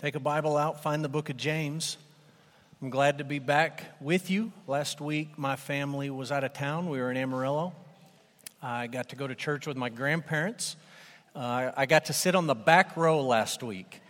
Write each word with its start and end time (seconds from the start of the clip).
Take 0.00 0.14
a 0.14 0.18
Bible 0.18 0.56
out, 0.56 0.82
find 0.82 1.04
the 1.04 1.10
book 1.10 1.28
of 1.28 1.36
James. 1.36 1.98
I'm 2.80 2.88
glad 2.88 3.18
to 3.18 3.24
be 3.24 3.38
back 3.38 3.84
with 4.00 4.30
you. 4.30 4.50
Last 4.66 4.98
week, 4.98 5.36
my 5.36 5.56
family 5.56 6.08
was 6.08 6.32
out 6.32 6.42
of 6.42 6.54
town. 6.54 6.88
We 6.88 7.00
were 7.00 7.10
in 7.10 7.18
Amarillo. 7.18 7.74
I 8.62 8.86
got 8.86 9.10
to 9.10 9.16
go 9.16 9.26
to 9.26 9.34
church 9.34 9.66
with 9.66 9.76
my 9.76 9.90
grandparents. 9.90 10.76
Uh, 11.36 11.72
I 11.76 11.84
got 11.84 12.06
to 12.06 12.14
sit 12.14 12.34
on 12.34 12.46
the 12.46 12.54
back 12.54 12.96
row 12.96 13.20
last 13.20 13.62
week. 13.62 14.00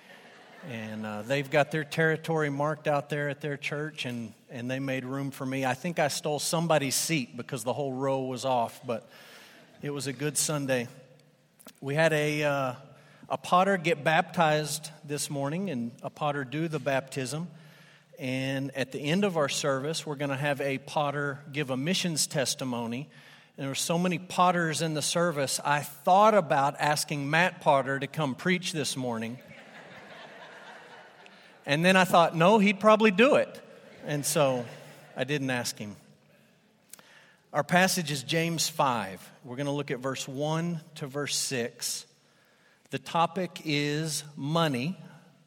And 0.70 1.04
uh, 1.04 1.22
they've 1.22 1.50
got 1.50 1.72
their 1.72 1.82
territory 1.82 2.50
marked 2.50 2.86
out 2.86 3.10
there 3.10 3.28
at 3.28 3.40
their 3.40 3.56
church, 3.56 4.04
and, 4.04 4.32
and 4.48 4.70
they 4.70 4.78
made 4.78 5.04
room 5.04 5.32
for 5.32 5.44
me. 5.44 5.66
I 5.66 5.74
think 5.74 5.98
I 5.98 6.06
stole 6.06 6.38
somebody's 6.38 6.94
seat 6.94 7.36
because 7.36 7.64
the 7.64 7.72
whole 7.72 7.92
row 7.92 8.20
was 8.20 8.44
off, 8.44 8.80
but 8.86 9.10
it 9.82 9.90
was 9.90 10.06
a 10.06 10.12
good 10.12 10.38
Sunday. 10.38 10.86
We 11.80 11.96
had 11.96 12.12
a. 12.12 12.44
Uh, 12.44 12.72
a 13.30 13.38
potter 13.38 13.76
get 13.76 14.02
baptized 14.02 14.90
this 15.04 15.30
morning 15.30 15.70
and 15.70 15.92
a 16.02 16.10
potter 16.10 16.42
do 16.44 16.66
the 16.66 16.80
baptism. 16.80 17.46
And 18.18 18.76
at 18.76 18.90
the 18.90 18.98
end 18.98 19.24
of 19.24 19.36
our 19.36 19.48
service, 19.48 20.04
we're 20.04 20.16
going 20.16 20.30
to 20.30 20.36
have 20.36 20.60
a 20.60 20.78
potter 20.78 21.38
give 21.52 21.70
a 21.70 21.76
missions 21.76 22.26
testimony. 22.26 23.08
And 23.56 23.62
there 23.62 23.68
were 23.68 23.76
so 23.76 23.98
many 23.98 24.18
potters 24.18 24.82
in 24.82 24.94
the 24.94 25.02
service, 25.02 25.60
I 25.64 25.80
thought 25.80 26.34
about 26.34 26.74
asking 26.80 27.30
Matt 27.30 27.60
Potter 27.60 28.00
to 28.00 28.06
come 28.08 28.34
preach 28.34 28.72
this 28.72 28.96
morning. 28.96 29.38
and 31.66 31.84
then 31.84 31.94
I 31.94 32.04
thought, 32.04 32.34
no, 32.34 32.58
he'd 32.58 32.80
probably 32.80 33.12
do 33.12 33.36
it. 33.36 33.60
And 34.06 34.26
so 34.26 34.66
I 35.16 35.22
didn't 35.22 35.50
ask 35.50 35.78
him. 35.78 35.94
Our 37.52 37.64
passage 37.64 38.10
is 38.10 38.22
James 38.24 38.68
5. 38.68 39.30
We're 39.44 39.56
going 39.56 39.66
to 39.66 39.72
look 39.72 39.90
at 39.92 40.00
verse 40.00 40.26
1 40.26 40.80
to 40.96 41.06
verse 41.06 41.36
6. 41.36 42.06
The 42.90 42.98
topic 42.98 43.62
is 43.64 44.24
money. 44.34 44.98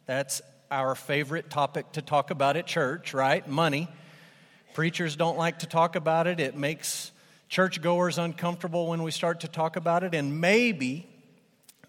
That's 0.06 0.42
our 0.72 0.96
favorite 0.96 1.50
topic 1.50 1.92
to 1.92 2.02
talk 2.02 2.32
about 2.32 2.56
at 2.56 2.66
church, 2.66 3.14
right? 3.14 3.46
Money. 3.46 3.90
Preachers 4.74 5.18
don't 5.18 5.38
like 5.38 5.60
to 5.60 5.68
talk 5.68 5.98
about 5.98 6.26
it. 6.26 6.40
It 6.40 6.56
makes 6.56 7.12
churchgoers 7.50 8.18
uncomfortable 8.18 8.88
when 8.88 9.04
we 9.04 9.12
start 9.12 9.42
to 9.42 9.50
talk 9.50 9.76
about 9.76 10.06
it. 10.06 10.16
And 10.16 10.40
maybe, 10.40 11.06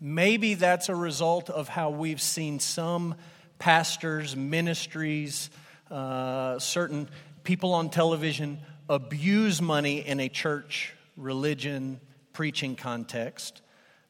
maybe 0.00 0.54
that's 0.54 0.88
a 0.88 0.94
result 0.96 1.50
of 1.50 1.68
how 1.68 1.90
we've 1.90 2.20
seen 2.20 2.58
some 2.58 3.14
pastors, 3.60 4.34
ministries, 4.34 5.50
uh, 5.88 6.58
certain 6.58 7.08
people 7.44 7.74
on 7.74 7.90
television 7.90 8.58
abuse 8.88 9.62
money 9.62 10.04
in 10.04 10.18
a 10.18 10.28
church, 10.28 10.94
religion, 11.16 12.00
preaching 12.32 12.74
context. 12.74 13.62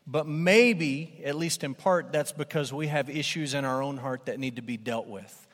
But 0.06 0.26
maybe, 0.26 1.22
at 1.24 1.34
least 1.34 1.64
in 1.64 1.74
part, 1.74 2.12
that's 2.12 2.32
because 2.32 2.72
we 2.72 2.88
have 2.88 3.08
issues 3.08 3.54
in 3.54 3.64
our 3.64 3.82
own 3.82 3.96
heart 3.96 4.26
that 4.26 4.38
need 4.38 4.56
to 4.56 4.62
be 4.62 4.76
dealt 4.76 5.06
with. 5.06 5.46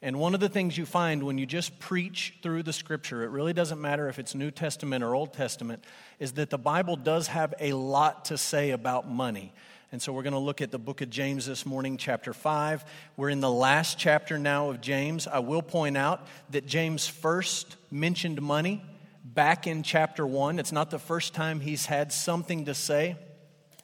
And 0.00 0.18
one 0.18 0.32
of 0.32 0.40
the 0.40 0.48
things 0.48 0.78
you 0.78 0.86
find 0.86 1.24
when 1.24 1.38
you 1.38 1.44
just 1.44 1.78
preach 1.80 2.38
through 2.40 2.62
the 2.62 2.72
scripture, 2.72 3.24
it 3.24 3.30
really 3.30 3.52
doesn't 3.52 3.80
matter 3.80 4.08
if 4.08 4.18
it's 4.18 4.34
New 4.34 4.50
Testament 4.50 5.02
or 5.02 5.14
Old 5.14 5.32
Testament, 5.32 5.84
is 6.20 6.32
that 6.34 6.50
the 6.50 6.58
Bible 6.58 6.96
does 6.96 7.26
have 7.26 7.52
a 7.58 7.72
lot 7.72 8.26
to 8.26 8.38
say 8.38 8.70
about 8.70 9.10
money. 9.10 9.52
And 9.90 10.00
so 10.00 10.12
we're 10.12 10.22
going 10.22 10.34
to 10.34 10.38
look 10.38 10.62
at 10.62 10.70
the 10.70 10.78
book 10.78 11.00
of 11.00 11.10
James 11.10 11.46
this 11.46 11.66
morning, 11.66 11.96
chapter 11.96 12.32
5. 12.32 12.84
We're 13.16 13.30
in 13.30 13.40
the 13.40 13.50
last 13.50 13.98
chapter 13.98 14.38
now 14.38 14.70
of 14.70 14.80
James. 14.80 15.26
I 15.26 15.40
will 15.40 15.62
point 15.62 15.96
out 15.96 16.26
that 16.50 16.64
James 16.64 17.08
first 17.08 17.76
mentioned 17.90 18.40
money 18.40 18.84
back 19.24 19.66
in 19.66 19.82
chapter 19.82 20.26
1. 20.26 20.58
It's 20.58 20.72
not 20.72 20.90
the 20.90 20.98
first 20.98 21.34
time 21.34 21.60
he's 21.60 21.86
had 21.86 22.12
something 22.12 22.66
to 22.66 22.74
say 22.74 23.16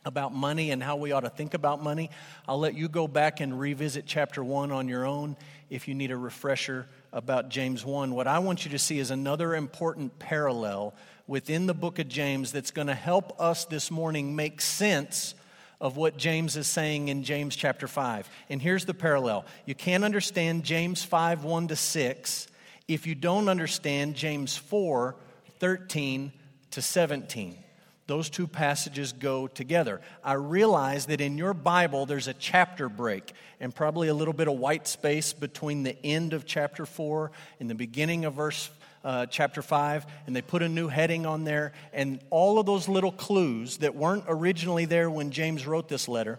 about 0.05 0.35
money 0.35 0.71
and 0.71 0.83
how 0.83 0.97
we 0.97 1.13
ought 1.13 1.21
to 1.21 1.31
think 1.31 1.55
about 1.55 1.83
money. 1.83 2.11
I'll 2.47 2.59
let 2.59 2.75
you 2.75 2.89
go 2.89 3.09
back 3.09 3.41
and 3.41 3.59
revisit 3.59 4.05
chapter 4.07 4.45
1 4.45 4.71
on 4.71 4.89
your 4.89 5.05
own 5.07 5.37
if 5.71 5.89
you 5.89 5.95
need 5.95 6.11
a 6.11 6.17
refresher 6.17 6.87
about 7.13 7.49
James 7.49 7.85
1. 7.85 8.15
What 8.15 8.27
I 8.27 8.39
want 8.41 8.65
you 8.65 8.73
to 8.73 8.79
see 8.79 8.99
is 8.99 9.11
another 9.11 9.55
important 9.55 10.19
parallel 10.19 10.95
within 11.27 11.67
the 11.67 11.75
book 11.75 11.99
of 11.99 12.09
James 12.09 12.53
that's 12.53 12.71
going 12.71 12.89
to 12.89 12.95
help 12.95 13.41
us 13.41 13.65
this 13.65 13.91
morning 13.91 14.37
make 14.37 14.61
sense 14.61 15.35
of 15.81 15.97
what 15.97 16.17
James 16.17 16.57
is 16.57 16.67
saying 16.67 17.09
in 17.09 17.25
James 17.25 17.57
chapter 17.57 17.89
5. 17.89 18.29
And 18.49 18.61
here's 18.61 18.85
the 18.85 18.95
parallel 18.95 19.45
you 19.67 19.75
can't 19.75 20.05
understand 20.05 20.65
James 20.65 21.03
5 21.03 21.45
1 21.45 21.69
to 21.69 21.77
6 21.77 22.49
if 22.89 23.07
you 23.07 23.15
don't 23.15 23.49
understand 23.49 24.15
James 24.15 24.57
4 24.57 25.17
13 25.59 26.33
to 26.73 26.83
17. 26.83 27.64
Those 28.07 28.29
two 28.29 28.47
passages 28.47 29.13
go 29.13 29.47
together. 29.47 30.01
I 30.23 30.35
realize 30.35 31.07
that 31.07 31.23
in 31.23 31.39
your 31.39 31.55
Bible 31.55 32.05
there's 32.05 32.29
a 32.29 32.35
chapter 32.35 32.91
break 32.91 33.33
and 33.61 33.75
probably 33.75 34.09
a 34.09 34.15
little 34.15 34.35
bit 34.35 34.47
of 34.47 34.59
white 34.59 34.87
space 34.87 35.33
between 35.33 35.85
the 35.85 35.97
end 36.05 36.35
of 36.35 36.45
chapter 36.45 36.85
4 36.85 37.31
and 37.61 37.71
the 37.71 37.75
beginning 37.75 38.27
of 38.27 38.35
verse 38.35 38.71
uh, 39.05 39.27
chapter 39.27 39.63
5, 39.63 40.07
and 40.27 40.35
they 40.35 40.43
put 40.43 40.63
a 40.63 40.69
new 40.69 40.89
heading 40.89 41.27
on 41.27 41.45
there. 41.45 41.73
And 41.93 42.21
all 42.31 42.59
of 42.59 42.67
those 42.67 42.89
little 42.89 43.13
clues 43.13 43.79
that 43.79 43.95
weren't 43.95 44.25
originally 44.29 44.85
there 44.87 45.11
when 45.11 45.31
James 45.31 45.67
wrote 45.67 45.89
this 45.89 46.09
letter, 46.09 46.39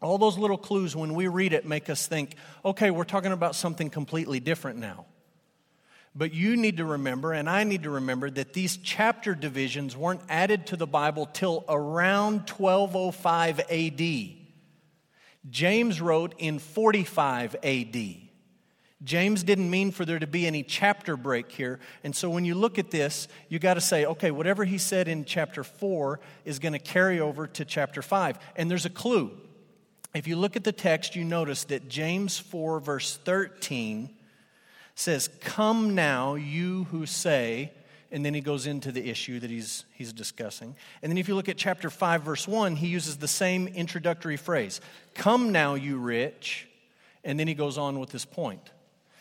all 0.00 0.18
those 0.18 0.36
little 0.36 0.58
clues 0.58 0.96
when 0.96 1.14
we 1.14 1.28
read 1.28 1.52
it 1.52 1.64
make 1.66 1.88
us 1.88 2.06
think, 2.06 2.34
okay, 2.64 2.90
we're 2.90 3.04
talking 3.04 3.32
about 3.32 3.54
something 3.54 3.88
completely 3.88 4.40
different 4.40 4.78
now. 4.78 5.06
But 6.14 6.34
you 6.34 6.56
need 6.56 6.76
to 6.76 6.84
remember, 6.84 7.32
and 7.32 7.48
I 7.48 7.64
need 7.64 7.84
to 7.84 7.90
remember, 7.90 8.28
that 8.30 8.52
these 8.52 8.76
chapter 8.76 9.34
divisions 9.34 9.96
weren't 9.96 10.20
added 10.28 10.66
to 10.66 10.76
the 10.76 10.86
Bible 10.86 11.26
till 11.26 11.64
around 11.68 12.50
1205 12.50 13.60
AD. 13.60 14.36
James 15.50 16.00
wrote 16.00 16.34
in 16.38 16.58
45 16.58 17.56
AD. 17.62 17.96
James 19.04 19.42
didn't 19.42 19.68
mean 19.68 19.90
for 19.90 20.04
there 20.04 20.18
to 20.18 20.26
be 20.26 20.46
any 20.46 20.62
chapter 20.62 21.16
break 21.16 21.50
here. 21.50 21.80
And 22.04 22.14
so 22.14 22.30
when 22.30 22.44
you 22.44 22.54
look 22.54 22.78
at 22.78 22.90
this, 22.90 23.26
you 23.48 23.58
got 23.58 23.74
to 23.74 23.80
say, 23.80 24.04
okay, 24.04 24.30
whatever 24.30 24.64
he 24.64 24.78
said 24.78 25.08
in 25.08 25.24
chapter 25.24 25.64
4 25.64 26.20
is 26.44 26.60
going 26.60 26.74
to 26.74 26.78
carry 26.78 27.18
over 27.18 27.48
to 27.48 27.64
chapter 27.64 28.02
5. 28.02 28.38
And 28.54 28.70
there's 28.70 28.86
a 28.86 28.90
clue. 28.90 29.32
If 30.14 30.28
you 30.28 30.36
look 30.36 30.56
at 30.56 30.62
the 30.62 30.72
text, 30.72 31.16
you 31.16 31.24
notice 31.24 31.64
that 31.64 31.88
James 31.88 32.38
4, 32.38 32.78
verse 32.80 33.16
13, 33.24 34.10
says, 34.94 35.28
Come 35.40 35.94
now, 35.94 36.34
you 36.34 36.84
who 36.84 37.06
say, 37.06 37.72
and 38.10 38.24
then 38.24 38.34
he 38.34 38.42
goes 38.42 38.66
into 38.66 38.92
the 38.92 39.08
issue 39.08 39.40
that 39.40 39.50
he's, 39.50 39.86
he's 39.94 40.12
discussing. 40.12 40.76
And 41.02 41.10
then 41.10 41.16
if 41.16 41.28
you 41.28 41.34
look 41.34 41.48
at 41.48 41.56
chapter 41.56 41.88
5, 41.88 42.22
verse 42.22 42.46
1, 42.46 42.76
he 42.76 42.88
uses 42.88 43.16
the 43.16 43.28
same 43.28 43.66
introductory 43.68 44.36
phrase 44.36 44.80
Come 45.14 45.50
now, 45.50 45.74
you 45.74 45.98
rich. 45.98 46.68
And 47.24 47.38
then 47.38 47.46
he 47.46 47.54
goes 47.54 47.78
on 47.78 48.00
with 48.00 48.10
this 48.10 48.24
point. 48.24 48.64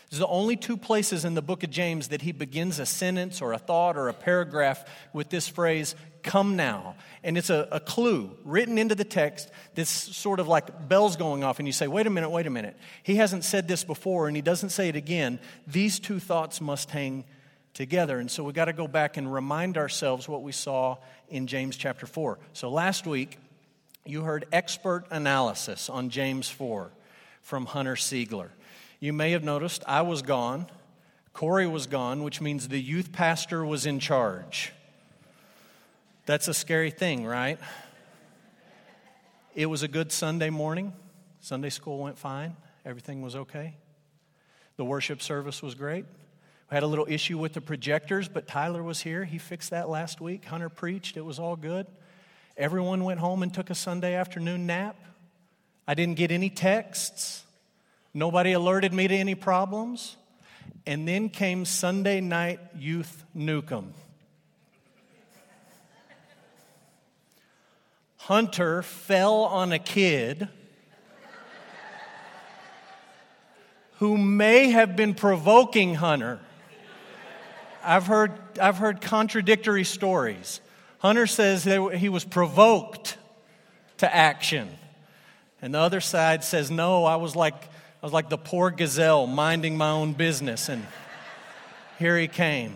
This 0.10 0.18
is 0.18 0.20
the 0.20 0.28
only 0.28 0.58
two 0.58 0.76
places 0.76 1.24
in 1.24 1.36
the 1.36 1.42
book 1.42 1.64
of 1.64 1.70
James 1.70 2.10
that 2.10 2.24
he 2.24 2.34
begins 2.34 2.80
a 2.80 2.86
sentence 2.86 3.42
or 3.42 3.54
a 3.54 3.58
thought 3.58 3.96
or 3.96 4.10
a 4.10 4.14
paragraph 4.14 4.84
with 5.14 5.30
this 5.30 5.48
phrase, 5.48 5.96
come 6.24 6.56
now. 6.56 6.96
And 7.24 7.38
it's 7.38 7.50
a, 7.50 7.68
a, 7.72 7.80
clue 7.80 8.32
written 8.44 8.78
into 8.78 8.96
the 8.96 9.04
text 9.04 9.50
that's 9.76 9.90
sort 9.90 10.40
of 10.40 10.48
like 10.48 10.88
bells 10.88 11.16
going 11.16 11.44
off. 11.44 11.60
And 11.60 11.68
you 11.68 11.72
say, 11.72 11.88
wait 11.88 12.08
a 12.08 12.10
minute, 12.10 12.30
wait 12.30 12.48
a 12.48 12.50
minute. 12.50 12.76
He 13.04 13.16
hasn't 13.16 13.44
said 13.44 13.68
this 13.68 13.84
before 13.84 14.28
and 14.28 14.36
he 14.36 14.42
doesn't 14.42 14.70
say 14.70 14.90
it 14.90 14.96
again. 14.96 15.40
These 15.68 16.00
two 16.00 16.20
thoughts 16.20 16.62
must 16.62 16.92
hang 16.92 17.26
together. 17.74 18.20
And 18.20 18.30
so 18.30 18.44
we 18.44 18.54
got 18.54 18.66
to 18.66 18.74
go 18.74 18.88
back 18.88 19.18
and 19.18 19.32
remind 19.32 19.78
ourselves 19.78 20.28
what 20.28 20.42
we 20.42 20.52
saw 20.52 20.98
in 21.30 21.48
James 21.48 21.78
chapter 21.78 22.06
4. 22.06 22.40
So 22.54 22.70
last 22.70 23.06
week, 23.06 23.38
you 24.06 24.24
heard 24.24 24.46
expert 24.52 25.06
analysis 25.12 25.90
on 25.90 26.10
James 26.10 26.50
4 26.50 26.92
from 27.42 27.66
Hunter 27.66 27.96
Siegler. 27.96 28.50
You 29.00 29.14
may 29.14 29.32
have 29.32 29.44
noticed 29.44 29.84
I 29.88 30.02
was 30.02 30.22
gone, 30.22 30.68
Corey 31.34 31.68
was 31.68 31.88
gone, 31.88 32.24
which 32.24 32.42
means 32.42 32.68
the 32.68 32.82
youth 32.82 33.12
pastor 33.12 33.66
was 33.66 33.86
in 33.86 34.00
charge. 34.00 34.74
That's 36.26 36.48
a 36.48 36.54
scary 36.54 36.92
thing, 36.92 37.26
right? 37.26 37.60
It 39.56 39.66
was 39.66 39.82
a 39.84 39.88
good 39.88 40.12
Sunday 40.12 40.50
morning. 40.50 40.94
Sunday 41.40 41.70
school 41.70 41.98
went 41.98 42.18
fine. 42.18 42.56
Everything 42.86 43.22
was 43.22 43.36
okay. 43.36 43.76
The 44.78 44.86
worship 44.86 45.22
service 45.22 45.62
was 45.64 45.74
great. 45.74 46.06
We 46.70 46.76
had 46.76 46.84
a 46.84 46.88
little 46.88 47.08
issue 47.10 47.38
with 47.38 47.54
the 47.54 47.62
projectors, 47.62 48.30
but 48.30 48.48
Tyler 48.48 48.84
was 48.84 49.02
here. 49.02 49.26
He 49.26 49.40
fixed 49.40 49.72
that 49.72 49.90
last 49.90 50.22
week. 50.22 50.46
Hunter 50.46 50.70
preached. 50.70 51.18
It 51.18 51.26
was 51.26 51.40
all 51.40 51.56
good. 51.56 51.88
Everyone 52.56 53.04
went 53.04 53.20
home 53.20 53.44
and 53.44 53.54
took 53.54 53.70
a 53.70 53.76
Sunday 53.76 54.14
afternoon 54.14 54.68
nap. 54.68 54.96
I 55.88 55.96
didn't 55.96 56.16
get 56.16 56.32
any 56.32 56.50
texts. 56.50 57.44
Nobody 58.14 58.54
alerted 58.54 58.94
me 58.94 59.08
to 59.08 59.16
any 59.16 59.36
problems. 59.36 60.16
And 60.86 61.08
then 61.08 61.30
came 61.30 61.66
Sunday 61.66 62.22
night 62.22 62.60
youth 62.78 63.26
Newcomb. 63.34 63.94
Hunter 68.26 68.82
fell 68.82 69.44
on 69.46 69.72
a 69.72 69.80
kid 69.80 70.48
who 73.98 74.18
may 74.18 74.70
have 74.70 74.96
been 74.96 75.14
provoking 75.14 75.96
Hunter. 75.96 76.40
I've 77.84 78.08
heard, 78.08 78.34
I've 78.60 78.78
heard 78.78 79.02
contradictory 79.02 79.84
stories. 79.84 80.62
Hunter 81.00 81.28
says 81.28 81.64
that 81.64 81.96
he 81.96 82.10
was 82.10 82.24
provoked 82.24 83.18
to 83.98 84.16
action. 84.16 84.70
And 85.62 85.74
the 85.74 85.80
other 85.80 86.02
side 86.02 86.44
says, 86.44 86.70
no, 86.72 87.06
I 87.06 87.16
was 87.16 87.36
like 87.36 87.56
I 88.02 88.06
was 88.08 88.14
like 88.14 88.30
the 88.30 88.38
poor 88.38 88.72
gazelle 88.72 89.28
minding 89.28 89.78
my 89.78 89.92
own 89.92 90.14
business, 90.14 90.70
and 90.70 90.88
here 92.00 92.18
he 92.18 92.28
came. 92.28 92.74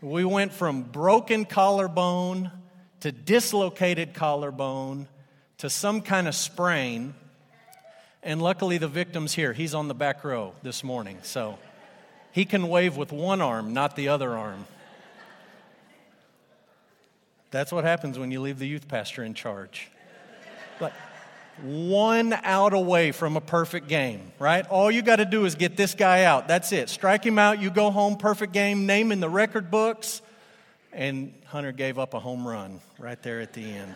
We 0.00 0.24
went 0.24 0.54
from 0.54 0.84
broken 0.84 1.44
collarbone 1.44 2.50
to 3.04 3.12
dislocated 3.12 4.14
collarbone 4.14 5.06
to 5.58 5.68
some 5.68 6.00
kind 6.00 6.26
of 6.26 6.34
sprain. 6.34 7.12
And 8.22 8.40
luckily, 8.40 8.78
the 8.78 8.88
victim's 8.88 9.34
here. 9.34 9.52
He's 9.52 9.74
on 9.74 9.88
the 9.88 9.94
back 9.94 10.24
row 10.24 10.54
this 10.62 10.82
morning. 10.82 11.18
So 11.20 11.58
he 12.32 12.46
can 12.46 12.66
wave 12.66 12.96
with 12.96 13.12
one 13.12 13.42
arm, 13.42 13.74
not 13.74 13.94
the 13.94 14.08
other 14.08 14.30
arm. 14.30 14.64
That's 17.50 17.70
what 17.72 17.84
happens 17.84 18.18
when 18.18 18.30
you 18.30 18.40
leave 18.40 18.58
the 18.58 18.66
youth 18.66 18.88
pastor 18.88 19.22
in 19.22 19.34
charge. 19.34 19.90
But 20.80 20.94
one 21.60 22.32
out 22.32 22.72
away 22.72 23.12
from 23.12 23.36
a 23.36 23.42
perfect 23.42 23.86
game, 23.86 24.32
right? 24.38 24.66
All 24.68 24.90
you 24.90 25.02
got 25.02 25.16
to 25.16 25.26
do 25.26 25.44
is 25.44 25.56
get 25.56 25.76
this 25.76 25.94
guy 25.94 26.24
out. 26.24 26.48
That's 26.48 26.72
it. 26.72 26.88
Strike 26.88 27.26
him 27.26 27.38
out, 27.38 27.60
you 27.60 27.68
go 27.68 27.90
home, 27.90 28.16
perfect 28.16 28.54
game, 28.54 28.86
name 28.86 29.12
in 29.12 29.20
the 29.20 29.28
record 29.28 29.70
books. 29.70 30.22
And 30.90 31.34
Hunter 31.54 31.70
gave 31.70 32.00
up 32.00 32.14
a 32.14 32.18
home 32.18 32.48
run 32.48 32.80
right 32.98 33.22
there 33.22 33.40
at 33.40 33.52
the 33.52 33.62
end. 33.62 33.94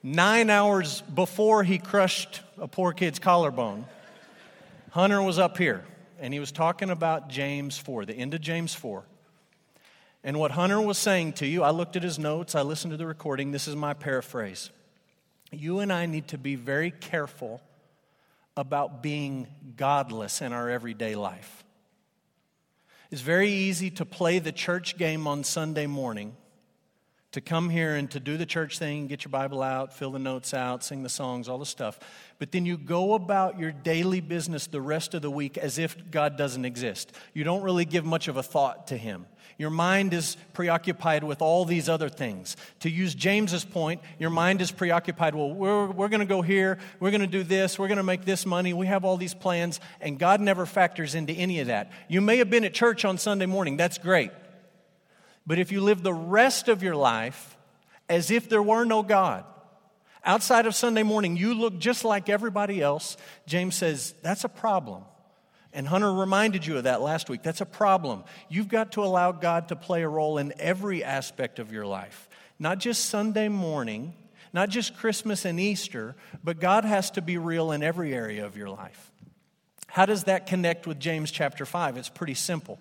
Nine 0.00 0.48
hours 0.48 1.00
before 1.12 1.64
he 1.64 1.76
crushed 1.76 2.40
a 2.56 2.68
poor 2.68 2.92
kid's 2.92 3.18
collarbone, 3.18 3.84
Hunter 4.92 5.20
was 5.22 5.40
up 5.40 5.58
here 5.58 5.82
and 6.20 6.32
he 6.32 6.38
was 6.38 6.52
talking 6.52 6.88
about 6.88 7.28
James 7.28 7.78
4, 7.78 8.04
the 8.04 8.14
end 8.14 8.32
of 8.32 8.40
James 8.42 8.72
4. 8.72 9.02
And 10.22 10.38
what 10.38 10.52
Hunter 10.52 10.80
was 10.80 10.98
saying 10.98 11.32
to 11.32 11.48
you, 11.48 11.64
I 11.64 11.70
looked 11.70 11.96
at 11.96 12.04
his 12.04 12.20
notes, 12.20 12.54
I 12.54 12.62
listened 12.62 12.92
to 12.92 12.96
the 12.96 13.06
recording. 13.06 13.50
This 13.50 13.66
is 13.66 13.74
my 13.74 13.92
paraphrase. 13.92 14.70
You 15.50 15.80
and 15.80 15.92
I 15.92 16.06
need 16.06 16.28
to 16.28 16.38
be 16.38 16.54
very 16.54 16.92
careful 16.92 17.60
about 18.56 19.02
being 19.02 19.48
godless 19.76 20.40
in 20.40 20.52
our 20.52 20.70
everyday 20.70 21.16
life. 21.16 21.59
It's 23.10 23.22
very 23.22 23.50
easy 23.50 23.90
to 23.92 24.04
play 24.04 24.38
the 24.38 24.52
church 24.52 24.96
game 24.96 25.26
on 25.26 25.42
Sunday 25.42 25.86
morning, 25.88 26.36
to 27.32 27.40
come 27.40 27.70
here 27.70 27.94
and 27.94 28.10
to 28.10 28.18
do 28.18 28.36
the 28.36 28.46
church 28.46 28.78
thing, 28.78 29.06
get 29.06 29.24
your 29.24 29.30
Bible 29.30 29.62
out, 29.62 29.92
fill 29.92 30.10
the 30.10 30.18
notes 30.18 30.52
out, 30.52 30.82
sing 30.82 31.02
the 31.02 31.08
songs, 31.08 31.48
all 31.48 31.58
the 31.58 31.66
stuff. 31.66 31.98
But 32.38 32.50
then 32.50 32.66
you 32.66 32.76
go 32.76 33.14
about 33.14 33.58
your 33.58 33.70
daily 33.70 34.20
business 34.20 34.66
the 34.66 34.80
rest 34.80 35.14
of 35.14 35.22
the 35.22 35.30
week 35.30 35.56
as 35.56 35.78
if 35.78 36.10
God 36.10 36.36
doesn't 36.36 36.64
exist. 36.64 37.12
You 37.32 37.44
don't 37.44 37.62
really 37.62 37.84
give 37.84 38.04
much 38.04 38.26
of 38.26 38.36
a 38.36 38.42
thought 38.42 38.88
to 38.88 38.96
Him. 38.96 39.26
Your 39.58 39.70
mind 39.70 40.14
is 40.14 40.38
preoccupied 40.54 41.22
with 41.22 41.42
all 41.42 41.64
these 41.64 41.88
other 41.88 42.08
things. 42.08 42.56
To 42.80 42.90
use 42.90 43.14
James's 43.14 43.64
point, 43.64 44.00
your 44.18 44.30
mind 44.30 44.62
is 44.62 44.72
preoccupied, 44.72 45.34
well, 45.34 45.52
we're, 45.52 45.86
we're 45.86 46.08
going 46.08 46.20
to 46.20 46.26
go 46.26 46.40
here, 46.40 46.78
we're 46.98 47.10
going 47.10 47.20
to 47.20 47.26
do 47.26 47.42
this, 47.42 47.78
we're 47.78 47.88
going 47.88 47.98
to 47.98 48.02
make 48.02 48.24
this 48.24 48.46
money, 48.46 48.72
we 48.72 48.86
have 48.86 49.04
all 49.04 49.18
these 49.18 49.34
plans, 49.34 49.78
and 50.00 50.18
God 50.18 50.40
never 50.40 50.64
factors 50.64 51.14
into 51.14 51.34
any 51.34 51.60
of 51.60 51.66
that. 51.66 51.92
You 52.08 52.22
may 52.22 52.38
have 52.38 52.48
been 52.48 52.64
at 52.64 52.72
church 52.72 53.04
on 53.04 53.18
Sunday 53.18 53.46
morning, 53.46 53.76
that's 53.76 53.98
great. 53.98 54.30
But 55.46 55.58
if 55.58 55.72
you 55.72 55.80
live 55.80 56.02
the 56.02 56.14
rest 56.14 56.68
of 56.68 56.82
your 56.82 56.96
life 56.96 57.56
as 58.08 58.30
if 58.30 58.48
there 58.48 58.62
were 58.62 58.84
no 58.84 59.02
God, 59.02 59.44
outside 60.24 60.66
of 60.66 60.74
Sunday 60.74 61.02
morning, 61.02 61.36
you 61.36 61.54
look 61.54 61.78
just 61.78 62.04
like 62.04 62.28
everybody 62.28 62.80
else, 62.82 63.16
James 63.46 63.74
says 63.76 64.14
that's 64.22 64.44
a 64.44 64.48
problem. 64.48 65.04
And 65.72 65.86
Hunter 65.86 66.12
reminded 66.12 66.66
you 66.66 66.78
of 66.78 66.84
that 66.84 67.00
last 67.00 67.28
week. 67.30 67.42
That's 67.42 67.60
a 67.60 67.66
problem. 67.66 68.24
You've 68.48 68.68
got 68.68 68.92
to 68.92 69.04
allow 69.04 69.30
God 69.32 69.68
to 69.68 69.76
play 69.76 70.02
a 70.02 70.08
role 70.08 70.38
in 70.38 70.52
every 70.58 71.04
aspect 71.04 71.58
of 71.58 71.72
your 71.72 71.86
life, 71.86 72.28
not 72.58 72.78
just 72.78 73.06
Sunday 73.06 73.48
morning, 73.48 74.14
not 74.52 74.68
just 74.68 74.96
Christmas 74.96 75.44
and 75.44 75.60
Easter, 75.60 76.16
but 76.42 76.58
God 76.58 76.84
has 76.84 77.12
to 77.12 77.22
be 77.22 77.38
real 77.38 77.70
in 77.70 77.84
every 77.84 78.12
area 78.12 78.44
of 78.44 78.56
your 78.56 78.68
life. 78.68 79.12
How 79.86 80.06
does 80.06 80.24
that 80.24 80.46
connect 80.46 80.86
with 80.86 80.98
James 80.98 81.30
chapter 81.30 81.64
5? 81.64 81.96
It's 81.96 82.08
pretty 82.08 82.34
simple. 82.34 82.78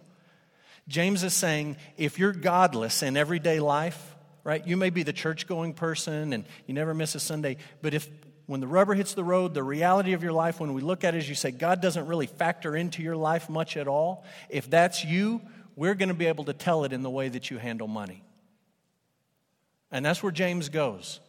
James 0.90 1.24
is 1.24 1.34
saying 1.34 1.78
if 1.98 2.20
you're 2.20 2.34
godless 2.34 3.04
in 3.04 3.16
everyday 3.16 3.60
life, 3.60 4.16
right, 4.44 4.66
you 4.68 4.76
may 4.76 4.90
be 4.90 5.04
the 5.04 5.14
church 5.14 5.48
going 5.48 5.74
person 5.74 6.34
and 6.34 6.44
you 6.66 6.74
never 6.74 6.94
miss 6.94 7.16
a 7.16 7.20
Sunday, 7.20 7.58
but 7.82 7.94
if 7.94 8.10
when 8.48 8.60
the 8.60 8.68
rubber 8.68 8.96
hits 8.96 9.14
the 9.14 9.24
road, 9.24 9.54
the 9.54 9.62
reality 9.62 10.14
of 10.14 10.24
your 10.24 10.34
life, 10.34 10.60
when 10.60 10.74
we 10.74 10.82
look 10.82 11.04
at 11.04 11.14
it, 11.14 11.20
as 11.20 11.30
you 11.30 11.36
say, 11.36 11.52
God 11.52 11.82
doesn't 11.82 12.08
really 12.08 12.26
factor 12.26 12.76
into 12.76 13.04
your 13.04 13.16
life 13.16 13.48
much 13.48 13.78
at 13.78 13.88
all. 13.88 14.26
If 14.50 14.68
that's 14.68 15.06
you, 15.06 15.40
we're 15.76 15.94
going 15.94 16.10
to 16.10 16.16
be 16.16 16.26
able 16.26 16.46
to 16.46 16.54
tell 16.54 16.84
it 16.84 16.92
in 16.92 17.04
the 17.04 17.12
way 17.12 17.30
that 17.30 17.52
you 17.52 17.60
handle 17.60 17.88
money. 17.88 18.24
And 19.92 20.04
that's 20.04 20.24
where 20.24 20.32
James 20.32 20.70
goes. 20.70 21.20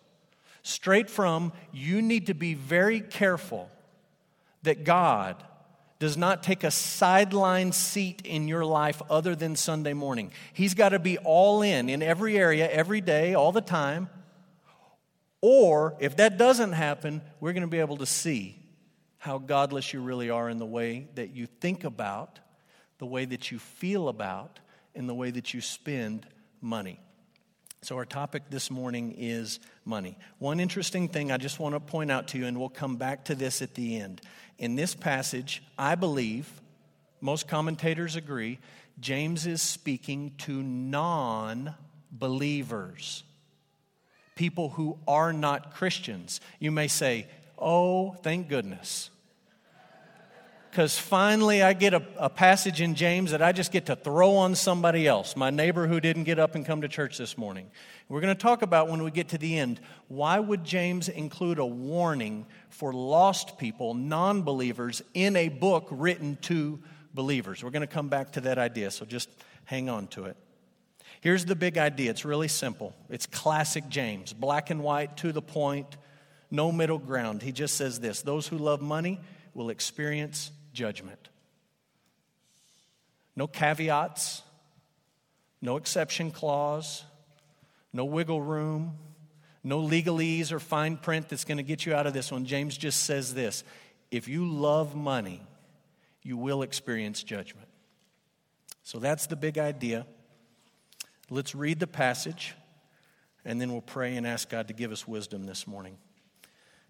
Straight 0.63 1.11
from, 1.11 1.53
you 1.73 2.01
need 2.01 2.29
to 2.29 2.35
be 2.35 2.55
very 2.55 3.01
careful 3.03 3.71
that 4.63 4.85
God 4.85 5.37
does 6.01 6.17
not 6.17 6.43
take 6.43 6.65
a 6.65 6.71
sideline 6.71 7.73
seat 7.73 8.23
in 8.25 8.49
your 8.49 8.65
life 8.65 9.03
other 9.11 9.37
than 9.37 9.55
Sunday 9.55 9.93
morning. 9.93 10.33
He's 10.55 10.73
got 10.75 10.89
to 10.89 10.99
be 10.99 11.19
all 11.19 11.63
in 11.63 11.91
in 11.91 12.03
every 12.03 12.39
area, 12.39 12.69
every 12.69 13.03
day, 13.03 13.35
all 13.35 13.53
the 13.53 13.61
time. 13.61 14.09
Or 15.43 15.97
if 16.01 16.17
that 16.17 16.39
doesn't 16.39 16.73
happen, 16.73 17.21
we're 17.39 17.53
going 17.53 17.63
to 17.63 17.69
be 17.69 17.81
able 17.81 17.99
to 17.99 18.07
see 18.07 18.59
how 19.19 19.37
godless 19.37 19.93
you 19.93 20.01
really 20.01 20.31
are 20.31 20.49
in 20.49 20.59
the 20.59 20.67
way 20.67 21.09
that 21.17 21.31
you 21.31 21.47
think 21.47 21.85
about, 21.85 22.41
the 22.99 23.07
way 23.07 23.27
that 23.27 23.53
you 23.53 23.59
feel 23.59 24.09
about, 24.09 24.59
and 24.95 25.07
the 25.07 25.15
way 25.15 25.31
that 25.31 25.53
you 25.53 25.61
spend 25.61 26.27
money. 26.63 26.99
So, 27.83 27.97
our 27.97 28.05
topic 28.05 28.45
this 28.51 28.71
morning 28.71 29.15
is 29.17 29.59
money. 29.87 30.19
One 30.39 30.61
interesting 30.61 31.09
thing 31.09 31.33
I 31.33 31.39
just 31.39 31.59
want 31.59 31.75
to 31.75 31.81
point 31.81 32.11
out 32.11 32.29
to 32.29 32.39
you, 32.39 32.45
and 32.45 32.59
we'll 32.59 32.69
come 32.69 32.97
back 32.97 33.27
to 33.27 33.35
this 33.35 33.63
at 33.63 33.75
the 33.75 33.99
end. 33.99 34.21
In 34.61 34.77
this 34.77 34.95
passage, 34.95 35.63
I 35.77 35.97
believe, 35.97 36.49
most 37.21 37.49
commentators 37.49 38.15
agree, 38.15 38.61
James 39.01 39.47
is 39.47 39.61
speaking 39.61 40.35
to 40.39 40.63
non 40.63 41.75
believers 42.13 43.25
people 44.41 44.71
who 44.71 44.99
are 45.07 45.35
not 45.35 45.75
Christians. 45.75 46.41
You 46.59 46.71
may 46.71 46.89
say, 46.89 47.27
Oh, 47.59 48.13
thank 48.23 48.49
goodness. 48.49 49.11
Because 50.71 50.99
finally 50.99 51.63
I 51.63 51.75
get 51.75 51.93
a, 51.93 52.03
a, 52.17 52.31
passage 52.31 52.81
in 52.81 52.95
James 52.95 53.33
that 53.33 53.43
I 53.43 53.53
just 53.53 53.71
get 53.71 53.87
to 53.87 53.97
throw 53.97 54.37
on 54.37 54.55
somebody 54.55 55.07
else, 55.07 55.37
my 55.37 55.51
neighbor 55.51 55.87
who 55.87 56.01
didn't 56.01 56.25
get 56.25 56.39
up 56.39 56.55
and 56.55 56.65
come 56.65 56.81
to 56.81 56.89
church 56.89 57.19
this 57.19 57.37
morning. 57.37 57.71
We're 58.11 58.21
going 58.21 58.35
to 58.35 58.43
talk 58.43 58.63
about 58.63 58.89
when 58.89 59.05
we 59.05 59.13
get 59.13 59.29
to 59.29 59.39
the 59.39 59.57
end 59.57 59.81
why 60.09 60.41
would 60.41 60.65
James 60.65 61.09
include 61.09 61.61
a 61.61 61.65
warning 61.65 62.45
for 62.69 62.93
lost 62.93 63.57
people, 63.57 63.95
non 63.95 64.43
believers, 64.43 65.01
in 65.15 65.37
a 65.37 65.49
book 65.49 65.87
written 65.93 66.37
to 66.43 66.81
believers? 67.15 67.63
We're 67.63 67.71
going 67.71 67.87
to 67.87 67.87
come 67.87 68.09
back 68.09 68.33
to 68.33 68.41
that 68.43 68.59
idea, 68.59 68.91
so 68.91 69.05
just 69.05 69.31
hang 69.65 69.89
on 69.89 70.09
to 70.09 70.25
it. 70.25 70.37
Here's 71.21 71.45
the 71.45 71.55
big 71.55 71.79
idea 71.79 72.11
it's 72.11 72.25
really 72.25 72.49
simple. 72.49 72.97
It's 73.11 73.27
classic 73.27 73.89
James, 73.89 74.33
black 74.33 74.71
and 74.71 74.83
white, 74.83 75.17
to 75.19 75.31
the 75.31 75.43
point, 75.43 75.97
no 76.51 76.73
middle 76.73 76.99
ground. 76.99 77.43
He 77.43 77.53
just 77.53 77.77
says 77.77 78.01
this 78.01 78.23
those 78.23 78.49
who 78.49 78.59
love 78.59 78.83
money 78.83 79.21
will 79.55 79.71
experience 79.71 80.51
judgment. 80.73 81.29
No 83.37 83.47
caveats, 83.47 84.43
no 85.63 85.77
exception 85.77 86.33
clause, 86.33 87.05
no 87.93 88.05
wiggle 88.05 88.43
room, 88.43 88.99
no 89.63 89.81
legalese 89.81 90.53
or 90.53 90.61
fine 90.61 90.97
print 90.97 91.29
that's 91.29 91.45
going 91.45 91.59
to 91.59 91.63
get 91.63 91.85
you 91.85 91.95
out 91.95 92.07
of 92.07 92.13
this 92.13 92.33
one. 92.33 92.45
James 92.45 92.77
just 92.77 93.05
says 93.05 93.35
this 93.35 93.65
if 94.11 94.29
you 94.29 94.47
love 94.47 94.95
money, 94.95 95.43
you 96.23 96.37
will 96.37 96.63
experience 96.63 97.23
judgment. 97.23 97.69
So 98.83 98.99
that's 98.99 99.27
the 99.27 99.37
big 99.37 99.59
idea. 99.59 100.07
Let's 101.29 101.55
read 101.55 101.79
the 101.79 101.87
passage 101.87 102.55
and 103.45 103.61
then 103.61 103.73
we'll 103.73 103.81
pray 103.81 104.17
and 104.17 104.27
ask 104.27 104.49
God 104.49 104.69
to 104.69 104.75
give 104.75 104.93
us 104.93 105.07
wisdom 105.07 105.45
this 105.45 105.67
morning. 105.67 105.97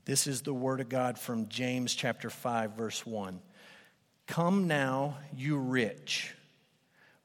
This 0.07 0.27
is 0.27 0.43
the 0.43 0.55
word 0.55 0.81
of 0.81 0.89
God 0.89 1.19
from 1.19 1.49
James 1.49 1.95
chapter 1.95 2.31
5 2.31 2.73
verse 2.73 3.05
1. 3.05 3.41
Come 4.27 4.67
now, 4.67 5.19
you 5.37 5.59
rich, 5.59 6.35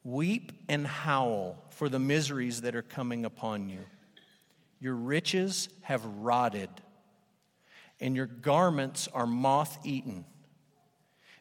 weep 0.06 0.52
and 0.68 0.86
howl 0.86 1.56
for 1.70 1.88
the 1.88 1.98
miseries 1.98 2.60
that 2.60 2.76
are 2.76 2.82
coming 2.82 3.24
upon 3.24 3.68
you. 3.68 3.80
Your 4.78 4.94
riches 4.94 5.68
have 5.82 6.04
rotted, 6.04 6.70
and 8.00 8.14
your 8.14 8.26
garments 8.26 9.08
are 9.12 9.26
moth 9.26 9.78
eaten. 9.84 10.24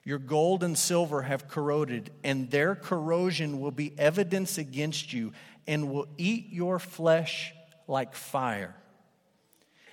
Your 0.04 0.18
gold 0.18 0.64
and 0.64 0.78
silver 0.78 1.22
have 1.22 1.48
corroded, 1.48 2.12
and 2.24 2.50
their 2.50 2.76
corrosion 2.76 3.60
will 3.60 3.72
be 3.72 3.94
evidence 4.00 4.58
against 4.58 5.14
you 5.14 5.32
and 5.68 5.92
will 5.92 6.08
eat 6.18 6.48
your 6.52 6.80
flesh 6.80 7.54
like 7.88 8.16
fire. 8.16 8.76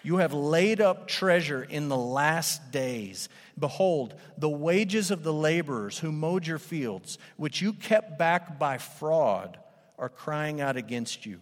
You 0.02 0.16
have 0.16 0.32
laid 0.32 0.80
up 0.80 1.06
treasure 1.06 1.62
in 1.62 1.88
the 1.88 1.96
last 1.96 2.72
days. 2.72 3.28
Behold, 3.58 4.14
the 4.36 4.48
wages 4.48 5.10
of 5.10 5.22
the 5.22 5.32
laborers 5.32 5.98
who 5.98 6.10
mowed 6.10 6.46
your 6.46 6.58
fields, 6.58 7.18
which 7.36 7.62
you 7.62 7.72
kept 7.72 8.18
back 8.18 8.58
by 8.58 8.78
fraud, 8.78 9.58
are 9.98 10.08
crying 10.08 10.60
out 10.60 10.76
against 10.76 11.24
you. 11.24 11.40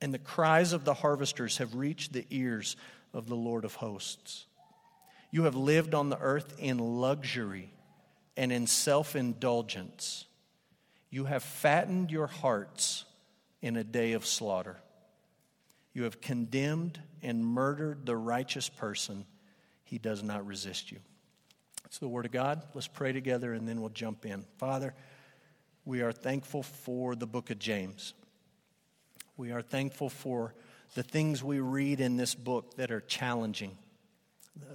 And 0.00 0.14
the 0.14 0.18
cries 0.18 0.72
of 0.72 0.84
the 0.84 0.94
harvesters 0.94 1.58
have 1.58 1.74
reached 1.74 2.12
the 2.12 2.26
ears 2.30 2.76
of 3.12 3.28
the 3.28 3.36
Lord 3.36 3.64
of 3.64 3.74
hosts. 3.74 4.46
You 5.30 5.44
have 5.44 5.56
lived 5.56 5.94
on 5.94 6.10
the 6.10 6.18
earth 6.18 6.54
in 6.58 6.78
luxury 6.78 7.72
and 8.36 8.52
in 8.52 8.66
self 8.66 9.16
indulgence. 9.16 10.26
You 11.10 11.24
have 11.24 11.42
fattened 11.42 12.10
your 12.10 12.26
hearts 12.26 13.04
in 13.62 13.76
a 13.76 13.84
day 13.84 14.12
of 14.12 14.26
slaughter. 14.26 14.76
You 15.94 16.02
have 16.02 16.20
condemned 16.20 17.00
and 17.22 17.44
murdered 17.44 18.04
the 18.04 18.16
righteous 18.16 18.68
person. 18.68 19.24
He 19.84 19.98
does 19.98 20.22
not 20.22 20.44
resist 20.46 20.90
you. 20.92 20.98
It's 21.86 21.98
the 21.98 22.08
Word 22.08 22.26
of 22.26 22.32
God. 22.32 22.62
Let's 22.74 22.88
pray 22.88 23.12
together 23.12 23.54
and 23.54 23.66
then 23.66 23.80
we'll 23.80 23.90
jump 23.90 24.26
in. 24.26 24.44
Father, 24.58 24.94
we 25.84 26.02
are 26.02 26.12
thankful 26.12 26.64
for 26.64 27.14
the 27.14 27.26
book 27.26 27.50
of 27.50 27.58
James. 27.58 28.14
We 29.36 29.52
are 29.52 29.62
thankful 29.62 30.08
for 30.08 30.54
the 30.94 31.02
things 31.02 31.42
we 31.42 31.60
read 31.60 32.00
in 32.00 32.16
this 32.16 32.34
book 32.34 32.76
that 32.76 32.90
are 32.90 33.00
challenging, 33.00 33.76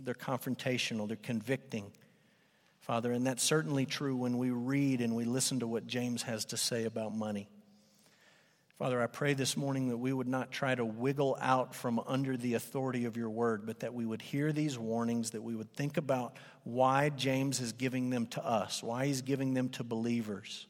they're 0.02 0.14
confrontational, 0.14 1.08
they're 1.08 1.18
convicting. 1.18 1.92
Father, 2.80 3.12
and 3.12 3.26
that's 3.26 3.44
certainly 3.44 3.86
true 3.86 4.16
when 4.16 4.38
we 4.38 4.50
read 4.50 5.00
and 5.00 5.16
we 5.16 5.24
listen 5.24 5.60
to 5.60 5.68
what 5.68 5.86
James 5.86 6.24
has 6.24 6.46
to 6.46 6.58
say 6.58 6.86
about 6.86 7.14
money. 7.14 7.48
Father, 8.80 9.02
I 9.02 9.08
pray 9.08 9.34
this 9.34 9.58
morning 9.58 9.90
that 9.90 9.98
we 9.98 10.14
would 10.14 10.30
not 10.30 10.52
try 10.52 10.74
to 10.74 10.86
wiggle 10.86 11.38
out 11.42 11.76
from 11.76 12.00
under 12.08 12.38
the 12.38 12.54
authority 12.54 13.04
of 13.04 13.18
your 13.18 13.30
word, 13.30 13.66
but 13.66 13.82
that 13.82 13.94
we 13.94 14.06
would 14.06 14.22
hear 14.22 14.54
these 14.54 14.80
warnings, 14.80 15.32
that 15.32 15.44
we 15.44 15.54
would 15.54 15.74
think 15.74 15.98
about 15.98 16.38
why 16.64 17.10
James 17.10 17.60
is 17.60 17.74
giving 17.74 18.10
them 18.10 18.26
to 18.28 18.46
us, 18.46 18.82
why 18.82 19.08
he's 19.08 19.22
giving 19.22 19.54
them 19.54 19.68
to 19.68 19.84
believers. 19.84 20.66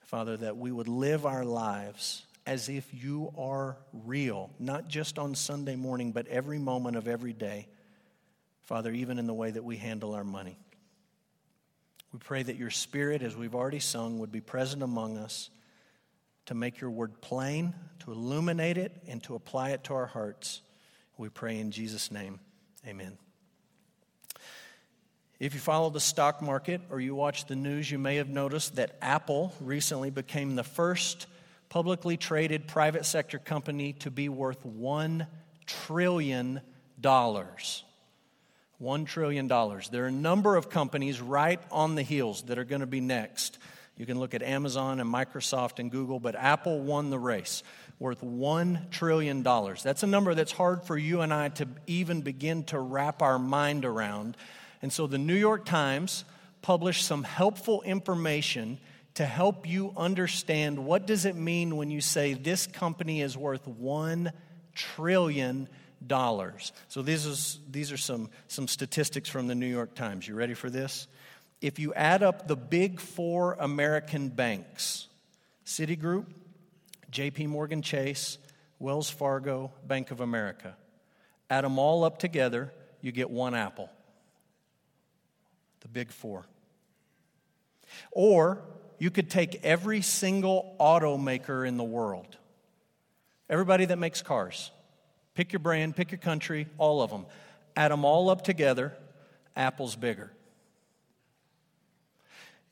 Father, 0.00 0.36
that 0.36 0.58
we 0.58 0.70
would 0.70 0.86
live 0.86 1.24
our 1.24 1.42
lives 1.42 2.26
as 2.44 2.68
if 2.68 2.86
you 2.92 3.32
are 3.38 3.78
real, 4.04 4.50
not 4.58 4.86
just 4.86 5.18
on 5.18 5.34
Sunday 5.34 5.76
morning, 5.76 6.12
but 6.12 6.28
every 6.28 6.58
moment 6.58 6.98
of 6.98 7.08
every 7.08 7.32
day. 7.32 7.66
Father, 8.64 8.92
even 8.92 9.18
in 9.18 9.26
the 9.26 9.32
way 9.32 9.50
that 9.50 9.64
we 9.64 9.78
handle 9.78 10.14
our 10.14 10.22
money. 10.22 10.58
We 12.12 12.18
pray 12.18 12.42
that 12.42 12.56
your 12.56 12.68
spirit, 12.68 13.22
as 13.22 13.34
we've 13.34 13.54
already 13.54 13.80
sung, 13.80 14.18
would 14.18 14.30
be 14.30 14.42
present 14.42 14.82
among 14.82 15.16
us 15.16 15.48
to 16.46 16.54
make 16.54 16.80
your 16.80 16.90
word 16.90 17.20
plain, 17.20 17.74
to 18.00 18.12
illuminate 18.12 18.78
it, 18.78 18.92
and 19.08 19.22
to 19.24 19.34
apply 19.34 19.70
it 19.70 19.84
to 19.84 19.94
our 19.94 20.06
hearts. 20.06 20.60
We 21.16 21.28
pray 21.28 21.58
in 21.58 21.70
Jesus' 21.70 22.10
name. 22.10 22.40
Amen. 22.86 23.18
If 25.40 25.54
you 25.54 25.60
follow 25.60 25.90
the 25.90 26.00
stock 26.00 26.42
market 26.42 26.80
or 26.90 27.00
you 27.00 27.14
watch 27.14 27.46
the 27.46 27.56
news, 27.56 27.90
you 27.90 27.98
may 27.98 28.16
have 28.16 28.28
noticed 28.28 28.76
that 28.76 28.96
Apple 29.02 29.52
recently 29.60 30.10
became 30.10 30.54
the 30.54 30.64
first 30.64 31.26
publicly 31.68 32.16
traded 32.16 32.68
private 32.68 33.04
sector 33.04 33.38
company 33.38 33.94
to 33.94 34.10
be 34.10 34.28
worth 34.28 34.64
$1 34.64 35.26
trillion. 35.66 36.60
$1 37.02 39.06
trillion. 39.06 39.48
There 39.48 40.04
are 40.04 40.06
a 40.06 40.12
number 40.12 40.56
of 40.56 40.70
companies 40.70 41.20
right 41.20 41.60
on 41.72 41.94
the 41.94 42.02
heels 42.02 42.42
that 42.44 42.58
are 42.58 42.64
going 42.64 42.80
to 42.80 42.86
be 42.86 43.00
next. 43.00 43.58
You 43.96 44.06
can 44.06 44.18
look 44.18 44.34
at 44.34 44.42
Amazon 44.42 44.98
and 44.98 45.12
Microsoft 45.12 45.78
and 45.78 45.90
Google, 45.90 46.18
but 46.18 46.34
Apple 46.34 46.80
won 46.80 47.10
the 47.10 47.18
race, 47.18 47.62
worth 48.00 48.22
$1 48.22 48.90
trillion. 48.90 49.42
That's 49.42 50.02
a 50.02 50.06
number 50.06 50.34
that's 50.34 50.52
hard 50.52 50.82
for 50.82 50.98
you 50.98 51.20
and 51.20 51.32
I 51.32 51.50
to 51.50 51.68
even 51.86 52.22
begin 52.22 52.64
to 52.64 52.78
wrap 52.78 53.22
our 53.22 53.38
mind 53.38 53.84
around. 53.84 54.36
And 54.82 54.92
so 54.92 55.06
the 55.06 55.18
New 55.18 55.36
York 55.36 55.64
Times 55.64 56.24
published 56.60 57.04
some 57.04 57.22
helpful 57.22 57.82
information 57.82 58.78
to 59.14 59.24
help 59.24 59.68
you 59.68 59.92
understand 59.96 60.84
what 60.84 61.06
does 61.06 61.24
it 61.24 61.36
mean 61.36 61.76
when 61.76 61.90
you 61.90 62.00
say 62.00 62.34
this 62.34 62.66
company 62.66 63.20
is 63.20 63.36
worth 63.36 63.66
1 63.68 64.32
trillion 64.74 65.68
dollars. 66.04 66.72
So 66.88 67.02
these, 67.02 67.26
is, 67.26 67.60
these 67.70 67.92
are 67.92 67.96
some, 67.96 68.28
some 68.48 68.68
statistics 68.68 69.28
from 69.28 69.46
the 69.46 69.54
New 69.54 69.68
York 69.68 69.94
Times. 69.94 70.26
You 70.26 70.34
ready 70.34 70.54
for 70.54 70.68
this? 70.68 71.06
If 71.60 71.78
you 71.78 71.94
add 71.94 72.22
up 72.22 72.46
the 72.46 72.56
big 72.56 73.00
four 73.00 73.56
American 73.58 74.28
banks 74.28 75.08
Citigroup, 75.64 76.26
JP 77.10 77.48
Morgan 77.48 77.80
Chase, 77.80 78.38
Wells 78.78 79.08
Fargo, 79.08 79.72
Bank 79.86 80.10
of 80.10 80.20
America 80.20 80.76
add 81.50 81.62
them 81.62 81.78
all 81.78 82.04
up 82.04 82.18
together, 82.18 82.72
you 83.00 83.12
get 83.12 83.30
one 83.30 83.54
apple. 83.54 83.88
The 85.80 85.88
big 85.88 86.10
four. 86.10 86.46
Or 88.10 88.62
you 88.98 89.10
could 89.10 89.30
take 89.30 89.64
every 89.64 90.00
single 90.00 90.74
automaker 90.80 91.66
in 91.66 91.76
the 91.76 91.84
world, 91.84 92.36
everybody 93.48 93.84
that 93.84 93.98
makes 93.98 94.22
cars, 94.22 94.70
Pick 95.34 95.52
your 95.52 95.60
brand, 95.60 95.96
pick 95.96 96.12
your 96.12 96.18
country, 96.18 96.68
all 96.78 97.02
of 97.02 97.10
them. 97.10 97.26
Add 97.76 97.90
them 97.90 98.04
all 98.04 98.30
up 98.30 98.42
together, 98.42 98.92
Apple's 99.56 99.96
bigger. 99.96 100.30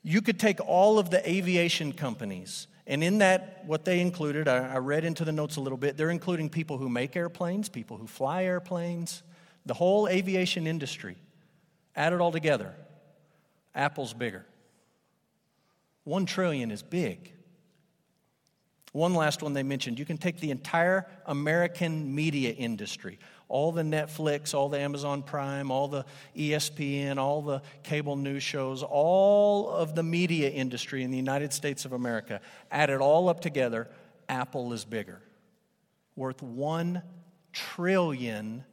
You 0.02 0.20
could 0.20 0.38
take 0.38 0.60
all 0.60 0.98
of 0.98 1.10
the 1.10 1.28
aviation 1.28 1.92
companies, 1.92 2.66
and 2.86 3.04
in 3.04 3.18
that, 3.18 3.64
what 3.66 3.84
they 3.84 4.00
included, 4.00 4.48
I, 4.48 4.74
I 4.74 4.78
read 4.78 5.04
into 5.04 5.24
the 5.24 5.32
notes 5.32 5.56
a 5.56 5.60
little 5.60 5.78
bit, 5.78 5.96
they're 5.96 6.10
including 6.10 6.50
people 6.50 6.78
who 6.78 6.88
make 6.88 7.16
airplanes, 7.16 7.68
people 7.68 7.96
who 7.96 8.06
fly 8.06 8.44
airplanes, 8.44 9.22
the 9.64 9.74
whole 9.74 10.08
aviation 10.08 10.66
industry. 10.66 11.16
Add 11.94 12.12
it 12.12 12.20
all 12.20 12.32
together, 12.32 12.74
Apple's 13.74 14.12
bigger. 14.12 14.44
One 16.04 16.26
trillion 16.26 16.70
is 16.70 16.82
big. 16.82 17.32
One 18.92 19.14
last 19.14 19.42
one 19.42 19.54
they 19.54 19.62
mentioned 19.62 19.98
you 19.98 20.04
can 20.04 20.18
take 20.18 20.40
the 20.40 20.50
entire 20.50 21.06
American 21.26 22.14
media 22.14 22.52
industry, 22.52 23.18
all 23.52 23.70
the 23.70 23.82
Netflix, 23.82 24.54
all 24.54 24.70
the 24.70 24.80
Amazon 24.80 25.22
Prime, 25.22 25.70
all 25.70 25.86
the 25.86 26.06
ESPN, 26.34 27.18
all 27.18 27.42
the 27.42 27.60
cable 27.82 28.16
news 28.16 28.42
shows, 28.42 28.82
all 28.82 29.68
of 29.68 29.94
the 29.94 30.02
media 30.02 30.48
industry 30.48 31.02
in 31.02 31.10
the 31.10 31.18
United 31.18 31.52
States 31.52 31.84
of 31.84 31.92
America, 31.92 32.40
add 32.70 32.88
it 32.88 33.02
all 33.02 33.28
up 33.28 33.40
together, 33.40 33.90
Apple 34.26 34.72
is 34.72 34.86
bigger, 34.86 35.20
worth 36.16 36.38
$1 36.38 37.02
trillion. 37.52 38.64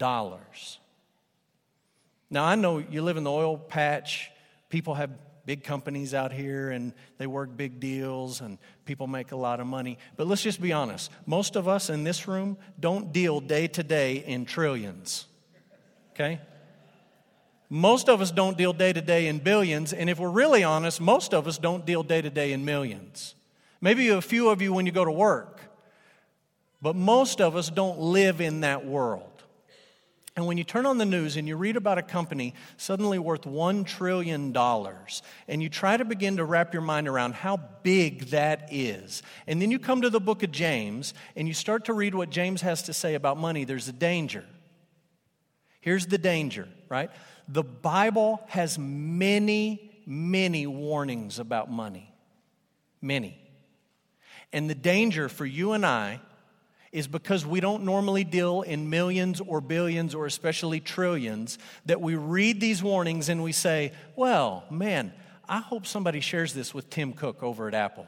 Now, 0.00 0.24
I 2.32 2.54
know 2.54 2.78
you 2.78 3.02
live 3.02 3.18
in 3.18 3.24
the 3.24 3.30
oil 3.30 3.58
patch, 3.58 4.30
people 4.70 4.94
have 4.94 5.10
big 5.44 5.62
companies 5.62 6.14
out 6.14 6.32
here 6.32 6.70
and 6.70 6.94
they 7.18 7.26
work 7.26 7.54
big 7.54 7.80
deals 7.80 8.40
and 8.40 8.56
people 8.84 9.06
make 9.06 9.32
a 9.32 9.36
lot 9.36 9.60
of 9.60 9.66
money. 9.66 9.98
But 10.16 10.26
let's 10.26 10.42
just 10.42 10.60
be 10.60 10.72
honest 10.72 11.10
most 11.26 11.56
of 11.56 11.68
us 11.68 11.90
in 11.90 12.04
this 12.04 12.26
room 12.28 12.56
don't 12.78 13.12
deal 13.12 13.40
day 13.40 13.68
to 13.68 13.82
day 13.82 14.16
in 14.16 14.44
trillions. 14.44 15.26
Okay? 16.14 16.40
Most 17.68 18.10
of 18.10 18.20
us 18.20 18.30
don't 18.30 18.58
deal 18.58 18.74
day 18.74 18.92
to 18.92 19.00
day 19.00 19.28
in 19.28 19.38
billions, 19.38 19.94
and 19.94 20.10
if 20.10 20.18
we're 20.18 20.28
really 20.28 20.62
honest, 20.62 21.00
most 21.00 21.32
of 21.32 21.46
us 21.46 21.56
don't 21.56 21.86
deal 21.86 22.02
day 22.02 22.20
to 22.20 22.28
day 22.28 22.52
in 22.52 22.66
millions. 22.66 23.34
Maybe 23.80 24.10
a 24.10 24.20
few 24.20 24.50
of 24.50 24.60
you 24.60 24.74
when 24.74 24.84
you 24.84 24.92
go 24.92 25.06
to 25.06 25.10
work, 25.10 25.58
but 26.82 26.94
most 26.94 27.40
of 27.40 27.56
us 27.56 27.70
don't 27.70 27.98
live 27.98 28.42
in 28.42 28.60
that 28.60 28.84
world. 28.84 29.31
And 30.34 30.46
when 30.46 30.56
you 30.56 30.64
turn 30.64 30.86
on 30.86 30.96
the 30.96 31.04
news 31.04 31.36
and 31.36 31.46
you 31.46 31.56
read 31.56 31.76
about 31.76 31.98
a 31.98 32.02
company 32.02 32.54
suddenly 32.78 33.18
worth 33.18 33.42
$1 33.42 33.86
trillion, 33.86 34.56
and 34.56 35.62
you 35.62 35.68
try 35.68 35.96
to 35.96 36.06
begin 36.06 36.38
to 36.38 36.44
wrap 36.44 36.72
your 36.72 36.82
mind 36.82 37.06
around 37.06 37.34
how 37.34 37.58
big 37.82 38.30
that 38.30 38.68
is, 38.70 39.22
and 39.46 39.60
then 39.60 39.70
you 39.70 39.78
come 39.78 40.00
to 40.00 40.08
the 40.08 40.20
book 40.20 40.42
of 40.42 40.50
James 40.50 41.12
and 41.36 41.46
you 41.46 41.52
start 41.52 41.84
to 41.84 41.92
read 41.92 42.14
what 42.14 42.30
James 42.30 42.62
has 42.62 42.82
to 42.84 42.94
say 42.94 43.14
about 43.14 43.36
money, 43.36 43.64
there's 43.64 43.88
a 43.88 43.92
danger. 43.92 44.44
Here's 45.82 46.06
the 46.06 46.18
danger, 46.18 46.66
right? 46.88 47.10
The 47.48 47.64
Bible 47.64 48.40
has 48.48 48.78
many, 48.78 49.90
many 50.06 50.66
warnings 50.66 51.38
about 51.40 51.70
money. 51.70 52.10
Many. 53.02 53.36
And 54.52 54.70
the 54.70 54.74
danger 54.74 55.28
for 55.28 55.44
you 55.44 55.72
and 55.72 55.84
I 55.84 56.20
is 56.92 57.08
because 57.08 57.46
we 57.46 57.58
don't 57.58 57.84
normally 57.84 58.22
deal 58.22 58.60
in 58.60 58.90
millions 58.90 59.40
or 59.40 59.62
billions 59.62 60.14
or 60.14 60.26
especially 60.26 60.78
trillions, 60.78 61.58
that 61.86 62.00
we 62.00 62.14
read 62.14 62.60
these 62.60 62.82
warnings 62.82 63.30
and 63.30 63.42
we 63.42 63.52
say, 63.52 63.92
well, 64.14 64.64
man, 64.70 65.12
I 65.48 65.58
hope 65.58 65.86
somebody 65.86 66.20
shares 66.20 66.52
this 66.52 66.74
with 66.74 66.90
Tim 66.90 67.14
Cook 67.14 67.42
over 67.42 67.66
at 67.66 67.74
Apple. 67.74 68.06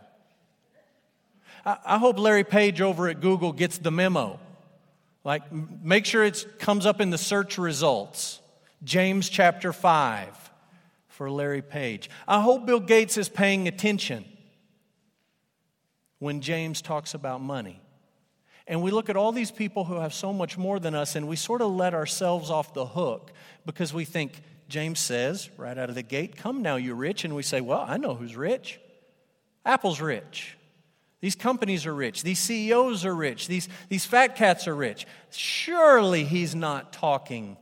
I, 1.65 1.97
hope 1.97 2.19
Larry 2.19 2.45
Page 2.45 2.83
over 2.83 3.09
at 3.09 3.23
Google 3.23 3.53
gets 3.53 3.79
the 3.79 3.91
memo. 3.91 4.39
Like, 5.25 5.51
make 5.51 6.05
sure 6.05 6.23
it 6.23 6.59
comes 6.59 6.85
up 6.85 7.01
in 7.01 7.09
the 7.09 7.17
search 7.17 7.57
results. 7.57 8.41
James 8.83 9.31
chapter 9.31 9.73
5 9.73 10.53
for 11.09 11.31
Larry 11.31 11.63
Page. 11.63 12.11
I 12.29 12.43
hope 12.43 12.67
Bill 12.67 12.81
Gates 12.81 13.17
is 13.17 13.31
paying 13.31 13.67
attention 13.67 14.27
when 16.19 16.43
James 16.43 16.83
talks 16.83 17.15
about 17.15 17.41
money. 17.41 17.81
And 18.67 18.83
we 18.83 18.91
look 18.91 19.11
at 19.11 19.17
all 19.17 19.33
these 19.33 19.51
people 19.51 19.85
who 19.85 19.97
have 19.97 20.15
so 20.15 20.33
much 20.33 20.57
more 20.57 20.79
than 20.79 20.95
us, 20.95 21.17
and 21.17 21.29
we 21.29 21.37
sort 21.37 21.61
of 21.61 21.71
let 21.71 21.93
ourselves 21.93 22.51
off 22.51 22.73
the 22.73 22.87
hook 22.87 23.33
because 23.67 23.93
we 23.93 24.05
think, 24.05 24.41
James 24.69 24.99
says 24.99 25.51
right 25.59 25.77
out 25.77 25.91
of 25.91 25.95
the 25.95 26.03
gate, 26.03 26.37
Come 26.37 26.63
now, 26.63 26.77
you 26.77 26.95
rich. 26.95 27.25
And 27.25 27.35
we 27.35 27.43
say, 27.43 27.61
Well, 27.61 27.85
I 27.87 27.99
know 27.99 28.15
who's 28.15 28.37
rich. 28.37 28.81
Apple's 29.65 30.01
rich. 30.01 30.57
These 31.21 31.37
companies 31.37 31.87
are 31.87 31.95
rich. 31.95 32.23
These 32.23 32.39
CEOs 32.41 33.05
are 33.07 33.15
rich. 33.15 33.49
These, 33.49 33.69
these 33.89 34.05
fat 34.05 34.37
cats 34.37 34.69
are 34.69 34.75
rich. 34.75 35.07
Surely 35.31 36.25
he's 36.25 36.55
not 36.55 36.93
talking 36.93 37.57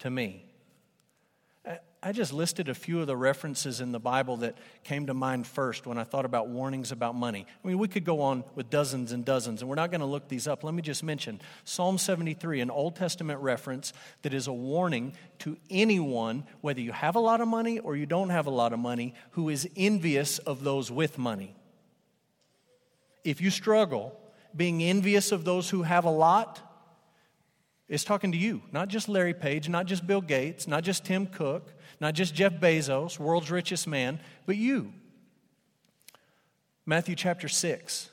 to 0.00 0.10
me. 0.10 0.44
I 2.02 2.12
just 2.12 2.32
listed 2.32 2.70
a 2.70 2.74
few 2.74 3.00
of 3.00 3.06
the 3.06 3.16
references 3.16 3.82
in 3.82 3.92
the 3.92 4.00
Bible 4.00 4.38
that 4.38 4.56
came 4.84 5.08
to 5.08 5.14
mind 5.14 5.46
first 5.46 5.86
when 5.86 5.98
I 5.98 6.04
thought 6.04 6.24
about 6.24 6.48
warnings 6.48 6.92
about 6.92 7.14
money. 7.14 7.44
I 7.62 7.68
mean, 7.68 7.76
we 7.76 7.88
could 7.88 8.06
go 8.06 8.22
on 8.22 8.42
with 8.54 8.70
dozens 8.70 9.12
and 9.12 9.22
dozens, 9.22 9.60
and 9.60 9.68
we're 9.68 9.74
not 9.74 9.90
going 9.90 10.00
to 10.00 10.06
look 10.06 10.26
these 10.26 10.48
up. 10.48 10.64
Let 10.64 10.72
me 10.72 10.80
just 10.80 11.04
mention 11.04 11.42
Psalm 11.64 11.98
73, 11.98 12.62
an 12.62 12.70
Old 12.70 12.96
Testament 12.96 13.40
reference 13.40 13.92
that 14.22 14.32
is 14.32 14.46
a 14.46 14.52
warning 14.52 15.12
to 15.40 15.58
anyone, 15.68 16.44
whether 16.62 16.80
you 16.80 16.92
have 16.92 17.16
a 17.16 17.20
lot 17.20 17.42
of 17.42 17.48
money 17.48 17.78
or 17.78 17.94
you 17.96 18.06
don't 18.06 18.30
have 18.30 18.46
a 18.46 18.50
lot 18.50 18.72
of 18.72 18.78
money, 18.78 19.12
who 19.32 19.50
is 19.50 19.68
envious 19.76 20.38
of 20.38 20.64
those 20.64 20.90
with 20.90 21.18
money. 21.18 21.54
If 23.24 23.42
you 23.42 23.50
struggle 23.50 24.18
being 24.56 24.82
envious 24.82 25.32
of 25.32 25.44
those 25.44 25.68
who 25.68 25.82
have 25.82 26.06
a 26.06 26.10
lot, 26.10 26.62
it's 27.90 28.04
talking 28.04 28.32
to 28.32 28.38
you, 28.38 28.62
not 28.72 28.88
just 28.88 29.08
Larry 29.08 29.34
Page, 29.34 29.68
not 29.68 29.84
just 29.84 30.06
Bill 30.06 30.20
Gates, 30.20 30.66
not 30.66 30.84
just 30.84 31.04
Tim 31.04 31.26
Cook, 31.26 31.74
not 32.00 32.14
just 32.14 32.34
Jeff 32.34 32.54
Bezos, 32.54 33.18
world's 33.18 33.50
richest 33.50 33.86
man, 33.86 34.20
but 34.46 34.56
you. 34.56 34.92
Matthew 36.86 37.14
chapter 37.14 37.46
6, 37.46 38.10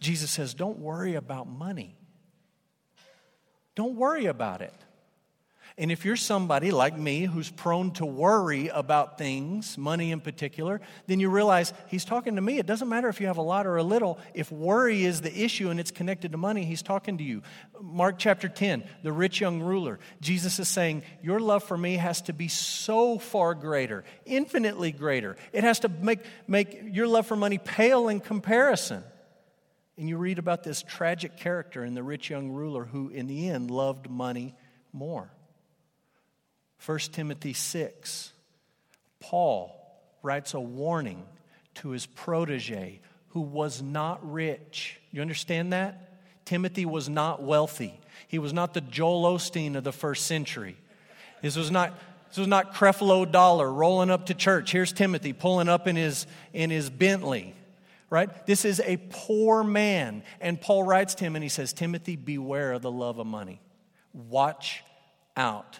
Jesus 0.00 0.30
says, 0.30 0.52
Don't 0.52 0.78
worry 0.78 1.14
about 1.14 1.48
money. 1.48 1.96
Don't 3.74 3.96
worry 3.96 4.26
about 4.26 4.60
it. 4.60 4.74
And 5.78 5.90
if 5.90 6.04
you're 6.04 6.16
somebody 6.16 6.70
like 6.70 6.98
me 6.98 7.24
who's 7.24 7.50
prone 7.50 7.92
to 7.92 8.04
worry 8.04 8.68
about 8.68 9.16
things, 9.16 9.78
money 9.78 10.12
in 10.12 10.20
particular, 10.20 10.82
then 11.06 11.18
you 11.18 11.30
realize 11.30 11.72
he's 11.88 12.04
talking 12.04 12.36
to 12.36 12.42
me. 12.42 12.58
It 12.58 12.66
doesn't 12.66 12.88
matter 12.88 13.08
if 13.08 13.20
you 13.20 13.26
have 13.26 13.38
a 13.38 13.42
lot 13.42 13.66
or 13.66 13.76
a 13.76 13.82
little. 13.82 14.18
If 14.34 14.52
worry 14.52 15.04
is 15.04 15.22
the 15.22 15.34
issue 15.34 15.70
and 15.70 15.80
it's 15.80 15.90
connected 15.90 16.32
to 16.32 16.38
money, 16.38 16.64
he's 16.64 16.82
talking 16.82 17.16
to 17.18 17.24
you. 17.24 17.42
Mark 17.80 18.18
chapter 18.18 18.48
10, 18.48 18.84
the 19.02 19.12
rich 19.12 19.40
young 19.40 19.60
ruler. 19.60 19.98
Jesus 20.20 20.58
is 20.58 20.68
saying, 20.68 21.02
Your 21.22 21.40
love 21.40 21.64
for 21.64 21.78
me 21.78 21.96
has 21.96 22.20
to 22.22 22.34
be 22.34 22.48
so 22.48 23.18
far 23.18 23.54
greater, 23.54 24.04
infinitely 24.26 24.92
greater. 24.92 25.36
It 25.52 25.64
has 25.64 25.80
to 25.80 25.88
make, 25.88 26.20
make 26.46 26.82
your 26.92 27.06
love 27.06 27.26
for 27.26 27.36
money 27.36 27.58
pale 27.58 28.08
in 28.08 28.20
comparison. 28.20 29.04
And 29.96 30.08
you 30.08 30.18
read 30.18 30.38
about 30.38 30.64
this 30.64 30.82
tragic 30.82 31.36
character 31.36 31.84
in 31.84 31.94
the 31.94 32.02
rich 32.02 32.28
young 32.28 32.50
ruler 32.50 32.84
who, 32.84 33.08
in 33.08 33.26
the 33.26 33.48
end, 33.48 33.70
loved 33.70 34.10
money 34.10 34.54
more. 34.92 35.30
1 36.84 36.98
Timothy 37.12 37.52
6, 37.52 38.32
Paul 39.20 39.78
writes 40.22 40.54
a 40.54 40.60
warning 40.60 41.22
to 41.74 41.90
his 41.90 42.06
protege 42.06 43.00
who 43.28 43.40
was 43.40 43.80
not 43.80 44.18
rich. 44.30 45.00
You 45.12 45.22
understand 45.22 45.72
that? 45.72 46.18
Timothy 46.44 46.84
was 46.84 47.08
not 47.08 47.42
wealthy. 47.42 47.98
He 48.26 48.38
was 48.38 48.52
not 48.52 48.74
the 48.74 48.80
Joel 48.80 49.22
Osteen 49.36 49.76
of 49.76 49.84
the 49.84 49.92
first 49.92 50.26
century. 50.26 50.76
This 51.40 51.56
was 51.56 51.70
not, 51.70 51.96
this 52.28 52.38
was 52.38 52.48
not 52.48 52.74
Creflo 52.74 53.30
Dollar 53.30 53.70
rolling 53.72 54.10
up 54.10 54.26
to 54.26 54.34
church. 54.34 54.72
Here's 54.72 54.92
Timothy 54.92 55.32
pulling 55.32 55.68
up 55.68 55.86
in 55.86 55.94
his, 55.94 56.26
in 56.52 56.70
his 56.70 56.90
Bentley, 56.90 57.54
right? 58.10 58.44
This 58.46 58.64
is 58.64 58.80
a 58.84 58.96
poor 59.08 59.62
man. 59.62 60.24
And 60.40 60.60
Paul 60.60 60.82
writes 60.82 61.14
to 61.16 61.24
him 61.24 61.36
and 61.36 61.42
he 61.44 61.48
says, 61.48 61.72
Timothy, 61.72 62.16
beware 62.16 62.72
of 62.72 62.82
the 62.82 62.90
love 62.90 63.18
of 63.18 63.26
money. 63.26 63.60
Watch 64.12 64.82
out 65.36 65.78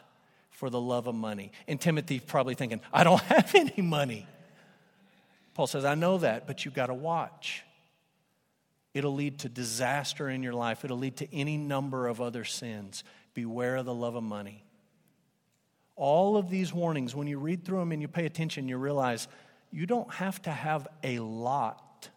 for 0.63 0.71
the 0.71 0.81
love 0.81 1.09
of 1.09 1.17
money. 1.17 1.51
And 1.67 1.81
Timothy 1.81 2.21
probably 2.21 2.55
thinking, 2.55 2.81
I 2.93 3.03
don't 3.03 3.21
have 3.23 3.53
any 3.57 3.83
money. 3.83 4.29
Paul 5.55 5.67
says, 5.67 5.85
I 5.85 5.97
know 5.97 6.19
that, 6.19 6.47
but 6.47 6.65
you've 6.65 6.73
got 6.73 6.87
to 6.87 6.95
watch. 6.95 7.65
It'll 8.95 9.13
lead 9.13 9.41
to 9.41 9.49
disaster 9.49 10.29
in 10.31 10.41
your 10.45 10.53
life, 10.53 10.85
it'll 10.85 10.99
lead 10.99 11.17
to 11.17 11.35
any 11.35 11.57
number 11.57 12.07
of 12.07 12.21
other 12.21 12.45
sins. 12.45 13.03
Beware 13.35 13.75
of 13.75 13.87
the 13.87 13.93
love 13.95 14.15
of 14.15 14.23
money. 14.23 14.63
All 15.97 16.37
of 16.37 16.49
these 16.49 16.73
warnings, 16.73 17.13
when 17.13 17.27
you 17.27 17.41
read 17.41 17.65
through 17.65 17.81
them 17.81 17.91
and 17.91 18.01
you 18.01 18.07
pay 18.07 18.25
attention, 18.25 18.69
you 18.69 18.77
realize 18.77 19.27
you 19.73 19.87
don't 19.87 20.15
have 20.15 20.41
to 20.43 20.53
have 20.53 20.87
a 21.03 21.19
lot 21.19 22.09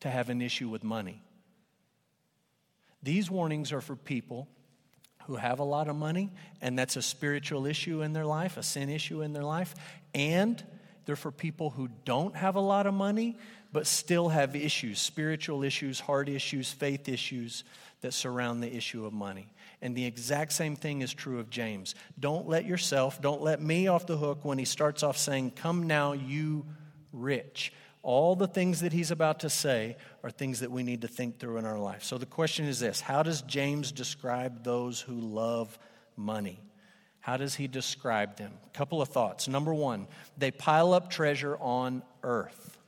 to 0.00 0.10
have 0.10 0.28
an 0.28 0.42
issue 0.42 0.68
with 0.68 0.84
money. 0.84 1.22
These 3.02 3.30
warnings 3.30 3.72
are 3.72 3.80
for 3.80 3.96
people 3.96 4.46
who 5.28 5.36
have 5.36 5.60
a 5.60 5.64
lot 5.64 5.88
of 5.88 5.94
money, 5.94 6.32
and 6.60 6.76
that's 6.76 6.96
a 6.96 7.02
spiritual 7.02 7.66
issue 7.66 8.02
in 8.02 8.14
their 8.14 8.24
life, 8.24 8.56
a 8.56 8.62
sin 8.62 8.88
issue 8.88 9.22
in 9.22 9.34
their 9.34 9.44
life, 9.44 9.74
and 10.14 10.64
they're 11.04 11.16
for 11.16 11.30
people 11.30 11.70
who 11.70 11.88
don't 12.04 12.34
have 12.34 12.56
a 12.56 12.60
lot 12.60 12.86
of 12.86 12.94
money, 12.94 13.36
but 13.70 13.86
still 13.86 14.30
have 14.30 14.56
issues 14.56 14.98
spiritual 14.98 15.62
issues, 15.62 16.00
heart 16.00 16.28
issues, 16.28 16.72
faith 16.72 17.08
issues 17.08 17.62
that 18.00 18.14
surround 18.14 18.62
the 18.62 18.74
issue 18.74 19.04
of 19.04 19.12
money. 19.12 19.52
And 19.82 19.94
the 19.94 20.06
exact 20.06 20.52
same 20.52 20.76
thing 20.76 21.02
is 21.02 21.12
true 21.12 21.38
of 21.38 21.50
James. 21.50 21.94
Don't 22.18 22.48
let 22.48 22.64
yourself, 22.64 23.20
don't 23.20 23.42
let 23.42 23.60
me 23.60 23.86
off 23.86 24.06
the 24.06 24.16
hook 24.16 24.44
when 24.44 24.58
he 24.58 24.64
starts 24.64 25.02
off 25.02 25.18
saying, 25.18 25.52
Come 25.52 25.86
now, 25.86 26.14
you 26.14 26.64
rich. 27.12 27.72
All 28.08 28.34
the 28.34 28.48
things 28.48 28.80
that 28.80 28.94
he's 28.94 29.10
about 29.10 29.40
to 29.40 29.50
say 29.50 29.98
are 30.24 30.30
things 30.30 30.60
that 30.60 30.70
we 30.70 30.82
need 30.82 31.02
to 31.02 31.08
think 31.08 31.38
through 31.38 31.58
in 31.58 31.66
our 31.66 31.78
life. 31.78 32.02
So 32.02 32.16
the 32.16 32.24
question 32.24 32.64
is 32.64 32.80
this 32.80 33.02
How 33.02 33.22
does 33.22 33.42
James 33.42 33.92
describe 33.92 34.64
those 34.64 34.98
who 34.98 35.12
love 35.12 35.78
money? 36.16 36.58
How 37.20 37.36
does 37.36 37.56
he 37.56 37.68
describe 37.68 38.36
them? 38.36 38.54
A 38.64 38.70
couple 38.70 39.02
of 39.02 39.10
thoughts. 39.10 39.46
Number 39.46 39.74
one, 39.74 40.06
they 40.38 40.50
pile 40.50 40.94
up 40.94 41.10
treasure 41.10 41.58
on 41.60 42.02
earth. 42.22 42.78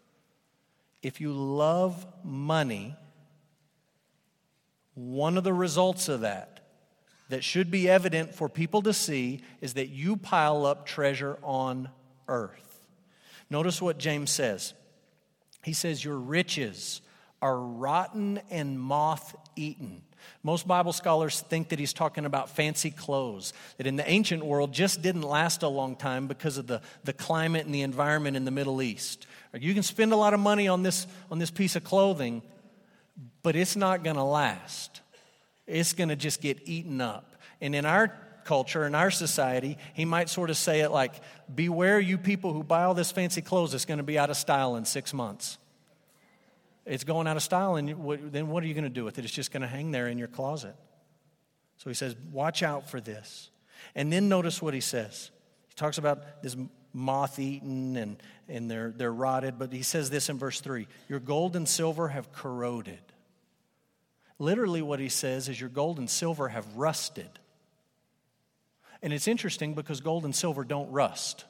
If 1.03 1.21
you 1.21 1.35
love 1.35 2.07
money, 2.25 2.97
one 4.95 5.37
of 5.37 5.45
the 5.45 5.53
results 5.53 6.09
of 6.09 6.23
that, 6.23 6.61
that 7.29 7.45
should 7.45 7.71
be 7.71 7.91
evident 7.91 8.35
for 8.35 8.49
people 8.49 8.81
to 8.81 8.95
see, 8.95 9.43
is 9.61 9.75
that 9.75 9.91
you 9.91 10.17
pile 10.17 10.65
up 10.65 10.87
treasure 10.87 11.37
on 11.43 11.91
earth. 12.27 12.87
Notice 13.51 13.83
what 13.83 13.99
James 13.99 14.31
says. 14.31 14.73
He 15.63 15.73
says, 15.73 16.05
Your 16.05 16.17
riches 16.17 17.01
are 17.43 17.59
rotten 17.59 18.41
and 18.51 18.79
moth 18.79 19.35
eaten. 19.57 20.03
Most 20.43 20.69
Bible 20.69 20.93
scholars 20.93 21.41
think 21.41 21.71
that 21.71 21.79
he's 21.79 21.93
talking 21.93 22.25
about 22.25 22.51
fancy 22.51 22.91
clothes, 22.91 23.53
that 23.79 23.87
in 23.87 23.97
the 23.97 24.09
ancient 24.09 24.45
world 24.45 24.73
just 24.73 25.03
didn't 25.03 25.23
last 25.23 25.63
a 25.63 25.69
long 25.69 25.97
time 25.97 26.27
because 26.27 26.59
of 26.59 26.67
the, 26.67 26.81
the 27.05 27.13
climate 27.13 27.65
and 27.65 27.75
the 27.75 27.83
environment 27.83 28.37
in 28.37 28.45
the 28.45 28.51
Middle 28.51 28.83
East. 28.83 29.27
You 29.59 29.75
can 29.75 29.83
spend 29.83 30.13
a 30.13 30.17
lot 30.17 30.35
of 30.35 30.41
money 30.41 30.69
on 30.69 30.83
this, 30.83 31.07
on 31.31 31.39
this 31.39 31.51
piece 31.51 31.77
of 31.77 31.85
clothing, 31.85 32.43
but 33.43 33.57
it's 33.57 33.77
not 33.77 34.05
going 34.05 34.17
to 34.17 34.23
last. 34.23 35.01
It's 35.67 35.93
going 35.93 36.09
to 36.09 36.17
just 36.17 36.41
get 36.41 36.61
eaten 36.67 37.01
up. 37.01 37.35
And 37.61 37.75
in 37.75 37.85
our 37.85 38.17
culture, 38.45 38.85
in 38.87 38.95
our 38.95 39.11
society, 39.11 39.79
he 39.95 40.05
might 40.05 40.29
sort 40.29 40.51
of 40.51 40.57
say 40.57 40.81
it 40.81 40.91
like, 40.91 41.15
Beware 41.53 42.01
you 42.01 42.19
people 42.19 42.53
who 42.53 42.63
buy 42.63 42.85
all 42.85 42.95
this 42.95 43.11
fancy 43.11 43.43
clothes, 43.43 43.75
it's 43.75 43.85
going 43.85 43.99
to 43.99 44.05
be 44.05 44.19
out 44.19 44.31
of 44.31 44.37
style 44.37 44.77
in 44.77 44.85
six 44.85 45.13
months. 45.13 45.59
It's 46.87 47.05
going 47.05 47.27
out 47.27 47.37
of 47.37 47.43
style, 47.43 47.77
and 47.77 47.89
then 48.33 48.49
what 48.49 48.65
are 48.65 48.67
you 48.67 48.75
going 48.75 48.85
to 48.85 48.91
do 48.91 49.05
with 49.05 49.19
it? 49.19 49.25
It's 49.25 49.35
just 49.35 49.53
going 49.53 49.63
to 49.63 49.69
hang 49.69 49.91
there 49.91 50.09
in 50.09 50.19
your 50.19 50.29
closet. 50.29 50.75
So 51.79 51.89
he 51.89 51.95
says, 51.95 52.17
Watch 52.33 52.63
out 52.63 52.89
for 52.91 53.01
this. 53.01 53.51
And 53.95 54.13
then 54.13 54.29
notice 54.29 54.61
what 54.61 54.75
he 54.75 54.81
says. 54.81 55.31
He 55.69 55.75
talks 55.75 55.99
about 55.99 56.43
this 56.43 56.57
moth 56.93 57.39
eaten 57.39 57.97
and, 57.97 58.23
and 58.49 58.71
they're, 58.71 58.93
they're 58.95 59.13
rotted, 59.13 59.59
but 59.59 59.73
he 59.73 59.83
says 59.83 60.11
this 60.11 60.29
in 60.29 60.39
verse 60.39 60.61
3 60.61 60.87
Your 61.09 61.21
gold 61.21 61.57
and 61.57 61.69
silver 61.69 62.09
have 62.09 62.33
corroded. 62.33 63.01
Literally, 64.39 64.81
what 64.81 65.01
he 65.01 65.09
says 65.09 65.49
is, 65.49 65.61
Your 65.61 65.71
gold 65.71 65.99
and 65.99 66.09
silver 66.09 66.49
have 66.49 66.67
rusted. 66.77 67.31
And 69.03 69.13
it's 69.13 69.29
interesting 69.29 69.75
because 69.75 70.01
gold 70.01 70.25
and 70.25 70.35
silver 70.35 70.65
don't 70.65 70.91
rust. 70.91 71.45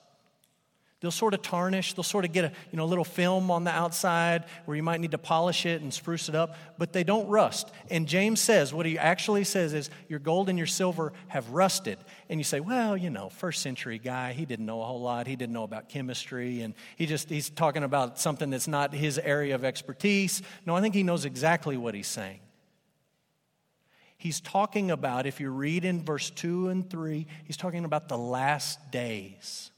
They'll 1.01 1.11
sort 1.11 1.33
of 1.33 1.41
tarnish, 1.41 1.95
they'll 1.95 2.03
sort 2.03 2.27
of 2.27 2.33
get 2.33 2.45
a 2.45 2.53
you 2.71 2.77
know, 2.77 2.85
little 2.85 3.07
film 3.07 3.51
on 3.51 3.65
the 3.65 3.71
outside 3.71 4.45
where 4.67 4.77
you 4.77 4.83
might 4.83 5.01
need 5.01 5.13
to 5.13 5.19
polish 5.19 5.65
it 5.65 5.81
and 5.81 5.93
spruce 5.93 6.29
it 6.29 6.35
up, 6.35 6.57
but 6.77 6.93
they 6.93 7.05
don't 7.05 7.27
rust. 7.29 7.71
And 7.91 8.07
James 8.07 8.39
says, 8.39 8.75
what 8.75 8.85
he 8.85 8.99
actually 8.99 9.45
says 9.45 9.73
is, 9.73 9.89
your 10.09 10.19
gold 10.19 10.51
and 10.51 10.59
your 10.59 10.67
silver 10.67 11.15
have 11.29 11.49
rusted. 11.49 11.97
And 12.29 12.39
you 12.39 12.45
say, 12.45 12.61
well, 12.61 12.99
you 12.99 13.09
know, 13.09 13.31
first 13.31 13.63
century 13.63 13.99
guy, 13.99 14.35
he 14.35 14.45
didn't 14.45 14.67
know 14.67 14.83
a 14.83 14.85
whole 14.85 15.01
lot. 15.01 15.27
He 15.27 15.37
didn't 15.37 15.55
know 15.55 15.65
about 15.65 15.89
chemistry, 15.89 16.61
and 16.61 16.75
he 16.97 17.07
just, 17.07 17.31
he's 17.31 17.49
talking 17.49 17.83
about 17.83 18.19
something 18.19 18.51
that's 18.51 18.69
not 18.69 18.93
his 18.93 19.19
area 19.19 19.55
of 19.55 19.65
expertise. 19.65 20.43
No, 20.67 20.77
I 20.77 20.83
think 20.83 20.95
he 20.95 21.03
knows 21.03 21.25
exactly 21.25 21.79
what 21.79 21.95
he's 21.95 22.09
saying. 22.09 22.41
He's 24.21 24.43
talking 24.43 24.91
about, 24.91 25.25
if 25.25 25.41
you 25.41 25.49
read 25.49 25.87
in 25.87 26.05
verse 26.05 26.29
2 26.29 26.69
and 26.69 26.91
3, 26.91 27.27
he's 27.45 27.57
talking 27.57 27.87
about 27.87 28.11
the 28.11 28.19
last 28.19 28.91
days. 28.91 29.71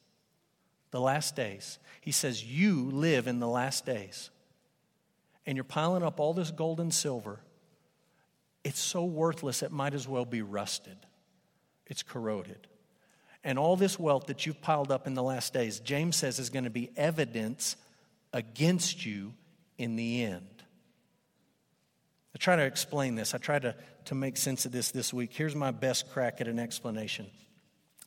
The 0.90 1.00
last 1.00 1.36
days. 1.36 1.78
He 2.00 2.10
says, 2.10 2.44
You 2.44 2.90
live 2.90 3.28
in 3.28 3.38
the 3.38 3.46
last 3.46 3.86
days. 3.86 4.30
And 5.46 5.56
you're 5.56 5.62
piling 5.62 6.02
up 6.02 6.18
all 6.18 6.34
this 6.34 6.50
gold 6.50 6.80
and 6.80 6.92
silver. 6.92 7.38
It's 8.64 8.80
so 8.80 9.04
worthless, 9.04 9.62
it 9.62 9.70
might 9.70 9.94
as 9.94 10.08
well 10.08 10.24
be 10.24 10.42
rusted. 10.42 10.96
It's 11.86 12.02
corroded. 12.02 12.66
And 13.44 13.60
all 13.60 13.76
this 13.76 13.96
wealth 13.96 14.26
that 14.26 14.44
you've 14.44 14.60
piled 14.60 14.90
up 14.90 15.06
in 15.06 15.14
the 15.14 15.22
last 15.22 15.54
days, 15.54 15.78
James 15.78 16.16
says, 16.16 16.40
is 16.40 16.50
going 16.50 16.64
to 16.64 16.70
be 16.70 16.90
evidence 16.96 17.76
against 18.32 19.06
you 19.06 19.34
in 19.78 19.94
the 19.94 20.24
end. 20.24 20.61
Try 22.42 22.56
to 22.56 22.62
explain 22.62 23.14
this. 23.14 23.36
I 23.36 23.38
try 23.38 23.60
to, 23.60 23.72
to 24.06 24.16
make 24.16 24.36
sense 24.36 24.66
of 24.66 24.72
this 24.72 24.90
this 24.90 25.14
week. 25.14 25.30
Here's 25.32 25.54
my 25.54 25.70
best 25.70 26.10
crack 26.10 26.40
at 26.40 26.48
an 26.48 26.58
explanation. 26.58 27.26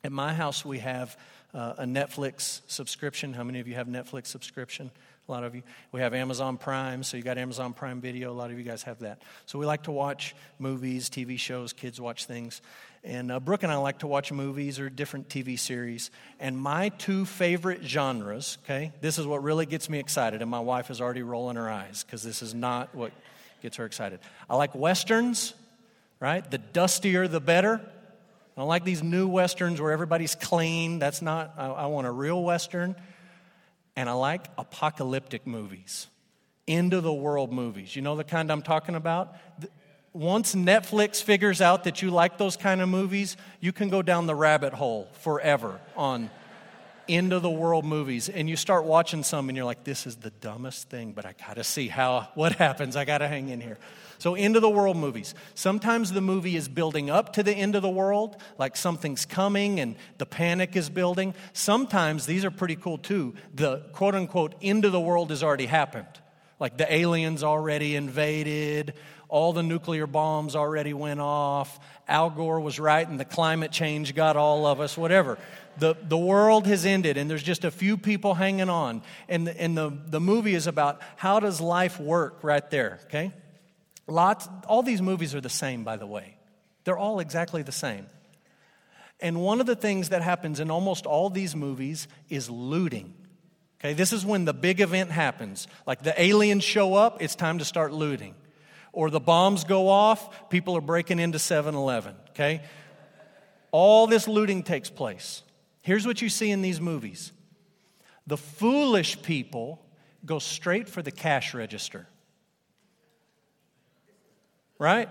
At 0.04 0.12
my 0.12 0.34
house, 0.34 0.62
we 0.62 0.80
have 0.80 1.16
uh, 1.54 1.76
a 1.78 1.84
Netflix 1.84 2.60
subscription. 2.66 3.32
How 3.32 3.44
many 3.44 3.60
of 3.60 3.66
you 3.66 3.76
have 3.76 3.86
Netflix 3.86 4.26
subscription? 4.26 4.90
A 5.26 5.32
lot 5.32 5.42
of 5.42 5.54
you. 5.54 5.62
We 5.90 6.02
have 6.02 6.12
Amazon 6.12 6.58
Prime, 6.58 7.02
so 7.02 7.16
you 7.16 7.22
got 7.22 7.38
Amazon 7.38 7.72
Prime 7.72 8.02
Video. 8.02 8.30
A 8.30 8.34
lot 8.34 8.50
of 8.50 8.58
you 8.58 8.62
guys 8.62 8.82
have 8.82 8.98
that. 8.98 9.22
So 9.46 9.58
we 9.58 9.64
like 9.64 9.84
to 9.84 9.90
watch 9.90 10.36
movies, 10.58 11.08
TV 11.08 11.38
shows, 11.38 11.72
kids 11.72 11.98
watch 11.98 12.26
things. 12.26 12.60
And 13.04 13.32
uh, 13.32 13.40
Brooke 13.40 13.62
and 13.62 13.72
I 13.72 13.76
like 13.76 14.00
to 14.00 14.06
watch 14.06 14.32
movies 14.32 14.78
or 14.78 14.90
different 14.90 15.30
TV 15.30 15.58
series. 15.58 16.10
And 16.38 16.58
my 16.58 16.90
two 16.90 17.24
favorite 17.24 17.84
genres, 17.84 18.58
okay, 18.64 18.92
this 19.00 19.18
is 19.18 19.26
what 19.26 19.42
really 19.42 19.64
gets 19.64 19.88
me 19.88 19.98
excited. 19.98 20.42
And 20.42 20.50
my 20.50 20.60
wife 20.60 20.90
is 20.90 21.00
already 21.00 21.22
rolling 21.22 21.56
her 21.56 21.70
eyes 21.70 22.04
because 22.04 22.22
this 22.22 22.42
is 22.42 22.52
not 22.52 22.94
what 22.94 23.12
gets 23.66 23.78
her 23.78 23.84
excited. 23.84 24.20
I 24.48 24.54
like 24.54 24.76
westerns, 24.76 25.52
right? 26.20 26.48
The 26.48 26.58
dustier, 26.58 27.26
the 27.26 27.40
better. 27.40 27.80
I 27.82 28.60
don't 28.60 28.68
like 28.68 28.84
these 28.84 29.02
new 29.02 29.26
westerns 29.26 29.80
where 29.80 29.90
everybody's 29.90 30.36
clean. 30.36 31.00
That's 31.00 31.20
not, 31.20 31.54
I, 31.58 31.66
I 31.66 31.86
want 31.86 32.06
a 32.06 32.12
real 32.12 32.40
western. 32.44 32.94
And 33.96 34.08
I 34.08 34.12
like 34.12 34.46
apocalyptic 34.56 35.48
movies, 35.48 36.06
end 36.68 36.94
of 36.94 37.02
the 37.02 37.12
world 37.12 37.52
movies. 37.52 37.96
You 37.96 38.02
know 38.02 38.14
the 38.14 38.22
kind 38.22 38.52
I'm 38.52 38.62
talking 38.62 38.94
about? 38.94 39.34
Once 40.12 40.54
Netflix 40.54 41.20
figures 41.20 41.60
out 41.60 41.82
that 41.82 42.02
you 42.02 42.12
like 42.12 42.38
those 42.38 42.56
kind 42.56 42.80
of 42.80 42.88
movies, 42.88 43.36
you 43.58 43.72
can 43.72 43.88
go 43.88 44.00
down 44.00 44.26
the 44.26 44.34
rabbit 44.36 44.74
hole 44.74 45.08
forever 45.22 45.80
on 45.96 46.30
end 47.08 47.32
of 47.32 47.42
the 47.42 47.50
world 47.50 47.84
movies 47.84 48.28
and 48.28 48.48
you 48.48 48.56
start 48.56 48.84
watching 48.84 49.22
some 49.22 49.48
and 49.48 49.56
you're 49.56 49.64
like 49.64 49.84
this 49.84 50.06
is 50.06 50.16
the 50.16 50.30
dumbest 50.30 50.88
thing 50.88 51.12
but 51.12 51.24
i 51.24 51.34
gotta 51.46 51.64
see 51.64 51.88
how 51.88 52.28
what 52.34 52.52
happens. 52.52 52.96
I 52.96 53.04
gotta 53.04 53.28
hang 53.28 53.48
in 53.48 53.60
here. 53.60 53.78
So 54.18 54.34
end 54.34 54.56
of 54.56 54.62
the 54.62 54.70
world 54.70 54.96
movies. 54.96 55.34
Sometimes 55.54 56.12
the 56.12 56.22
movie 56.22 56.56
is 56.56 56.68
building 56.68 57.10
up 57.10 57.34
to 57.34 57.42
the 57.42 57.52
end 57.52 57.76
of 57.76 57.82
the 57.82 57.90
world 57.90 58.36
like 58.58 58.76
something's 58.76 59.26
coming 59.26 59.80
and 59.80 59.96
the 60.18 60.26
panic 60.26 60.76
is 60.76 60.88
building. 60.88 61.34
Sometimes 61.52 62.26
these 62.26 62.44
are 62.44 62.50
pretty 62.50 62.76
cool 62.76 62.98
too. 62.98 63.34
The 63.54 63.78
quote 63.92 64.14
unquote 64.14 64.54
end 64.62 64.84
of 64.84 64.92
the 64.92 65.00
world 65.00 65.30
has 65.30 65.42
already 65.42 65.66
happened. 65.66 66.06
Like 66.58 66.78
the 66.78 66.92
aliens 66.92 67.42
already 67.42 67.96
invaded 67.96 68.94
all 69.28 69.52
the 69.52 69.62
nuclear 69.62 70.06
bombs 70.06 70.54
already 70.54 70.94
went 70.94 71.20
off 71.20 71.80
al 72.06 72.30
gore 72.30 72.60
was 72.60 72.78
right 72.78 73.08
and 73.08 73.18
the 73.18 73.24
climate 73.24 73.72
change 73.72 74.14
got 74.14 74.36
all 74.36 74.66
of 74.66 74.80
us 74.80 74.96
whatever 74.96 75.36
the, 75.78 75.96
the 76.02 76.16
world 76.16 76.66
has 76.66 76.86
ended 76.86 77.16
and 77.16 77.30
there's 77.30 77.42
just 77.42 77.64
a 77.64 77.70
few 77.70 77.96
people 77.96 78.34
hanging 78.34 78.68
on. 78.68 79.02
And, 79.28 79.46
the, 79.46 79.60
and 79.60 79.76
the, 79.76 79.92
the 80.06 80.20
movie 80.20 80.54
is 80.54 80.66
about 80.66 81.00
how 81.16 81.40
does 81.40 81.60
life 81.60 82.00
work 82.00 82.38
right 82.42 82.68
there, 82.70 83.00
okay? 83.04 83.32
Lots, 84.06 84.48
all 84.68 84.82
these 84.82 85.02
movies 85.02 85.34
are 85.34 85.40
the 85.40 85.48
same, 85.48 85.84
by 85.84 85.96
the 85.96 86.06
way. 86.06 86.36
They're 86.84 86.98
all 86.98 87.20
exactly 87.20 87.62
the 87.62 87.72
same. 87.72 88.06
And 89.20 89.40
one 89.40 89.60
of 89.60 89.66
the 89.66 89.76
things 89.76 90.10
that 90.10 90.22
happens 90.22 90.60
in 90.60 90.70
almost 90.70 91.06
all 91.06 91.30
these 91.30 91.56
movies 91.56 92.06
is 92.28 92.50
looting. 92.50 93.14
Okay, 93.80 93.92
this 93.92 94.12
is 94.12 94.24
when 94.24 94.44
the 94.44 94.54
big 94.54 94.80
event 94.80 95.10
happens. 95.10 95.68
Like 95.86 96.02
the 96.02 96.20
aliens 96.20 96.64
show 96.64 96.94
up, 96.94 97.22
it's 97.22 97.34
time 97.34 97.58
to 97.58 97.64
start 97.64 97.92
looting. 97.92 98.34
Or 98.92 99.10
the 99.10 99.20
bombs 99.20 99.64
go 99.64 99.88
off, 99.88 100.48
people 100.48 100.76
are 100.76 100.80
breaking 100.80 101.18
into 101.18 101.38
7 101.38 101.74
Eleven. 101.74 102.14
Okay? 102.30 102.62
All 103.70 104.06
this 104.06 104.26
looting 104.26 104.62
takes 104.62 104.88
place. 104.88 105.42
Here's 105.86 106.04
what 106.04 106.20
you 106.20 106.28
see 106.28 106.50
in 106.50 106.62
these 106.62 106.80
movies 106.80 107.30
the 108.26 108.36
foolish 108.36 109.22
people 109.22 109.80
go 110.24 110.40
straight 110.40 110.88
for 110.88 111.00
the 111.00 111.12
cash 111.12 111.54
register. 111.54 112.08
Right? 114.80 115.08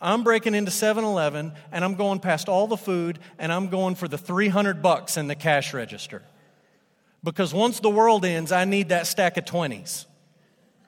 I'm 0.00 0.24
breaking 0.24 0.54
into 0.54 0.70
7 0.70 1.04
Eleven 1.04 1.52
and 1.70 1.84
I'm 1.84 1.94
going 1.94 2.20
past 2.20 2.48
all 2.48 2.66
the 2.66 2.78
food 2.78 3.18
and 3.38 3.52
I'm 3.52 3.68
going 3.68 3.96
for 3.96 4.08
the 4.08 4.16
300 4.16 4.80
bucks 4.80 5.18
in 5.18 5.26
the 5.26 5.34
cash 5.34 5.74
register. 5.74 6.22
Because 7.22 7.52
once 7.52 7.80
the 7.80 7.90
world 7.90 8.24
ends, 8.24 8.50
I 8.50 8.64
need 8.64 8.88
that 8.88 9.06
stack 9.06 9.36
of 9.36 9.44
20s. 9.44 10.06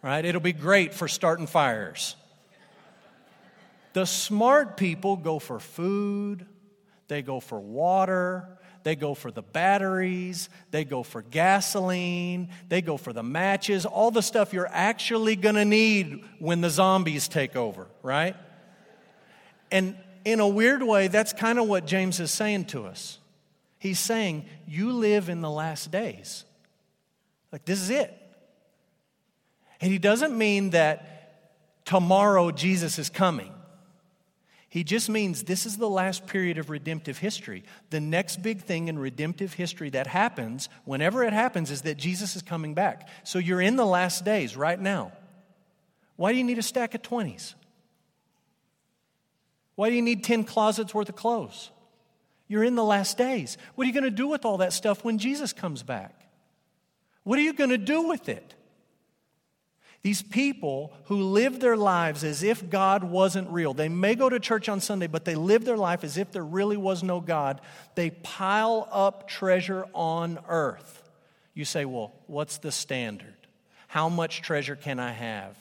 Right? 0.01 0.25
It'll 0.25 0.41
be 0.41 0.55
great 0.55 0.95
for 0.95 1.09
starting 1.09 1.47
fires. 1.47 2.17
The 3.93 4.07
smart 4.07 4.79
people 4.79 5.17
go 5.17 5.39
for 5.39 5.61
food, 5.61 6.47
they 7.09 7.21
go 7.21 7.39
for 7.39 7.61
water, 7.61 8.57
they 8.83 8.97
go 8.97 9.15
for 9.15 9.31
the 9.31 9.43
batteries, 9.43 10.49
they 10.71 10.85
go 10.85 11.03
for 11.03 11.23
gasoline, 11.23 12.49
they 12.69 12.81
go 12.81 12.97
for 12.97 13.13
the 13.13 13.23
matches, 13.23 13.85
all 13.87 14.11
the 14.11 14.23
stuff 14.23 14.53
you're 14.53 14.71
actually 14.71 15.37
going 15.37 15.55
to 15.55 15.65
need 15.65 16.25
when 16.39 16.61
the 16.61 16.71
zombies 16.71 17.29
take 17.29 17.57
over, 17.57 17.87
right? 18.03 18.37
And 19.71 19.97
in 20.25 20.41
a 20.41 20.49
weird 20.49 20.83
way, 20.83 21.09
that's 21.09 21.33
kind 21.33 21.59
of 21.59 21.69
what 21.69 21.87
James 21.87 22.21
is 22.21 22.31
saying 22.31 22.67
to 22.67 22.87
us. 22.87 23.19
He's 23.79 23.99
saying, 23.99 24.45
You 24.67 24.93
live 24.93 25.29
in 25.29 25.41
the 25.41 25.51
last 25.51 25.91
days. 25.91 26.45
Like, 27.53 27.65
this 27.65 27.81
is 27.81 27.91
it. 27.91 28.15
And 29.81 29.91
he 29.91 29.99
doesn't 29.99 30.37
mean 30.37 30.71
that 30.71 31.85
tomorrow 31.85 32.51
Jesus 32.51 32.99
is 32.99 33.09
coming. 33.09 33.53
He 34.71 34.85
just 34.85 35.09
means 35.09 35.43
this 35.43 35.67
is 35.67 35.79
the 35.79 35.91
last 35.91 36.29
period 36.29 36.57
of 36.57 36.71
redemptive 36.71 37.19
history. 37.19 37.65
The 37.91 38.01
next 38.01 38.41
big 38.41 38.63
thing 38.63 38.87
in 38.87 39.01
redemptive 39.01 39.53
history 39.55 39.91
that 39.91 40.07
happens, 40.07 40.69
whenever 40.85 41.25
it 41.25 41.33
happens, 41.33 41.73
is 41.73 41.83
that 41.83 41.97
Jesus 41.97 42.37
is 42.37 42.43
coming 42.43 42.73
back. 42.73 43.09
So 43.25 43.41
you're 43.41 43.61
in 43.61 43.75
the 43.75 43.85
last 43.85 44.25
days 44.25 44.57
right 44.57 44.81
now. 44.81 45.11
Why 46.15 46.31
do 46.31 46.39
you 46.39 46.45
need 46.45 46.59
a 46.59 46.63
stack 46.63 46.95
of 46.95 47.03
20s? 47.03 47.55
Why 49.75 49.89
do 49.91 49.97
you 49.97 50.03
need 50.03 50.23
10 50.23 50.45
closets 50.45 50.95
worth 50.95 51.09
of 51.09 51.17
clothes? 51.17 51.73
You're 52.47 52.65
in 52.65 52.77
the 52.77 52.85
last 52.85 53.19
days. 53.19 53.59
What 53.75 53.85
are 53.85 53.89
you 53.89 53.95
going 53.95 54.05
to 54.05 54.11
do 54.11 54.29
with 54.29 54.45
all 54.45 54.59
that 54.59 54.73
stuff 54.73 55.05
when 55.05 55.19
Jesus 55.19 55.53
comes 55.53 55.83
back? 55.83 56.29
What 57.25 57.41
are 57.41 57.43
you 57.43 57.55
going 57.55 57.71
to 57.71 57.79
do 57.79 58.03
with 58.03 58.29
it? 58.29 58.55
These 60.03 60.23
people 60.23 60.95
who 61.05 61.23
live 61.23 61.61
their 61.61 61.77
lives 61.77 62.25
as 62.25 62.43
if 62.43 62.71
God 62.71 63.05
wasn't 63.05 63.51
real. 63.51 63.75
They 63.75 63.91
may 63.91 64.15
go 64.15 64.31
to 64.31 64.41
church 64.41 64.69
on 64.69 64.81
Sunday, 64.81 65.07
but 65.07 65.27
they 65.27 65.35
live 65.35 65.67
their 65.67 65.77
life 65.77 66.05
as 66.05 66.17
if 66.17 66.33
there 66.33 66.45
really 66.45 66.79
was 66.79 67.03
no 67.03 67.21
God. 67.21 67.61
They 67.97 68.11
pile 68.11 68.89
up 68.91 69.29
treasure 69.29 69.85
on 69.93 70.39
earth. 70.49 71.11
You 71.53 71.67
say, 71.67 71.85
well, 71.85 72.15
what's 72.27 72.59
the 72.59 72.73
standard? 72.73 73.35
How 73.89 74.09
much 74.09 74.41
treasure 74.41 74.77
can 74.77 74.99
I 74.99 75.13
have? 75.13 75.57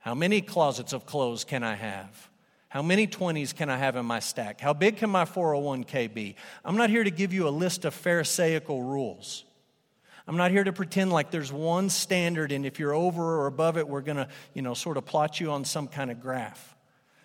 How 0.00 0.14
many 0.14 0.42
closets 0.42 0.92
of 0.92 1.06
clothes 1.06 1.44
can 1.44 1.62
I 1.62 1.76
have? 1.76 2.28
How 2.68 2.82
many 2.82 3.06
20s 3.06 3.54
can 3.54 3.70
I 3.70 3.78
have 3.78 3.96
in 3.96 4.04
my 4.04 4.18
stack? 4.18 4.60
How 4.60 4.74
big 4.74 4.98
can 4.98 5.08
my 5.08 5.24
401k 5.24 6.12
be? 6.12 6.36
I'm 6.62 6.76
not 6.76 6.90
here 6.90 7.04
to 7.04 7.10
give 7.10 7.32
you 7.32 7.48
a 7.48 7.50
list 7.50 7.86
of 7.86 7.94
Pharisaical 7.94 8.82
rules. 8.82 9.44
I'm 10.28 10.36
not 10.36 10.50
here 10.50 10.64
to 10.64 10.72
pretend 10.72 11.12
like 11.12 11.30
there's 11.30 11.52
one 11.52 11.88
standard 11.88 12.50
and 12.50 12.66
if 12.66 12.78
you're 12.78 12.94
over 12.94 13.22
or 13.22 13.46
above 13.46 13.78
it, 13.78 13.88
we're 13.88 14.00
going 14.00 14.16
to, 14.16 14.28
you 14.54 14.62
know, 14.62 14.74
sort 14.74 14.96
of 14.96 15.04
plot 15.04 15.40
you 15.40 15.52
on 15.52 15.64
some 15.64 15.86
kind 15.86 16.10
of 16.10 16.20
graph. 16.20 16.74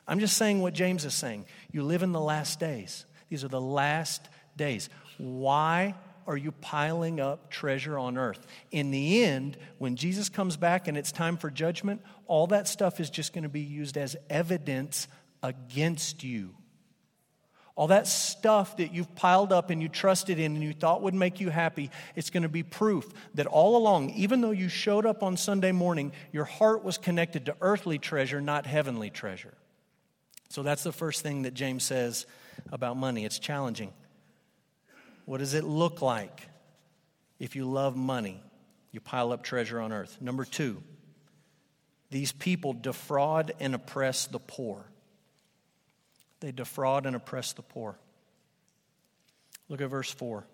I'm 0.08 0.20
just 0.20 0.38
saying 0.38 0.62
what 0.62 0.74
James 0.74 1.06
is 1.06 1.14
saying. 1.14 1.46
You 1.72 1.84
live 1.84 2.04
in 2.04 2.12
the 2.12 2.20
last 2.20 2.60
days. 2.60 3.06
These 3.30 3.44
are 3.44 3.48
the 3.48 3.62
last 3.62 4.28
days. 4.56 4.90
Why 5.18 5.96
are 6.28 6.38
you 6.38 6.52
piling 6.52 7.20
up 7.20 7.50
treasure 7.50 7.98
on 7.98 8.18
earth? 8.18 8.46
In 8.72 8.92
the 8.92 9.24
end, 9.24 9.58
when 9.80 9.96
Jesus 9.96 10.30
comes 10.30 10.58
back 10.58 10.88
and 10.88 10.98
it's 10.98 11.12
time 11.12 11.38
for 11.38 11.50
judgment, 11.50 12.02
all 12.28 12.48
that 12.48 12.68
stuff 12.68 13.00
is 13.00 13.10
just 13.10 13.34
going 13.34 13.44
to 13.44 13.50
be 13.50 13.62
used 13.62 13.98
as 13.98 14.16
evidence 14.30 15.08
against 15.42 16.24
you. 16.24 16.56
All 17.76 17.88
that 17.88 18.08
stuff 18.08 18.78
that 18.78 18.94
you've 18.94 19.16
piled 19.16 19.54
up 19.54 19.70
and 19.70 19.82
you 19.82 19.88
trusted 19.88 20.40
in 20.40 20.56
and 20.56 20.64
you 20.64 20.74
thought 20.74 21.02
would 21.02 21.14
make 21.14 21.40
you 21.40 21.50
happy, 21.50 21.90
it's 22.16 22.30
going 22.30 22.44
to 22.44 22.50
be 22.50 22.64
proof 22.64 23.10
that 23.36 23.48
all 23.48 23.78
along, 23.78 24.12
even 24.12 24.42
though 24.42 24.52
you 24.52 24.68
showed 24.68 25.06
up 25.06 25.24
on 25.24 25.38
Sunday 25.38 25.72
morning, 25.72 26.12
your 26.32 26.46
heart 26.46 26.84
was 26.84 26.98
connected 26.98 27.46
to 27.46 27.56
earthly 27.62 27.98
treasure, 27.98 28.42
not 28.42 28.66
heavenly 28.66 29.10
treasure. 29.10 29.54
So 30.50 30.64
that's 30.64 30.84
the 30.84 30.92
first 30.92 31.22
thing 31.22 31.44
that 31.44 31.54
James 31.54 31.84
says 31.84 32.26
about 32.72 32.98
money. 32.98 33.24
It's 33.24 33.40
challenging. 33.40 33.94
What 35.26 35.38
does 35.38 35.54
it 35.54 35.64
look 35.64 36.02
like 36.02 36.48
if 37.40 37.56
you 37.56 37.66
love 37.66 37.96
money? 37.96 38.44
You 38.92 39.00
pile 39.00 39.32
up 39.32 39.44
treasure 39.44 39.80
on 39.80 39.94
earth. 39.94 40.18
Number 40.20 40.44
two, 40.44 40.84
these 42.10 42.34
people 42.34 42.74
defraud 42.74 43.54
and 43.62 43.74
oppress 43.74 44.28
the 44.28 44.40
poor. 44.40 44.86
They 46.42 46.52
defraud 46.52 47.06
and 47.06 47.16
oppress 47.16 47.54
the 47.54 47.62
poor. 47.62 47.96
Look 49.70 49.80
at 49.80 49.90
verse 49.90 50.12
4. 50.12 50.46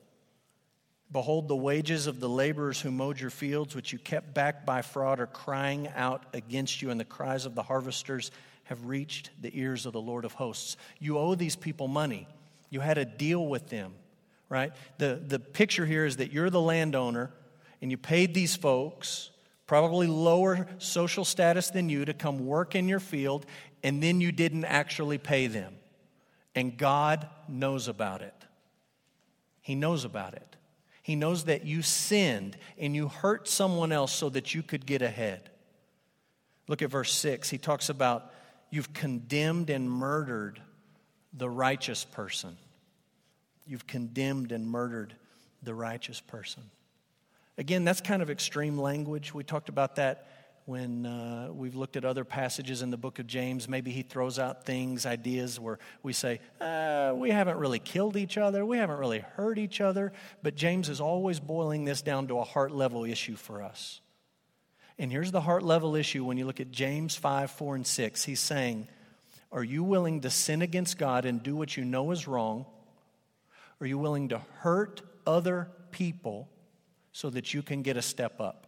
Behold, 1.12 1.48
the 1.48 1.56
wages 1.56 2.06
of 2.06 2.20
the 2.20 2.28
laborers 2.28 2.82
who 2.82 2.92
mowed 2.92 3.20
your 3.20 3.30
fields, 3.30 3.74
which 3.74 3.94
you 3.94 4.00
kept 4.00 4.34
back 4.34 4.66
by 4.66 4.82
fraud, 4.82 5.20
are 5.20 5.28
crying 5.28 5.88
out 5.96 6.24
against 6.34 6.82
you, 6.82 6.90
and 6.90 7.00
the 7.00 7.06
cries 7.06 7.46
of 7.46 7.56
the 7.56 7.64
harvesters 7.64 8.30
have 8.66 8.86
reached 8.86 9.30
the 9.42 9.58
ears 9.58 9.86
of 9.86 9.94
the 9.94 10.02
Lord 10.02 10.26
of 10.26 10.34
hosts. 10.34 10.76
You 11.00 11.18
owe 11.18 11.36
these 11.36 11.56
people 11.56 11.88
money. 11.88 12.28
You 12.70 12.82
had 12.82 12.98
a 12.98 13.06
deal 13.06 13.46
with 13.48 13.70
them, 13.70 13.94
right? 14.50 14.74
The, 14.98 15.22
the 15.26 15.40
picture 15.40 15.86
here 15.86 16.06
is 16.06 16.18
that 16.18 16.34
you're 16.34 16.50
the 16.50 16.62
landowner 16.62 17.32
and 17.82 17.90
you 17.90 17.98
paid 17.98 18.34
these 18.34 18.58
folks, 18.58 19.30
probably 19.66 20.08
lower 20.08 20.68
social 20.78 21.24
status 21.24 21.70
than 21.70 21.88
you, 21.88 22.04
to 22.04 22.14
come 22.14 22.46
work 22.46 22.76
in 22.76 22.90
your 22.90 23.00
field, 23.00 23.46
and 23.84 24.02
then 24.02 24.22
you 24.22 24.32
didn't 24.32 24.66
actually 24.66 25.18
pay 25.18 25.48
them. 25.48 25.76
And 26.56 26.78
God 26.78 27.28
knows 27.48 27.88
about 27.88 28.22
it. 28.22 28.34
He 29.62 29.76
knows 29.76 30.06
about 30.06 30.34
it. 30.34 30.56
He 31.04 31.16
knows 31.16 31.46
that 31.46 31.66
you 31.66 31.82
sinned 31.82 32.58
and 32.78 32.96
you 32.96 33.08
hurt 33.08 33.48
someone 33.48 33.92
else 33.92 34.12
so 34.12 34.30
that 34.30 34.54
you 34.54 34.64
could 34.64 34.86
get 34.86 35.02
ahead. 35.02 35.50
Look 36.68 36.82
at 36.82 36.90
verse 36.90 37.14
6. 37.14 37.50
He 37.50 37.58
talks 37.58 37.90
about 37.90 38.34
you've 38.70 38.94
condemned 38.94 39.70
and 39.70 39.90
murdered 39.90 40.62
the 41.34 41.50
righteous 41.50 42.04
person. 42.04 42.58
You've 43.66 43.88
condemned 43.88 44.52
and 44.52 44.68
murdered 44.68 45.14
the 45.64 45.74
righteous 45.74 46.20
person. 46.20 46.64
Again, 47.58 47.84
that's 47.84 48.02
kind 48.02 48.22
of 48.22 48.30
extreme 48.30 48.78
language. 48.78 49.34
We 49.34 49.44
talked 49.44 49.70
about 49.70 49.96
that 49.96 50.28
when 50.68 51.06
uh, 51.06 51.50
we've 51.52 51.76
looked 51.76 51.96
at 51.96 52.04
other 52.04 52.26
passages 52.26 52.82
in 52.82 52.92
the 52.92 52.98
book 52.98 53.20
of 53.20 53.26
James. 53.26 53.70
Maybe 53.70 53.90
he 53.90 54.02
throws 54.04 54.38
out 54.38 54.66
things, 54.66 55.06
ideas 55.06 55.60
where 55.60 55.80
we 56.04 56.12
say, 56.12 56.42
uh, 56.60 57.14
we 57.16 57.32
haven't 57.32 57.58
really 57.58 57.80
killed 57.80 58.18
each 58.18 58.38
other, 58.38 58.66
we 58.66 58.78
haven't 58.78 58.98
really 58.98 59.20
hurt 59.20 59.58
each 59.58 59.80
other. 59.82 60.12
But 60.44 60.56
James 60.56 60.90
is 60.90 61.00
always 61.00 61.40
boiling 61.40 61.86
this 61.86 62.02
down 62.02 62.28
to 62.28 62.40
a 62.40 62.44
heart 62.44 62.74
level 62.74 63.06
issue 63.06 63.38
for 63.38 63.64
us. 63.64 64.02
And 65.00 65.10
here's 65.10 65.32
the 65.32 65.42
heart 65.42 65.64
level 65.64 65.96
issue 65.96 66.26
when 66.26 66.38
you 66.38 66.46
look 66.46 66.60
at 66.60 66.70
James 66.70 67.16
5, 67.16 67.50
4, 67.50 67.76
and 67.76 67.88
6. 67.88 68.24
He's 68.26 68.42
saying, 68.42 68.90
Are 69.52 69.64
you 69.64 69.84
willing 69.84 70.22
to 70.22 70.30
sin 70.30 70.62
against 70.62 70.98
God 70.98 71.24
and 71.24 71.42
do 71.42 71.56
what 71.56 71.78
you 71.78 71.86
know 71.86 72.12
is 72.12 72.28
wrong? 72.28 72.66
Are 73.80 73.88
you 73.88 73.98
willing 73.98 74.30
to 74.30 74.42
hurt 74.60 75.02
other 75.26 75.70
people 75.92 76.50
so 77.12 77.30
that 77.32 77.54
you 77.54 77.64
can 77.64 77.82
get 77.82 77.98
a 77.98 78.02
step 78.02 78.40
up. 78.40 78.67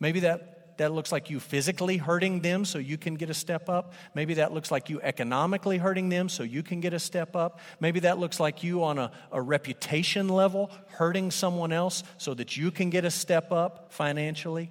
Maybe 0.00 0.20
that, 0.20 0.78
that 0.78 0.92
looks 0.92 1.12
like 1.12 1.30
you 1.30 1.40
physically 1.40 1.96
hurting 1.96 2.40
them 2.40 2.64
so 2.64 2.78
you 2.78 2.98
can 2.98 3.14
get 3.14 3.30
a 3.30 3.34
step 3.34 3.68
up. 3.68 3.94
Maybe 4.14 4.34
that 4.34 4.52
looks 4.52 4.70
like 4.70 4.90
you 4.90 5.00
economically 5.00 5.78
hurting 5.78 6.08
them 6.08 6.28
so 6.28 6.42
you 6.42 6.62
can 6.62 6.80
get 6.80 6.92
a 6.92 6.98
step 6.98 7.36
up. 7.36 7.60
Maybe 7.80 8.00
that 8.00 8.18
looks 8.18 8.40
like 8.40 8.62
you 8.62 8.84
on 8.84 8.98
a, 8.98 9.12
a 9.30 9.40
reputation 9.40 10.28
level 10.28 10.70
hurting 10.88 11.30
someone 11.30 11.72
else 11.72 12.02
so 12.18 12.34
that 12.34 12.56
you 12.56 12.70
can 12.70 12.90
get 12.90 13.04
a 13.04 13.10
step 13.10 13.52
up 13.52 13.92
financially. 13.92 14.70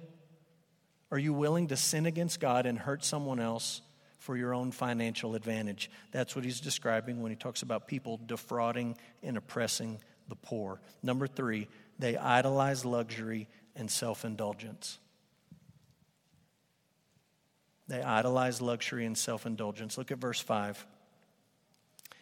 Are 1.10 1.18
you 1.18 1.32
willing 1.32 1.68
to 1.68 1.76
sin 1.76 2.06
against 2.06 2.40
God 2.40 2.66
and 2.66 2.78
hurt 2.78 3.04
someone 3.04 3.40
else 3.40 3.82
for 4.18 4.36
your 4.36 4.52
own 4.52 4.72
financial 4.72 5.34
advantage? 5.34 5.90
That's 6.10 6.34
what 6.34 6.44
he's 6.44 6.60
describing 6.60 7.22
when 7.22 7.30
he 7.30 7.36
talks 7.36 7.62
about 7.62 7.86
people 7.86 8.18
defrauding 8.26 8.96
and 9.22 9.36
oppressing 9.36 10.00
the 10.28 10.36
poor. 10.36 10.80
Number 11.02 11.26
three, 11.26 11.68
they 11.98 12.16
idolize 12.16 12.84
luxury 12.84 13.48
and 13.76 13.90
self 13.90 14.24
indulgence. 14.24 14.98
They 17.86 18.02
idolize 18.02 18.60
luxury 18.60 19.04
and 19.04 19.16
self 19.16 19.46
indulgence. 19.46 19.98
Look 19.98 20.10
at 20.10 20.18
verse 20.18 20.40
5. 20.40 20.86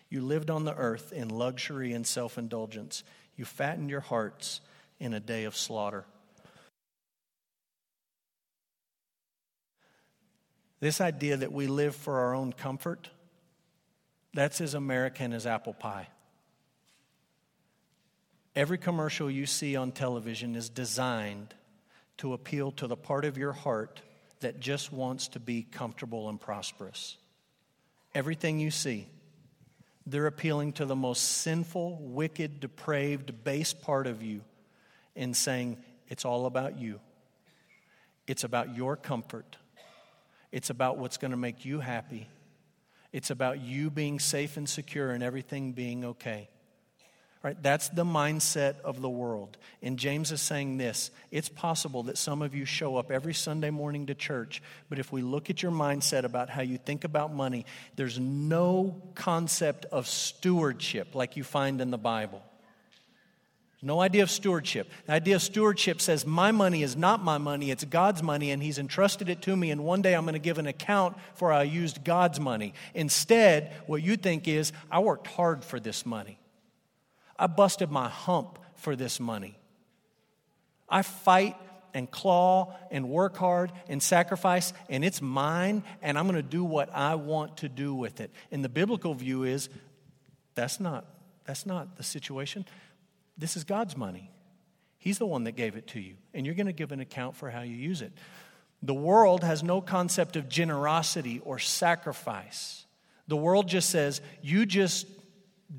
You 0.08 0.20
lived 0.20 0.50
on 0.50 0.64
the 0.64 0.74
earth 0.74 1.12
in 1.12 1.28
luxury 1.28 1.92
and 1.92 2.06
self 2.06 2.36
indulgence. 2.36 3.04
You 3.36 3.44
fattened 3.44 3.90
your 3.90 4.00
hearts 4.00 4.60
in 4.98 5.14
a 5.14 5.20
day 5.20 5.44
of 5.44 5.56
slaughter. 5.56 6.04
This 10.80 11.00
idea 11.00 11.36
that 11.36 11.52
we 11.52 11.68
live 11.68 11.94
for 11.94 12.18
our 12.18 12.34
own 12.34 12.52
comfort, 12.52 13.08
that's 14.34 14.60
as 14.60 14.74
American 14.74 15.32
as 15.32 15.46
apple 15.46 15.74
pie. 15.74 16.08
Every 18.54 18.78
commercial 18.78 19.30
you 19.30 19.46
see 19.46 19.76
on 19.76 19.92
television 19.92 20.56
is 20.56 20.68
designed 20.68 21.54
to 22.18 22.32
appeal 22.32 22.72
to 22.72 22.86
the 22.86 22.96
part 22.96 23.24
of 23.24 23.38
your 23.38 23.52
heart 23.52 24.02
that 24.42 24.60
just 24.60 24.92
wants 24.92 25.28
to 25.28 25.40
be 25.40 25.62
comfortable 25.62 26.28
and 26.28 26.40
prosperous. 26.40 27.16
Everything 28.14 28.60
you 28.60 28.70
see, 28.70 29.08
they're 30.06 30.26
appealing 30.26 30.72
to 30.74 30.84
the 30.84 30.96
most 30.96 31.22
sinful, 31.22 31.98
wicked, 32.00 32.60
depraved, 32.60 33.42
base 33.44 33.72
part 33.72 34.06
of 34.06 34.22
you 34.22 34.42
and 35.16 35.36
saying, 35.36 35.78
it's 36.08 36.24
all 36.24 36.46
about 36.46 36.78
you. 36.78 37.00
It's 38.26 38.44
about 38.44 38.76
your 38.76 38.96
comfort. 38.96 39.56
It's 40.50 40.70
about 40.70 40.98
what's 40.98 41.16
going 41.16 41.30
to 41.30 41.36
make 41.36 41.64
you 41.64 41.80
happy. 41.80 42.28
It's 43.12 43.30
about 43.30 43.60
you 43.60 43.90
being 43.90 44.20
safe 44.20 44.56
and 44.56 44.68
secure 44.68 45.10
and 45.10 45.22
everything 45.22 45.72
being 45.72 46.04
okay. 46.04 46.48
Right? 47.42 47.60
That's 47.60 47.88
the 47.88 48.04
mindset 48.04 48.80
of 48.82 49.02
the 49.02 49.10
world. 49.10 49.56
And 49.82 49.98
James 49.98 50.30
is 50.30 50.40
saying 50.40 50.76
this 50.76 51.10
it's 51.32 51.48
possible 51.48 52.04
that 52.04 52.16
some 52.16 52.40
of 52.40 52.54
you 52.54 52.64
show 52.64 52.96
up 52.96 53.10
every 53.10 53.34
Sunday 53.34 53.70
morning 53.70 54.06
to 54.06 54.14
church, 54.14 54.62
but 54.88 55.00
if 55.00 55.10
we 55.10 55.22
look 55.22 55.50
at 55.50 55.62
your 55.62 55.72
mindset 55.72 56.22
about 56.22 56.48
how 56.48 56.62
you 56.62 56.78
think 56.78 57.02
about 57.02 57.34
money, 57.34 57.66
there's 57.96 58.18
no 58.18 59.02
concept 59.16 59.86
of 59.86 60.06
stewardship 60.06 61.16
like 61.16 61.36
you 61.36 61.42
find 61.42 61.80
in 61.80 61.90
the 61.90 61.98
Bible. 61.98 62.42
No 63.84 64.00
idea 64.00 64.22
of 64.22 64.30
stewardship. 64.30 64.88
The 65.06 65.14
idea 65.14 65.34
of 65.34 65.42
stewardship 65.42 66.00
says, 66.00 66.24
My 66.24 66.52
money 66.52 66.84
is 66.84 66.94
not 66.94 67.24
my 67.24 67.38
money, 67.38 67.72
it's 67.72 67.82
God's 67.82 68.22
money, 68.22 68.52
and 68.52 68.62
He's 68.62 68.78
entrusted 68.78 69.28
it 69.28 69.42
to 69.42 69.56
me, 69.56 69.72
and 69.72 69.84
one 69.84 70.02
day 70.02 70.14
I'm 70.14 70.22
going 70.22 70.34
to 70.34 70.38
give 70.38 70.58
an 70.58 70.68
account 70.68 71.16
for 71.34 71.50
how 71.50 71.58
I 71.58 71.64
used 71.64 72.04
God's 72.04 72.38
money. 72.38 72.74
Instead, 72.94 73.72
what 73.88 74.00
you 74.00 74.16
think 74.16 74.46
is, 74.46 74.72
I 74.88 75.00
worked 75.00 75.26
hard 75.26 75.64
for 75.64 75.80
this 75.80 76.06
money. 76.06 76.38
I 77.38 77.46
busted 77.46 77.90
my 77.90 78.08
hump 78.08 78.58
for 78.76 78.96
this 78.96 79.20
money. 79.20 79.58
I 80.88 81.02
fight 81.02 81.56
and 81.94 82.10
claw 82.10 82.74
and 82.90 83.08
work 83.08 83.36
hard 83.36 83.72
and 83.88 84.02
sacrifice, 84.02 84.72
and 84.88 85.04
it's 85.04 85.20
mine, 85.20 85.82
and 86.00 86.18
I'm 86.18 86.26
going 86.26 86.36
to 86.36 86.42
do 86.42 86.64
what 86.64 86.94
I 86.94 87.14
want 87.14 87.58
to 87.58 87.68
do 87.68 87.94
with 87.94 88.20
it. 88.20 88.30
And 88.50 88.64
the 88.64 88.68
biblical 88.68 89.14
view 89.14 89.44
is 89.44 89.68
that's 90.54 90.80
not, 90.80 91.06
that's 91.44 91.66
not 91.66 91.96
the 91.96 92.02
situation. 92.02 92.66
This 93.38 93.56
is 93.56 93.64
God's 93.64 93.96
money. 93.96 94.30
He's 94.98 95.18
the 95.18 95.26
one 95.26 95.44
that 95.44 95.52
gave 95.52 95.76
it 95.76 95.88
to 95.88 96.00
you, 96.00 96.14
and 96.32 96.46
you're 96.46 96.54
going 96.54 96.66
to 96.66 96.72
give 96.72 96.92
an 96.92 97.00
account 97.00 97.36
for 97.36 97.50
how 97.50 97.62
you 97.62 97.74
use 97.74 98.02
it. 98.02 98.12
The 98.82 98.94
world 98.94 99.44
has 99.44 99.62
no 99.62 99.80
concept 99.80 100.36
of 100.36 100.48
generosity 100.48 101.40
or 101.44 101.58
sacrifice. 101.58 102.84
The 103.28 103.36
world 103.36 103.68
just 103.68 103.90
says, 103.90 104.20
you 104.42 104.66
just 104.66 105.06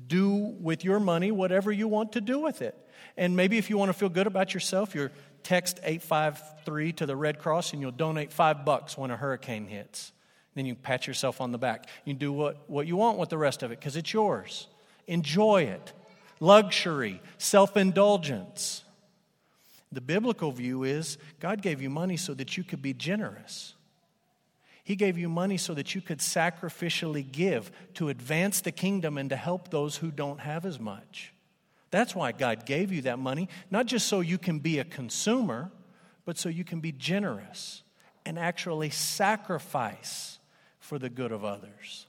do 0.06 0.34
with 0.34 0.84
your 0.84 1.00
money 1.00 1.30
whatever 1.30 1.70
you 1.70 1.88
want 1.88 2.12
to 2.12 2.20
do 2.20 2.38
with 2.38 2.62
it. 2.62 2.76
And 3.16 3.36
maybe 3.36 3.58
if 3.58 3.70
you 3.70 3.78
want 3.78 3.90
to 3.90 3.92
feel 3.92 4.08
good 4.08 4.26
about 4.26 4.54
yourself, 4.54 4.94
you 4.94 5.10
text 5.42 5.78
853 5.84 6.92
to 6.94 7.06
the 7.06 7.16
Red 7.16 7.38
Cross 7.38 7.72
and 7.72 7.80
you'll 7.80 7.92
donate 7.92 8.32
five 8.32 8.64
bucks 8.64 8.98
when 8.98 9.10
a 9.10 9.16
hurricane 9.16 9.66
hits. 9.66 10.12
Then 10.54 10.66
you 10.66 10.74
pat 10.74 11.06
yourself 11.06 11.40
on 11.40 11.52
the 11.52 11.58
back. 11.58 11.88
You 12.04 12.14
do 12.14 12.32
what, 12.32 12.68
what 12.68 12.86
you 12.86 12.96
want 12.96 13.18
with 13.18 13.28
the 13.28 13.38
rest 13.38 13.62
of 13.62 13.70
it 13.72 13.78
because 13.78 13.96
it's 13.96 14.12
yours. 14.12 14.68
Enjoy 15.06 15.62
it. 15.62 15.92
Luxury, 16.40 17.20
self 17.38 17.76
indulgence. 17.76 18.82
The 19.92 20.00
biblical 20.00 20.50
view 20.50 20.82
is 20.82 21.18
God 21.38 21.62
gave 21.62 21.80
you 21.80 21.90
money 21.90 22.16
so 22.16 22.34
that 22.34 22.56
you 22.56 22.64
could 22.64 22.82
be 22.82 22.92
generous. 22.92 23.74
He 24.84 24.96
gave 24.96 25.16
you 25.16 25.30
money 25.30 25.56
so 25.56 25.72
that 25.74 25.94
you 25.94 26.02
could 26.02 26.18
sacrificially 26.18 27.30
give 27.30 27.72
to 27.94 28.10
advance 28.10 28.60
the 28.60 28.70
kingdom 28.70 29.16
and 29.16 29.30
to 29.30 29.36
help 29.36 29.70
those 29.70 29.96
who 29.96 30.10
don't 30.10 30.40
have 30.40 30.66
as 30.66 30.78
much. 30.78 31.32
That's 31.90 32.14
why 32.14 32.32
God 32.32 32.66
gave 32.66 32.92
you 32.92 33.02
that 33.02 33.18
money, 33.18 33.48
not 33.70 33.86
just 33.86 34.08
so 34.08 34.20
you 34.20 34.36
can 34.36 34.58
be 34.58 34.78
a 34.78 34.84
consumer, 34.84 35.72
but 36.26 36.36
so 36.36 36.50
you 36.50 36.64
can 36.64 36.80
be 36.80 36.92
generous 36.92 37.82
and 38.26 38.38
actually 38.38 38.90
sacrifice 38.90 40.38
for 40.80 40.98
the 40.98 41.08
good 41.08 41.32
of 41.32 41.44
others. 41.44 42.06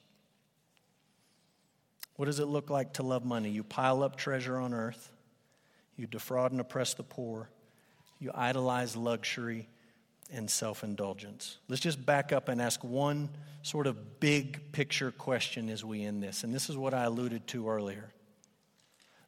What 2.17 2.25
does 2.25 2.39
it 2.39 2.45
look 2.45 2.69
like 2.69 2.93
to 2.93 3.03
love 3.03 3.23
money? 3.23 3.49
You 3.49 3.63
pile 3.63 4.03
up 4.03 4.17
treasure 4.17 4.57
on 4.57 4.73
earth, 4.73 5.11
you 5.95 6.07
defraud 6.07 6.51
and 6.51 6.59
oppress 6.59 6.93
the 6.93 7.03
poor, 7.03 7.49
you 8.19 8.31
idolize 8.33 8.97
luxury, 8.97 9.69
and 10.31 10.49
self 10.49 10.83
indulgence. 10.83 11.57
Let's 11.67 11.81
just 11.81 12.05
back 12.05 12.31
up 12.31 12.49
and 12.49 12.61
ask 12.61 12.83
one 12.83 13.29
sort 13.61 13.88
of 13.88 14.19
big 14.19 14.71
picture 14.71 15.11
question 15.11 15.69
as 15.69 15.83
we 15.83 16.03
end 16.03 16.21
this. 16.21 16.43
And 16.43 16.53
this 16.53 16.69
is 16.69 16.77
what 16.77 16.93
I 16.93 17.03
alluded 17.03 17.47
to 17.47 17.69
earlier. 17.69 18.11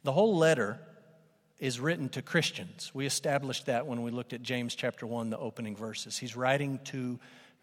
The 0.03 0.12
whole 0.12 0.38
letter 0.38 0.79
is 1.60 1.79
written 1.79 2.07
to 2.10 2.21
Christians. 2.21 2.91
We 2.93 3.05
established 3.05 3.65
that 3.65 3.88
when 3.88 4.03
we 4.03 4.12
looked 4.12 4.33
at 4.33 4.43
James 4.43 4.75
chapter 4.75 5.07
1, 5.07 5.31
the 5.31 5.39
opening 5.39 5.75
verses. 5.75 6.17
He's 6.17 6.36
writing 6.36 6.79
to 6.86 7.19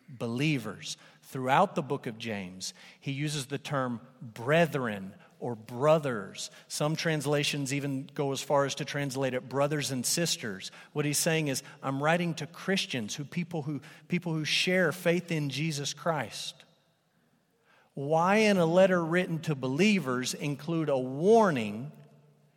believers. 0.09 0.97
Throughout 1.23 1.75
the 1.75 1.83
book 1.83 2.07
of 2.07 2.19
James, 2.19 2.75
he 3.01 3.13
uses 3.13 3.47
the 3.47 3.59
term 3.59 4.01
brethren 4.21 5.15
or 5.45 5.55
brothers. 5.55 6.51
Some 6.69 6.97
translations 6.97 7.75
even 7.75 8.09
go 8.15 8.33
as 8.33 8.41
far 8.41 8.65
as 8.65 8.77
to 8.77 8.85
translate 8.87 9.35
it 9.35 9.47
brothers 9.47 9.91
and 9.91 10.07
sisters. 10.07 10.71
What 10.95 11.05
he's 11.05 11.19
saying 11.19 11.49
is, 11.49 11.63
I'm 11.83 12.03
writing 12.03 12.33
to 12.37 12.47
Christians, 12.47 13.15
who 13.15 13.25
people 13.25 13.61
who 13.61 13.83
people 14.09 14.33
who 14.33 14.47
share 14.47 14.91
faith 14.91 15.31
in 15.31 15.51
Jesus 15.51 15.93
Christ. 15.93 16.55
Why 17.93 18.37
in 18.37 18.57
a 18.57 18.65
letter 18.65 19.05
written 19.05 19.39
to 19.41 19.55
believers 19.55 20.33
include 20.33 20.89
a 20.89 20.97
warning 20.97 21.93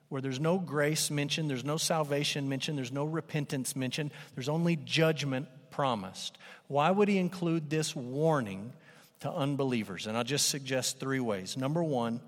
where 0.08 0.22
there's 0.22 0.40
no 0.40 0.58
grace 0.58 1.12
mentioned, 1.12 1.50
there's 1.50 1.66
no 1.66 1.76
salvation 1.76 2.48
mentioned, 2.48 2.78
there's 2.78 2.94
no 2.94 3.04
repentance 3.04 3.76
mentioned, 3.76 4.12
there's 4.34 4.48
only 4.48 4.78
judgment 4.78 5.50
promised. 5.72 6.38
Why 6.70 6.90
would 6.90 7.10
he 7.10 7.18
include 7.18 7.70
this 7.70 7.94
warning 7.94 8.72
to 9.20 9.30
unbelievers? 9.30 10.08
And 10.08 10.16
I'll 10.16 10.24
just 10.24 10.48
suggest 10.48 11.02
three 11.02 11.20
ways. 11.20 11.58
Number 11.58 11.84
one, 11.84 12.22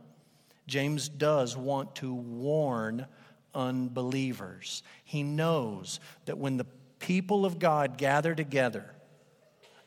James 0.69 1.09
does 1.09 1.57
want 1.57 1.95
to 1.95 2.13
warn 2.13 3.07
unbelievers. 3.53 4.83
He 5.03 5.23
knows 5.23 5.99
that 6.25 6.37
when 6.37 6.57
the 6.57 6.67
people 6.99 7.45
of 7.45 7.59
God 7.59 7.97
gather 7.97 8.35
together, 8.35 8.93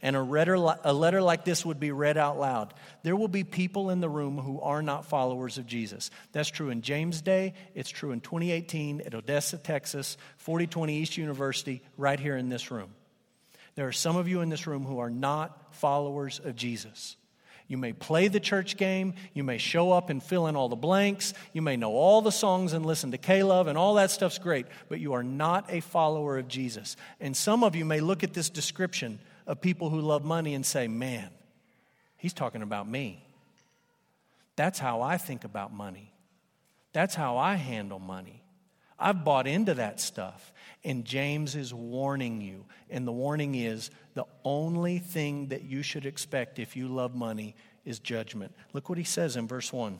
and 0.05 0.17
a 0.17 0.23
letter, 0.23 0.55
a 0.55 0.93
letter 0.93 1.23
like 1.23 1.45
this 1.45 1.65
would 1.65 1.79
be 1.79 1.93
read 1.93 2.17
out 2.17 2.37
loud, 2.37 2.75
there 3.05 3.15
will 3.15 3.29
be 3.29 3.45
people 3.45 3.91
in 3.91 4.01
the 4.01 4.09
room 4.09 4.37
who 4.37 4.61
are 4.61 4.83
not 4.83 5.07
followers 5.07 5.59
of 5.59 5.67
Jesus. 5.67 6.11
That's 6.33 6.49
true 6.49 6.71
in 6.71 6.83
James' 6.83 7.23
day. 7.23 7.55
It's 7.77 7.89
true 7.89 8.11
in 8.11 8.21
2018 8.21 9.03
at 9.03 9.15
Odessa, 9.15 9.59
Texas, 9.59 10.17
4020 10.39 10.97
East 10.97 11.17
University, 11.17 11.83
right 11.97 12.19
here 12.19 12.37
in 12.37 12.49
this 12.49 12.73
room. 12.73 12.91
There 13.77 13.87
are 13.87 13.93
some 13.93 14.17
of 14.17 14.27
you 14.27 14.41
in 14.41 14.49
this 14.49 14.67
room 14.67 14.85
who 14.85 14.99
are 14.99 15.09
not 15.09 15.73
followers 15.77 16.41
of 16.43 16.57
Jesus. 16.57 17.17
You 17.73 17.79
may 17.79 17.95
play 17.95 18.29
the 18.29 18.39
church 18.39 18.77
game. 18.77 19.15
You 19.33 19.45
may 19.45 19.57
show 19.57 19.93
up 19.93 20.11
and 20.11 20.23
fill 20.23 20.47
in 20.47 20.57
all 20.57 20.69
the 20.69 20.77
blanks. 20.77 21.33
You 21.55 21.63
may 21.63 21.79
know 21.79 21.93
all 21.93 22.21
the 22.21 22.31
songs 22.31 22.75
and 22.75 22.85
listen 22.85 23.11
to 23.13 23.45
Love, 23.45 23.67
and 23.67 23.79
all 23.79 23.95
that 23.95 24.11
stuff's 24.11 24.37
great, 24.37 24.67
but 24.91 25.01
you 25.01 25.15
are 25.15 25.23
not 25.23 25.73
a 25.73 25.81
follower 25.81 26.37
of 26.37 26.49
Jesus. 26.49 26.97
And 27.19 27.35
some 27.35 27.65
of 27.65 27.75
you 27.75 27.87
may 27.87 28.01
look 28.01 28.23
at 28.23 28.35
this 28.35 28.51
description 28.51 29.21
of 29.47 29.63
people 29.63 29.89
who 29.89 30.03
love 30.03 30.23
money 30.23 30.53
and 30.53 30.67
say, 30.67 30.87
man, 30.87 31.31
he's 32.19 32.35
talking 32.35 32.61
about 32.61 32.87
me. 32.87 33.25
That's 34.55 34.79
how 34.79 35.01
I 35.01 35.17
think 35.17 35.45
about 35.45 35.73
money. 35.73 36.13
That's 36.93 37.15
how 37.15 37.39
I 37.39 37.55
handle 37.55 37.99
money. 37.99 38.42
I've 39.03 39.25
bought 39.25 39.47
into 39.47 39.75
that 39.75 40.01
stuff. 40.01 40.53
And 40.85 41.05
James 41.05 41.55
is 41.55 41.73
warning 41.73 42.41
you. 42.41 42.65
And 42.91 43.07
the 43.07 43.13
warning 43.13 43.55
is 43.55 43.91
the 44.15 44.27
only 44.45 44.99
thing 44.99 45.49
that 45.49 45.63
you 45.63 45.83
should 45.83 46.07
expect 46.07 46.59
if 46.59 46.77
you 46.77 46.89
love 46.89 47.15
money 47.15 47.55
is 47.85 47.99
judgment. 47.99 48.55
Look 48.73 48.89
what 48.89 48.99
he 48.99 49.05
says 49.05 49.37
in 49.37 49.47
verse 49.47 49.73
1. 49.73 49.99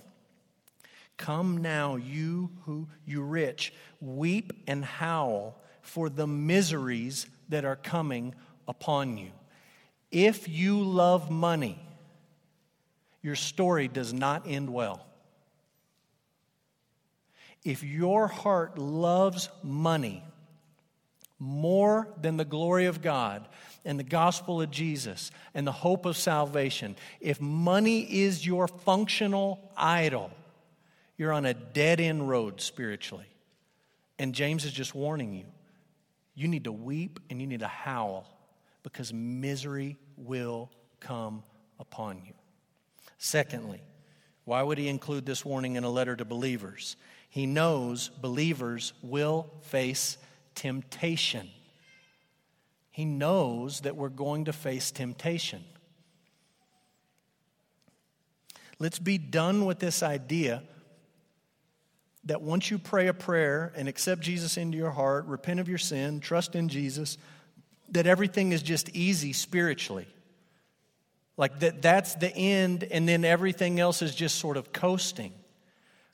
Come 1.17 1.59
now, 1.59 1.97
you 1.97 2.51
who 2.65 2.89
you 3.05 3.23
rich, 3.23 3.73
weep 4.01 4.53
and 4.67 4.85
howl 4.85 5.61
for 5.83 6.09
the 6.09 6.27
miseries 6.27 7.27
that 7.49 7.65
are 7.65 7.77
coming 7.77 8.35
upon 8.67 9.19
you. 9.19 9.31
If 10.11 10.49
you 10.49 10.83
love 10.83 11.31
money, 11.31 11.79
your 13.23 13.37
story 13.37 13.89
does 13.89 14.13
not 14.13 14.47
end 14.47 14.73
well. 14.73 15.07
If 17.65 17.83
your 17.83 18.27
heart 18.27 18.79
loves 18.79 19.49
money 19.63 20.25
more 21.39 22.09
than 22.21 22.37
the 22.37 22.45
glory 22.45 22.87
of 22.87 23.03
God 23.03 23.47
and 23.85 23.99
the 23.99 24.05
gospel 24.05 24.61
of 24.63 24.71
Jesus 24.71 25.31
and 25.55 25.67
the 25.67 25.73
hope 25.73 26.07
of 26.07 26.17
salvation, 26.17 26.97
if 27.21 27.41
money 27.41 28.01
is 28.01 28.47
your 28.47 28.69
functional 28.69 29.61
idol, 29.77 30.31
you're 31.17 31.33
on 31.33 31.45
a 31.45 31.55
dead 31.55 32.01
end 32.01 32.29
road 32.29 32.61
spiritually. 32.61 33.27
And 34.19 34.35
James 34.35 34.65
is 34.65 34.73
just 34.73 34.95
warning 34.95 35.33
you. 35.33 35.45
You 36.35 36.49
need 36.49 36.65
to 36.65 36.73
weep 36.73 37.21
and 37.31 37.41
you 37.41 37.47
need 37.47 37.61
to 37.61 37.69
howl 37.69 38.27
because 38.83 39.13
misery 39.13 39.99
will 40.17 40.71
come 41.01 41.43
upon 41.79 42.23
you. 42.25 42.33
Secondly, 43.19 43.83
why 44.45 44.63
would 44.63 44.79
he 44.79 44.89
include 44.89 45.27
this 45.27 45.45
warning 45.45 45.77
in 45.77 45.85
a 45.85 45.91
letter 45.91 46.17
to 46.17 46.25
believers? 46.25 46.97
He 47.33 47.47
knows 47.47 48.11
believers 48.11 48.93
will 49.01 49.51
face 49.63 50.19
temptation. 50.55 51.49
He 52.91 53.07
knows 53.07 53.81
that 53.81 53.97
we're 53.97 54.11
going 54.11 54.45
to 54.45 54.53
face 54.53 54.91
temptation. 54.91 55.65
Let's 58.79 58.99
be 58.99 59.17
done 59.17 59.65
with 59.65 59.79
this 59.79 60.03
idea 60.03 60.63
that 62.25 62.43
once 62.43 62.71
you 62.71 62.79
pray 62.79 63.07
a 63.07 63.15
prayer 63.15 63.73
and 63.77 63.89
accept 63.89 64.21
Jesus 64.21 64.59
into 64.59 64.77
your 64.77 64.91
heart, 64.91 65.25
repent 65.25 65.59
of 65.59 65.71
your 65.71 65.79
sin, 65.79 66.21
trust 66.21 66.55
in 66.55 66.69
Jesus, 66.69 67.17
that 67.93 68.07
everything 68.07 68.53
is 68.53 68.63
just 68.63 68.91
easy 68.91 69.33
spiritually. 69.33 70.07
Like 71.39 71.61
that 71.61 71.81
that's 71.81 72.15
the 72.17 72.31
end 72.37 72.85
and 72.85 73.09
then 73.09 73.25
everything 73.25 73.81
else 73.81 74.03
is 74.03 74.15
just 74.15 74.35
sort 74.39 74.59
of 74.59 74.71
coasting. 74.71 75.33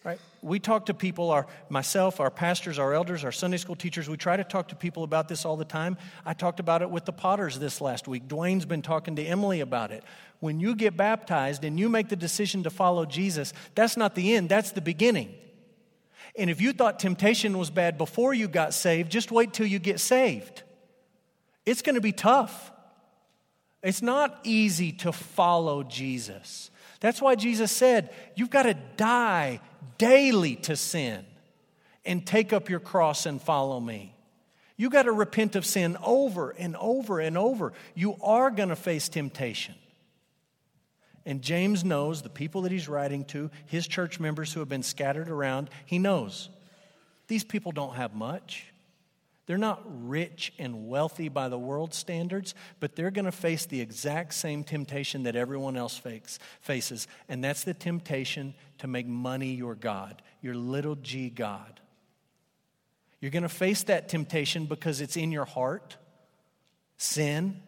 Right? 0.04 0.20
We 0.40 0.61
talk 0.61 0.87
to 0.87 0.94
people, 0.94 1.31
our 1.31 1.46
myself, 1.68 2.20
our 2.20 2.31
pastors, 2.31 2.79
our 2.79 2.94
elders, 2.94 3.24
our 3.24 3.33
Sunday 3.33 3.57
school 3.57 3.74
teachers, 3.74 4.09
we 4.09 4.16
try 4.16 4.37
to 4.37 4.44
talk 4.44 4.68
to 4.68 4.77
people 4.77 5.03
about 5.03 5.29
this 5.29 5.44
all 5.44 5.57
the 5.57 5.64
time. 5.64 5.96
I 6.24 6.33
talked 6.33 6.61
about 6.61 6.83
it 6.83 6.90
with 6.90 7.05
the 7.05 7.12
Potters 7.12 7.59
this 7.59 7.81
last 7.81 8.07
week. 8.07 8.29
Dwayne's 8.29 8.64
been 8.64 8.83
talking 8.83 9.16
to 9.16 9.22
Emily 9.24 9.61
about 9.61 9.90
it. 9.90 10.05
When 10.40 10.61
you 10.61 10.77
get 10.77 10.96
baptized 10.96 11.64
and 11.64 11.79
you 11.79 11.88
make 11.88 12.09
the 12.09 12.16
decision 12.16 12.62
to 12.62 12.70
follow 12.70 13.05
Jesus, 13.05 13.53
that's 13.74 13.96
not 13.96 14.14
the 14.14 14.35
end, 14.35 14.48
that's 14.48 14.70
the 14.70 14.81
beginning. 14.81 15.35
And 16.37 16.48
if 16.48 16.61
you 16.61 16.72
thought 16.72 17.01
temptation 17.01 17.59
was 17.59 17.70
bad 17.70 17.98
before 17.98 18.33
you 18.33 18.46
got 18.46 18.72
saved, 18.72 19.11
just 19.11 19.33
wait 19.33 19.53
till 19.53 19.66
you 19.66 19.81
get 19.81 19.98
saved. 19.98 20.62
It's 21.66 21.83
going 21.83 21.96
to 21.96 22.01
be 22.01 22.12
tough. 22.12 22.70
It's 23.83 24.03
not 24.03 24.38
easy 24.44 24.92
to 24.92 25.12
follow 25.12 25.83
Jesus. 25.83 26.70
That's 27.00 27.22
why 27.22 27.34
Jesus 27.34 27.70
said, 27.70 28.11
You've 28.34 28.50
got 28.50 28.64
to 28.64 28.74
die 28.96 29.61
daily 29.98 30.56
to 30.56 30.76
sin 30.76 31.24
and 32.04 32.26
take 32.26 32.52
up 32.52 32.68
your 32.68 32.80
cross 32.80 33.26
and 33.26 33.40
follow 33.40 33.78
me. 33.78 34.14
You 34.76 34.90
got 34.90 35.02
to 35.02 35.12
repent 35.12 35.56
of 35.56 35.66
sin 35.66 35.96
over 36.04 36.50
and 36.50 36.76
over 36.76 37.20
and 37.20 37.37
over. 37.37 37.72
You 37.94 38.16
are 38.22 38.50
going 38.50 38.68
to 38.68 38.76
face 38.76 39.08
temptation. 39.08 39.74
And 41.26 41.42
James 41.42 41.84
knows 41.84 42.22
the 42.22 42.30
people 42.30 42.62
that 42.62 42.72
he's 42.72 42.88
writing 42.88 43.24
to, 43.26 43.50
his 43.66 43.87
church 43.87 44.18
members 44.18 44.52
who 44.52 44.61
have 44.61 44.68
been 44.68 44.82
scattered 44.82 45.28
around, 45.28 45.68
he 45.84 45.98
knows 45.98 46.48
these 47.26 47.44
people 47.44 47.72
don't 47.72 47.96
have 47.96 48.14
much. 48.14 48.64
They're 49.48 49.56
not 49.56 49.82
rich 50.06 50.52
and 50.58 50.90
wealthy 50.90 51.30
by 51.30 51.48
the 51.48 51.58
world 51.58 51.94
standards, 51.94 52.54
but 52.80 52.94
they're 52.94 53.11
going 53.11 53.24
to 53.24 53.32
face 53.32 53.64
the 53.64 53.80
exact 53.80 54.34
same 54.34 54.62
temptation 54.62 55.22
that 55.22 55.37
everyone 55.37 55.74
else 55.74 55.98
faces, 56.61 57.08
and 57.30 57.42
that's 57.42 57.64
the 57.64 57.72
temptation 57.72 58.52
to 58.76 58.87
make 58.87 59.06
money 59.06 59.54
your 59.54 59.74
God, 59.74 60.20
your 60.42 60.54
little 60.54 60.96
g 60.96 61.30
God. 61.30 61.80
You're 63.20 63.30
going 63.30 63.42
to 63.42 63.48
face 63.48 63.84
that 63.84 64.11
temptation 64.11 64.66
because 64.66 65.00
it's 65.00 65.16
in 65.16 65.32
your 65.32 65.46
heart. 65.46 65.96
Sin, 66.98 67.62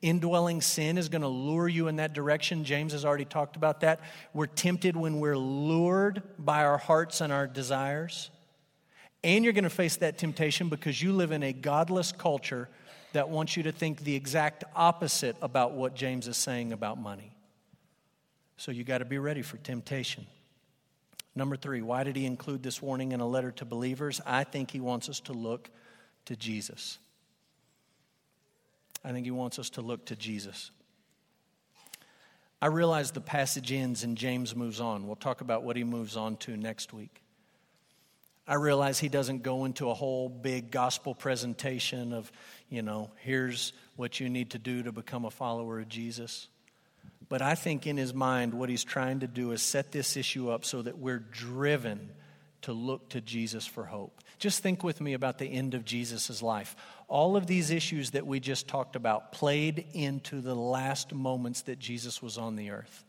indwelling 0.00 0.62
sin 0.62 0.96
is 0.96 1.10
going 1.10 1.20
to 1.20 1.28
lure 1.28 1.68
you 1.68 1.88
in 1.88 1.96
that 1.96 2.14
direction. 2.14 2.64
James 2.64 2.92
has 2.92 3.04
already 3.04 3.26
talked 3.26 3.56
about 3.56 3.80
that. 3.80 4.00
We're 4.32 4.46
tempted 4.46 4.96
when 4.96 5.20
we're 5.20 5.36
lured 5.36 6.22
by 6.38 6.64
our 6.64 6.78
hearts 6.78 7.20
and 7.20 7.30
our 7.30 7.46
desires. 7.46 8.30
And 9.24 9.44
you're 9.44 9.52
going 9.52 9.64
to 9.64 9.70
face 9.70 9.96
that 9.96 10.18
temptation 10.18 10.68
because 10.68 11.02
you 11.02 11.12
live 11.12 11.32
in 11.32 11.42
a 11.42 11.52
godless 11.52 12.12
culture 12.12 12.68
that 13.12 13.28
wants 13.28 13.56
you 13.56 13.62
to 13.64 13.72
think 13.72 14.00
the 14.00 14.14
exact 14.14 14.64
opposite 14.74 15.36
about 15.40 15.72
what 15.72 15.94
James 15.94 16.28
is 16.28 16.36
saying 16.36 16.72
about 16.72 16.98
money. 16.98 17.32
So 18.56 18.72
you 18.72 18.84
got 18.84 18.98
to 18.98 19.04
be 19.04 19.18
ready 19.18 19.42
for 19.42 19.56
temptation. 19.58 20.26
Number 21.34 21.56
three, 21.56 21.82
why 21.82 22.04
did 22.04 22.16
he 22.16 22.24
include 22.24 22.62
this 22.62 22.80
warning 22.80 23.12
in 23.12 23.20
a 23.20 23.26
letter 23.26 23.50
to 23.52 23.64
believers? 23.64 24.20
I 24.24 24.44
think 24.44 24.70
he 24.70 24.80
wants 24.80 25.08
us 25.08 25.20
to 25.20 25.32
look 25.32 25.70
to 26.26 26.36
Jesus. 26.36 26.98
I 29.04 29.12
think 29.12 29.24
he 29.24 29.30
wants 29.30 29.58
us 29.58 29.70
to 29.70 29.82
look 29.82 30.06
to 30.06 30.16
Jesus. 30.16 30.70
I 32.60 32.66
realize 32.66 33.10
the 33.10 33.20
passage 33.20 33.70
ends 33.70 34.02
and 34.02 34.16
James 34.16 34.56
moves 34.56 34.80
on. 34.80 35.06
We'll 35.06 35.16
talk 35.16 35.42
about 35.42 35.62
what 35.62 35.76
he 35.76 35.84
moves 35.84 36.16
on 36.16 36.36
to 36.38 36.56
next 36.56 36.92
week. 36.92 37.22
I 38.48 38.54
realize 38.54 38.98
he 39.00 39.08
doesn't 39.08 39.42
go 39.42 39.64
into 39.64 39.90
a 39.90 39.94
whole 39.94 40.28
big 40.28 40.70
gospel 40.70 41.14
presentation 41.14 42.12
of, 42.12 42.30
you 42.68 42.82
know, 42.82 43.10
here's 43.16 43.72
what 43.96 44.20
you 44.20 44.28
need 44.28 44.50
to 44.50 44.58
do 44.58 44.84
to 44.84 44.92
become 44.92 45.24
a 45.24 45.30
follower 45.30 45.80
of 45.80 45.88
Jesus. 45.88 46.46
But 47.28 47.42
I 47.42 47.56
think 47.56 47.88
in 47.88 47.96
his 47.96 48.14
mind, 48.14 48.54
what 48.54 48.68
he's 48.68 48.84
trying 48.84 49.20
to 49.20 49.26
do 49.26 49.50
is 49.50 49.62
set 49.62 49.90
this 49.90 50.16
issue 50.16 50.48
up 50.50 50.64
so 50.64 50.82
that 50.82 50.98
we're 50.98 51.18
driven 51.18 52.10
to 52.62 52.72
look 52.72 53.08
to 53.10 53.20
Jesus 53.20 53.66
for 53.66 53.84
hope. 53.84 54.20
Just 54.38 54.62
think 54.62 54.84
with 54.84 55.00
me 55.00 55.14
about 55.14 55.38
the 55.38 55.46
end 55.46 55.74
of 55.74 55.84
Jesus' 55.84 56.40
life. 56.40 56.76
All 57.08 57.36
of 57.36 57.48
these 57.48 57.70
issues 57.70 58.12
that 58.12 58.26
we 58.26 58.38
just 58.38 58.68
talked 58.68 58.94
about 58.94 59.32
played 59.32 59.86
into 59.92 60.40
the 60.40 60.54
last 60.54 61.12
moments 61.12 61.62
that 61.62 61.80
Jesus 61.80 62.22
was 62.22 62.38
on 62.38 62.54
the 62.54 62.70
earth, 62.70 63.04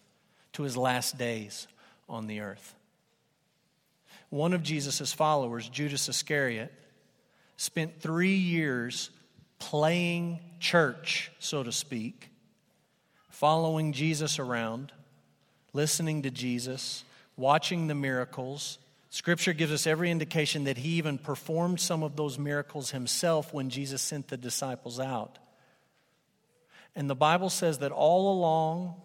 to 0.53 0.64
his 0.64 0.76
last 0.76 1.18
days 1.18 1.68
on 2.09 2.26
the 2.26 2.39
earth 2.39 2.74
one 4.30 4.53
of 4.53 4.63
Jesus' 4.63 5.13
followers, 5.13 5.69
Judas 5.69 6.09
Iscariot, 6.09 6.73
spent 7.55 8.01
three 8.01 8.36
years 8.36 9.09
playing 9.59 10.39
church, 10.59 11.32
so 11.39 11.63
to 11.63 11.71
speak, 11.71 12.30
following 13.30 13.93
Jesus 13.93 14.39
around, 14.39 14.91
listening 15.73 16.23
to 16.23 16.32
Jesus, 16.32 17.03
watching 17.36 17.88
the 17.88 17.95
miracles, 17.95 18.78
Scripture 19.09 19.53
gives 19.53 19.71
us 19.71 19.88
every 19.88 20.11
indication 20.11 20.65
that 20.65 20.78
he 20.78 20.89
even 20.97 21.17
performed 21.17 21.80
some 21.80 22.03
of 22.03 22.15
those 22.15 22.38
miracles 22.38 22.91
himself 22.91 23.53
when 23.53 23.69
Jesus 23.69 24.01
sent 24.01 24.28
the 24.28 24.38
disciples 24.38 24.99
out. 24.99 25.39
And 26.95 27.09
the 27.09 27.15
Bible 27.15 27.49
says 27.49 27.80
that 27.80 27.91
all 27.91 28.34
along 28.34 28.95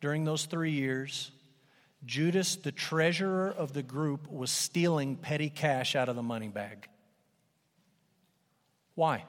during 0.00 0.24
those 0.24 0.46
three 0.46 0.72
years, 0.72 1.30
Judas, 2.04 2.56
the 2.56 2.72
treasurer 2.72 3.50
of 3.50 3.72
the 3.72 3.82
group, 3.82 4.30
was 4.30 4.50
stealing 4.50 5.16
petty 5.16 5.50
cash 5.50 5.96
out 5.96 6.08
of 6.08 6.16
the 6.16 6.22
money 6.22 6.48
bag. 6.48 6.88
Why? 8.94 9.24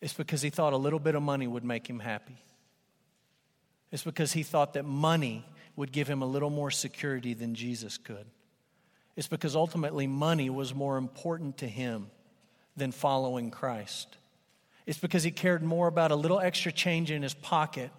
It's 0.00 0.14
because 0.14 0.42
he 0.42 0.50
thought 0.50 0.72
a 0.72 0.76
little 0.76 0.98
bit 0.98 1.14
of 1.14 1.22
money 1.22 1.46
would 1.46 1.64
make 1.64 1.88
him 1.88 1.98
happy. 1.98 2.36
It's 3.90 4.04
because 4.04 4.32
he 4.32 4.42
thought 4.42 4.74
that 4.74 4.84
money 4.84 5.44
would 5.76 5.92
give 5.92 6.08
him 6.08 6.22
a 6.22 6.26
little 6.26 6.50
more 6.50 6.70
security 6.70 7.34
than 7.34 7.54
Jesus 7.54 7.98
could. 7.98 8.26
It's 9.16 9.28
because 9.28 9.56
ultimately 9.56 10.06
money 10.06 10.50
was 10.50 10.74
more 10.74 10.96
important 10.96 11.58
to 11.58 11.68
him 11.68 12.10
than 12.76 12.92
following 12.92 13.50
Christ. 13.50 14.16
It's 14.86 14.98
because 14.98 15.22
he 15.22 15.30
cared 15.30 15.62
more 15.62 15.88
about 15.88 16.12
a 16.12 16.16
little 16.16 16.38
extra 16.38 16.70
change 16.70 17.10
in 17.10 17.22
his 17.22 17.34
pocket 17.34 17.90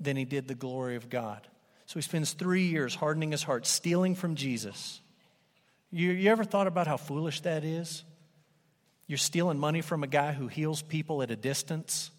than 0.00 0.16
he 0.16 0.24
did 0.24 0.46
the 0.46 0.54
glory 0.54 0.96
of 0.96 1.10
God. 1.10 1.46
So 1.88 1.94
he 1.94 2.02
spends 2.02 2.34
three 2.34 2.66
years 2.66 2.94
hardening 2.94 3.30
his 3.30 3.42
heart, 3.42 3.66
stealing 3.66 4.14
from 4.14 4.34
Jesus. 4.34 5.00
You, 5.90 6.10
you 6.10 6.30
ever 6.30 6.44
thought 6.44 6.66
about 6.66 6.86
how 6.86 6.98
foolish 6.98 7.40
that 7.40 7.64
is? 7.64 8.04
You're 9.06 9.16
stealing 9.16 9.58
money 9.58 9.80
from 9.80 10.04
a 10.04 10.06
guy 10.06 10.32
who 10.32 10.48
heals 10.48 10.82
people 10.82 11.22
at 11.22 11.30
a 11.30 11.36
distance 11.36 12.10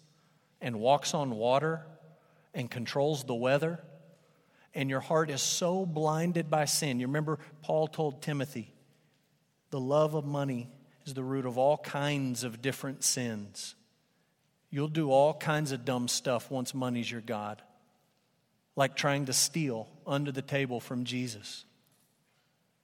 and 0.60 0.80
walks 0.80 1.14
on 1.14 1.30
water 1.30 1.86
and 2.52 2.68
controls 2.68 3.22
the 3.22 3.34
weather, 3.36 3.78
and 4.74 4.90
your 4.90 4.98
heart 4.98 5.30
is 5.30 5.40
so 5.40 5.86
blinded 5.86 6.50
by 6.50 6.64
sin. 6.64 6.98
You 6.98 7.06
remember 7.06 7.38
Paul 7.62 7.86
told 7.86 8.22
Timothy, 8.22 8.74
the 9.70 9.78
love 9.78 10.14
of 10.14 10.24
money 10.24 10.68
is 11.06 11.14
the 11.14 11.22
root 11.22 11.46
of 11.46 11.58
all 11.58 11.78
kinds 11.78 12.42
of 12.42 12.60
different 12.60 13.04
sins. 13.04 13.76
You'll 14.68 14.88
do 14.88 15.12
all 15.12 15.32
kinds 15.32 15.70
of 15.70 15.84
dumb 15.84 16.08
stuff 16.08 16.50
once 16.50 16.74
money's 16.74 17.08
your 17.08 17.20
God 17.20 17.62
like 18.76 18.96
trying 18.96 19.26
to 19.26 19.32
steal 19.32 19.88
under 20.06 20.32
the 20.32 20.42
table 20.42 20.80
from 20.80 21.04
Jesus. 21.04 21.64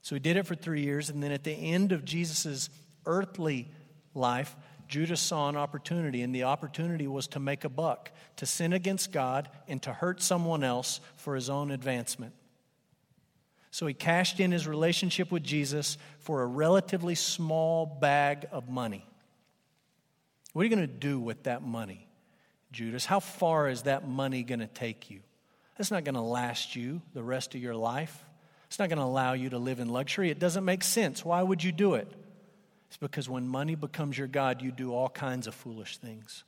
So 0.03 0.15
he 0.15 0.21
did 0.21 0.37
it 0.37 0.47
for 0.47 0.55
three 0.55 0.83
years, 0.83 1.11
and 1.11 1.23
then 1.23 1.33
at 1.33 1.45
the 1.45 1.53
end 1.53 1.93
of 1.93 2.05
Jesus' 2.05 2.71
earthly 3.07 3.69
life, 4.15 4.55
Judas 4.89 5.21
saw 5.21 5.49
an 5.49 5.57
opportunity, 5.57 6.23
and 6.23 6.35
the 6.35 6.45
opportunity 6.45 7.09
was 7.09 7.27
to 7.29 7.41
make 7.41 7.65
a 7.65 7.69
buck, 7.69 8.13
to 8.37 8.47
sin 8.47 8.73
against 8.73 9.11
God, 9.11 9.49
and 9.67 9.83
to 9.83 9.93
hurt 9.93 10.23
someone 10.23 10.63
else 10.63 11.01
for 11.17 11.35
his 11.35 11.51
own 11.51 11.71
advancement. 11.71 12.35
So 13.73 13.87
he 13.87 13.95
cashed 13.95 14.41
in 14.41 14.53
his 14.53 14.67
relationship 14.67 15.31
with 15.31 15.43
Jesus 15.43 15.99
for 16.21 16.43
a 16.43 16.47
relatively 16.47 17.15
small 17.15 17.85
bag 17.85 18.47
of 18.53 18.69
money. 18.69 19.05
What 20.53 20.63
are 20.63 20.65
you 20.65 20.75
going 20.75 20.89
to 20.89 20.95
do 20.95 21.21
with 21.21 21.43
that 21.43 21.63
money, 21.63 22.09
Judas? 22.73 23.05
How 23.05 23.21
far 23.21 23.69
is 23.69 23.83
that 23.83 24.09
money 24.09 24.45
going 24.45 24.61
to 24.61 24.67
take 24.67 25.11
you? 25.11 25.21
That's 25.77 25.91
not 25.91 26.05
going 26.05 26.15
to 26.15 26.21
last 26.21 26.75
you 26.75 27.03
the 27.13 27.23
rest 27.23 27.55
of 27.55 27.61
your 27.61 27.75
life. 27.75 28.25
It's 28.67 28.79
not 28.79 28.89
going 28.89 28.99
to 28.99 29.05
allow 29.05 29.35
you 29.35 29.51
to 29.51 29.59
live 29.59 29.79
in 29.79 29.89
luxury. 29.89 30.31
It 30.31 30.39
doesn't 30.39 30.65
make 30.65 30.83
sense. 30.83 31.25
Why 31.25 31.43
would 31.43 31.63
you 31.63 31.73
do 31.73 31.95
it? 31.95 32.11
It's 32.89 32.97
because 32.97 33.29
when 33.29 33.47
money 33.47 33.75
becomes 33.75 34.17
your 34.17 34.27
God, 34.27 34.63
you 34.63 34.73
do 34.73 34.93
all 34.93 35.09
kinds 35.09 35.47
of 35.47 35.55
foolish 35.55 35.99
things. 35.99 36.45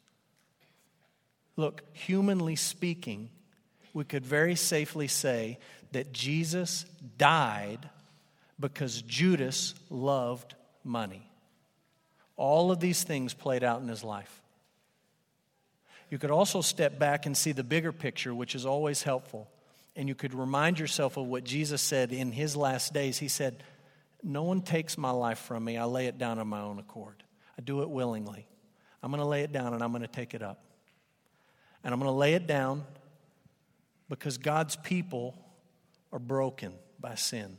Look, 1.57 1.83
humanly 1.93 2.57
speaking, 2.57 3.31
we 3.93 4.05
could 4.05 4.24
very 4.24 4.55
safely 4.55 5.09
say 5.09 5.59
that 5.93 6.12
Jesus 6.12 6.85
died 7.16 7.89
because 8.61 9.03
Judas 9.03 9.74
loved 9.91 10.55
money. 10.85 11.29
All 12.37 12.70
of 12.70 12.79
these 12.79 13.03
things 13.03 13.35
played 13.35 13.64
out 13.64 13.81
in 13.81 13.89
his 13.89 14.05
life. 14.05 14.38
You 16.11 16.18
could 16.18 16.30
also 16.30 16.61
step 16.61 16.98
back 16.98 17.26
and 17.26 17.36
see 17.36 17.52
the 17.52 17.64
bigger 17.64 17.92
picture, 17.92 18.34
which 18.34 18.54
is 18.54 18.64
always 18.64 19.02
helpful. 19.02 19.48
And 19.94 20.09
you 20.09 20.14
could 20.14 20.34
remind 20.34 20.78
yourself 20.78 21.16
of 21.16 21.26
what 21.26 21.44
Jesus 21.44 21.82
said 21.82 22.12
in 22.12 22.32
his 22.32 22.56
last 22.56 22.94
days. 22.94 23.18
He 23.18 23.28
said, 23.28 23.62
No 24.22 24.44
one 24.44 24.62
takes 24.62 24.96
my 24.96 25.11
life 25.11 25.38
from 25.38 25.64
me. 25.64 25.76
I 25.76 25.84
lay 25.84 26.06
it 26.06 26.18
down 26.18 26.38
on 26.38 26.48
my 26.48 26.61
own 26.61 26.78
accord. 26.78 27.22
I 27.59 27.62
do 27.62 27.82
it 27.82 27.90
willingly. 27.90 28.46
I'm 29.02 29.11
going 29.11 29.20
to 29.20 29.26
lay 29.26 29.42
it 29.42 29.52
down 29.52 29.74
and 29.74 29.82
I'm 29.82 29.90
going 29.90 30.02
to 30.02 30.09
take 30.09 30.34
it 30.34 30.42
up. 30.42 30.62
And 31.84 31.92
I'm 31.92 32.00
going 32.00 32.11
to 32.11 32.16
lay 32.16 32.34
it 32.34 32.46
down 32.46 32.84
because 34.09 34.38
God's 34.38 34.76
people 34.76 35.34
are 36.12 36.18
broken 36.18 36.72
by 36.98 37.14
sin. 37.14 37.59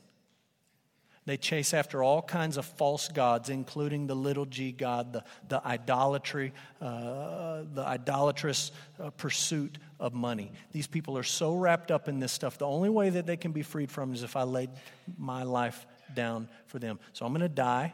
They 1.30 1.38
chase 1.38 1.76
after 1.76 2.02
all 2.02 2.24
kinds 2.24 2.58
of 2.58 2.66
false 2.66 3.08
gods, 3.08 3.50
including 3.50 4.08
the 4.08 4.16
little 4.16 4.48
g 4.48 4.72
god, 4.72 5.14
the, 5.14 5.24
the 5.48 5.64
idolatry, 5.64 6.54
uh, 6.82 7.66
the 7.72 7.84
idolatrous 7.86 8.72
uh, 9.00 9.12
pursuit 9.12 9.78
of 10.00 10.16
money. 10.16 10.52
These 10.72 10.88
people 10.88 11.20
are 11.20 11.24
so 11.24 11.54
wrapped 11.54 11.92
up 11.92 12.08
in 12.10 12.20
this 12.20 12.32
stuff. 12.32 12.58
The 12.58 12.66
only 12.66 12.90
way 12.90 13.12
that 13.12 13.28
they 13.28 13.38
can 13.38 13.52
be 13.52 13.62
freed 13.62 13.92
from 13.92 14.12
is 14.16 14.24
if 14.24 14.36
I 14.36 14.42
laid 14.42 14.72
my 15.20 15.44
life 15.44 15.86
down 16.16 16.50
for 16.66 16.80
them. 16.80 16.98
So 17.14 17.28
I'm 17.28 17.32
going 17.32 17.42
to 17.42 17.48
die 17.48 17.94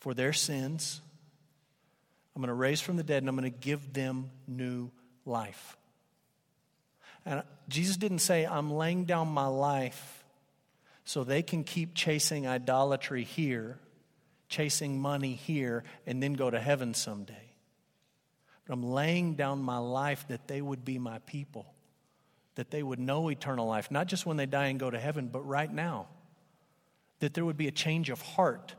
for 0.00 0.12
their 0.12 0.32
sins. 0.32 1.00
I'm 2.34 2.42
going 2.42 2.48
to 2.48 2.54
raise 2.54 2.80
from 2.80 2.96
the 2.96 3.04
dead 3.04 3.22
and 3.22 3.28
I'm 3.28 3.36
going 3.36 3.48
to 3.48 3.58
give 3.60 3.92
them 3.92 4.32
new 4.48 4.90
life. 5.24 5.76
And 7.24 7.44
Jesus 7.68 7.96
didn't 7.96 8.18
say, 8.18 8.44
I'm 8.44 8.72
laying 8.72 9.04
down 9.04 9.28
my 9.28 9.46
life 9.46 10.17
so 11.08 11.24
they 11.24 11.42
can 11.42 11.64
keep 11.64 11.94
chasing 11.94 12.46
idolatry 12.46 13.24
here, 13.24 13.78
chasing 14.50 15.00
money 15.00 15.32
here, 15.32 15.82
and 16.06 16.22
then 16.22 16.34
go 16.34 16.50
to 16.50 16.60
heaven 16.60 16.92
someday. 16.92 17.54
But 18.66 18.74
I'm 18.74 18.82
laying 18.82 19.34
down 19.34 19.62
my 19.62 19.78
life 19.78 20.26
that 20.28 20.48
they 20.48 20.60
would 20.60 20.84
be 20.84 20.98
my 20.98 21.20
people, 21.20 21.64
that 22.56 22.70
they 22.70 22.82
would 22.82 22.98
know 22.98 23.30
eternal 23.30 23.66
life, 23.66 23.90
not 23.90 24.06
just 24.06 24.26
when 24.26 24.36
they 24.36 24.44
die 24.44 24.66
and 24.66 24.78
go 24.78 24.90
to 24.90 24.98
heaven, 24.98 25.28
but 25.28 25.40
right 25.48 25.72
now. 25.72 26.08
That 27.20 27.32
there 27.32 27.46
would 27.46 27.56
be 27.56 27.68
a 27.68 27.72
change 27.72 28.10
of 28.10 28.20
heart 28.20 28.74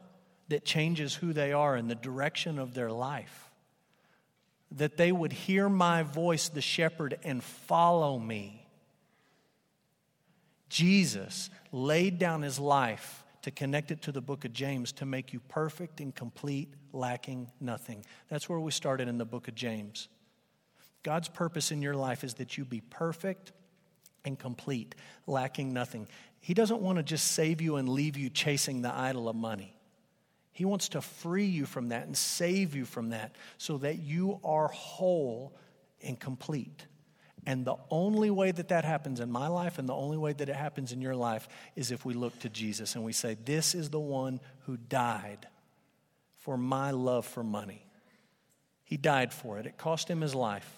that 0.49 0.63
changes 0.63 1.15
who 1.15 1.33
they 1.33 1.51
are 1.51 1.75
and 1.75 1.89
the 1.89 1.95
direction 1.95 2.59
of 2.59 2.75
their 2.75 2.91
life. 2.91 3.49
That 4.73 4.97
they 4.97 5.11
would 5.11 5.33
hear 5.33 5.67
my 5.67 6.03
voice, 6.03 6.49
the 6.49 6.61
shepherd, 6.61 7.17
and 7.23 7.43
follow 7.43 8.19
me. 8.19 8.67
Jesus 10.69 11.49
laid 11.71 12.19
down 12.19 12.41
his 12.41 12.59
life 12.59 13.23
to 13.41 13.51
connect 13.51 13.91
it 13.91 14.01
to 14.03 14.11
the 14.11 14.21
book 14.21 14.45
of 14.45 14.53
James 14.53 14.91
to 14.93 15.05
make 15.05 15.33
you 15.33 15.39
perfect 15.39 16.01
and 16.01 16.13
complete, 16.13 16.73
lacking 16.93 17.49
nothing. 17.59 18.05
That's 18.27 18.47
where 18.47 18.59
we 18.59 18.71
started 18.71 19.07
in 19.07 19.17
the 19.17 19.25
book 19.25 19.47
of 19.47 19.55
James. 19.55 20.07
God's 21.03 21.29
purpose 21.29 21.71
in 21.71 21.81
your 21.81 21.95
life 21.95 22.23
is 22.23 22.35
that 22.35 22.57
you 22.57 22.65
be 22.65 22.81
perfect 22.81 23.53
and 24.25 24.37
complete, 24.37 24.95
lacking 25.27 25.73
nothing. 25.73 26.07
He 26.41 26.53
doesn't 26.53 26.81
want 26.81 26.97
to 26.97 27.03
just 27.03 27.31
save 27.31 27.61
you 27.61 27.77
and 27.77 27.87
leave 27.87 28.17
you 28.17 28.29
chasing 28.29 28.81
the 28.81 28.93
idol 28.93 29.29
of 29.29 29.35
money. 29.35 29.75
He 30.51 30.65
wants 30.65 30.89
to 30.89 31.01
free 31.01 31.45
you 31.45 31.65
from 31.65 31.89
that 31.89 32.05
and 32.05 32.17
save 32.17 32.75
you 32.75 32.83
from 32.83 33.11
that 33.11 33.35
so 33.57 33.77
that 33.77 33.99
you 33.99 34.39
are 34.43 34.67
whole 34.67 35.55
and 36.03 36.19
complete. 36.19 36.85
And 37.49 37.65
the 37.65 37.77
only 37.89 38.29
way 38.29 38.51
that 38.51 38.67
that 38.67 38.85
happens 38.85 39.19
in 39.19 39.31
my 39.31 39.47
life 39.47 39.79
and 39.79 39.89
the 39.89 39.95
only 39.95 40.17
way 40.17 40.33
that 40.33 40.49
it 40.49 40.55
happens 40.55 40.91
in 40.91 41.01
your 41.01 41.15
life 41.15 41.47
is 41.75 41.89
if 41.89 42.05
we 42.05 42.13
look 42.13 42.37
to 42.41 42.49
Jesus 42.49 42.93
and 42.93 43.03
we 43.03 43.11
say, 43.11 43.37
This 43.43 43.73
is 43.73 43.89
the 43.89 43.99
one 43.99 44.39
who 44.67 44.77
died 44.77 45.47
for 46.35 46.57
my 46.57 46.91
love 46.91 47.25
for 47.25 47.43
money. 47.43 47.83
He 48.83 48.97
died 48.97 49.33
for 49.33 49.57
it, 49.57 49.65
it 49.65 49.79
cost 49.79 50.07
him 50.07 50.21
his 50.21 50.35
life. 50.35 50.71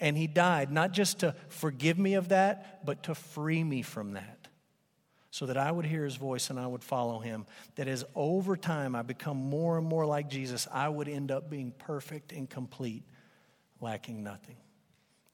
And 0.00 0.16
he 0.16 0.26
died 0.26 0.72
not 0.72 0.90
just 0.90 1.20
to 1.20 1.36
forgive 1.46 1.96
me 1.96 2.14
of 2.14 2.30
that, 2.30 2.84
but 2.84 3.04
to 3.04 3.14
free 3.14 3.62
me 3.62 3.82
from 3.82 4.14
that. 4.14 4.48
So 5.30 5.46
that 5.46 5.56
I 5.56 5.70
would 5.70 5.86
hear 5.86 6.02
his 6.02 6.16
voice 6.16 6.50
and 6.50 6.58
I 6.58 6.66
would 6.66 6.82
follow 6.82 7.20
him. 7.20 7.46
That 7.76 7.86
as 7.86 8.04
over 8.16 8.56
time 8.56 8.96
I 8.96 9.02
become 9.02 9.36
more 9.36 9.78
and 9.78 9.86
more 9.86 10.06
like 10.06 10.28
Jesus, 10.28 10.66
I 10.72 10.88
would 10.88 11.08
end 11.08 11.30
up 11.30 11.48
being 11.48 11.70
perfect 11.70 12.32
and 12.32 12.50
complete, 12.50 13.04
lacking 13.80 14.24
nothing. 14.24 14.56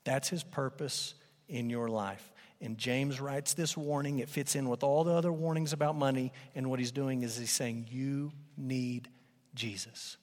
That's 0.04 0.28
his 0.28 0.42
purpose 0.42 1.14
in 1.48 1.70
your 1.70 1.88
life. 1.88 2.32
And 2.60 2.78
James 2.78 3.20
writes 3.20 3.54
this 3.54 3.76
warning. 3.76 4.20
It 4.20 4.28
fits 4.28 4.54
in 4.54 4.68
with 4.68 4.82
all 4.82 5.04
the 5.04 5.12
other 5.12 5.32
warnings 5.32 5.72
about 5.72 5.96
money. 5.96 6.32
And 6.54 6.70
what 6.70 6.78
he's 6.78 6.92
doing 6.92 7.22
is 7.22 7.36
he's 7.36 7.50
saying, 7.50 7.88
You 7.90 8.30
need 8.56 9.08
Jesus. 9.54 10.16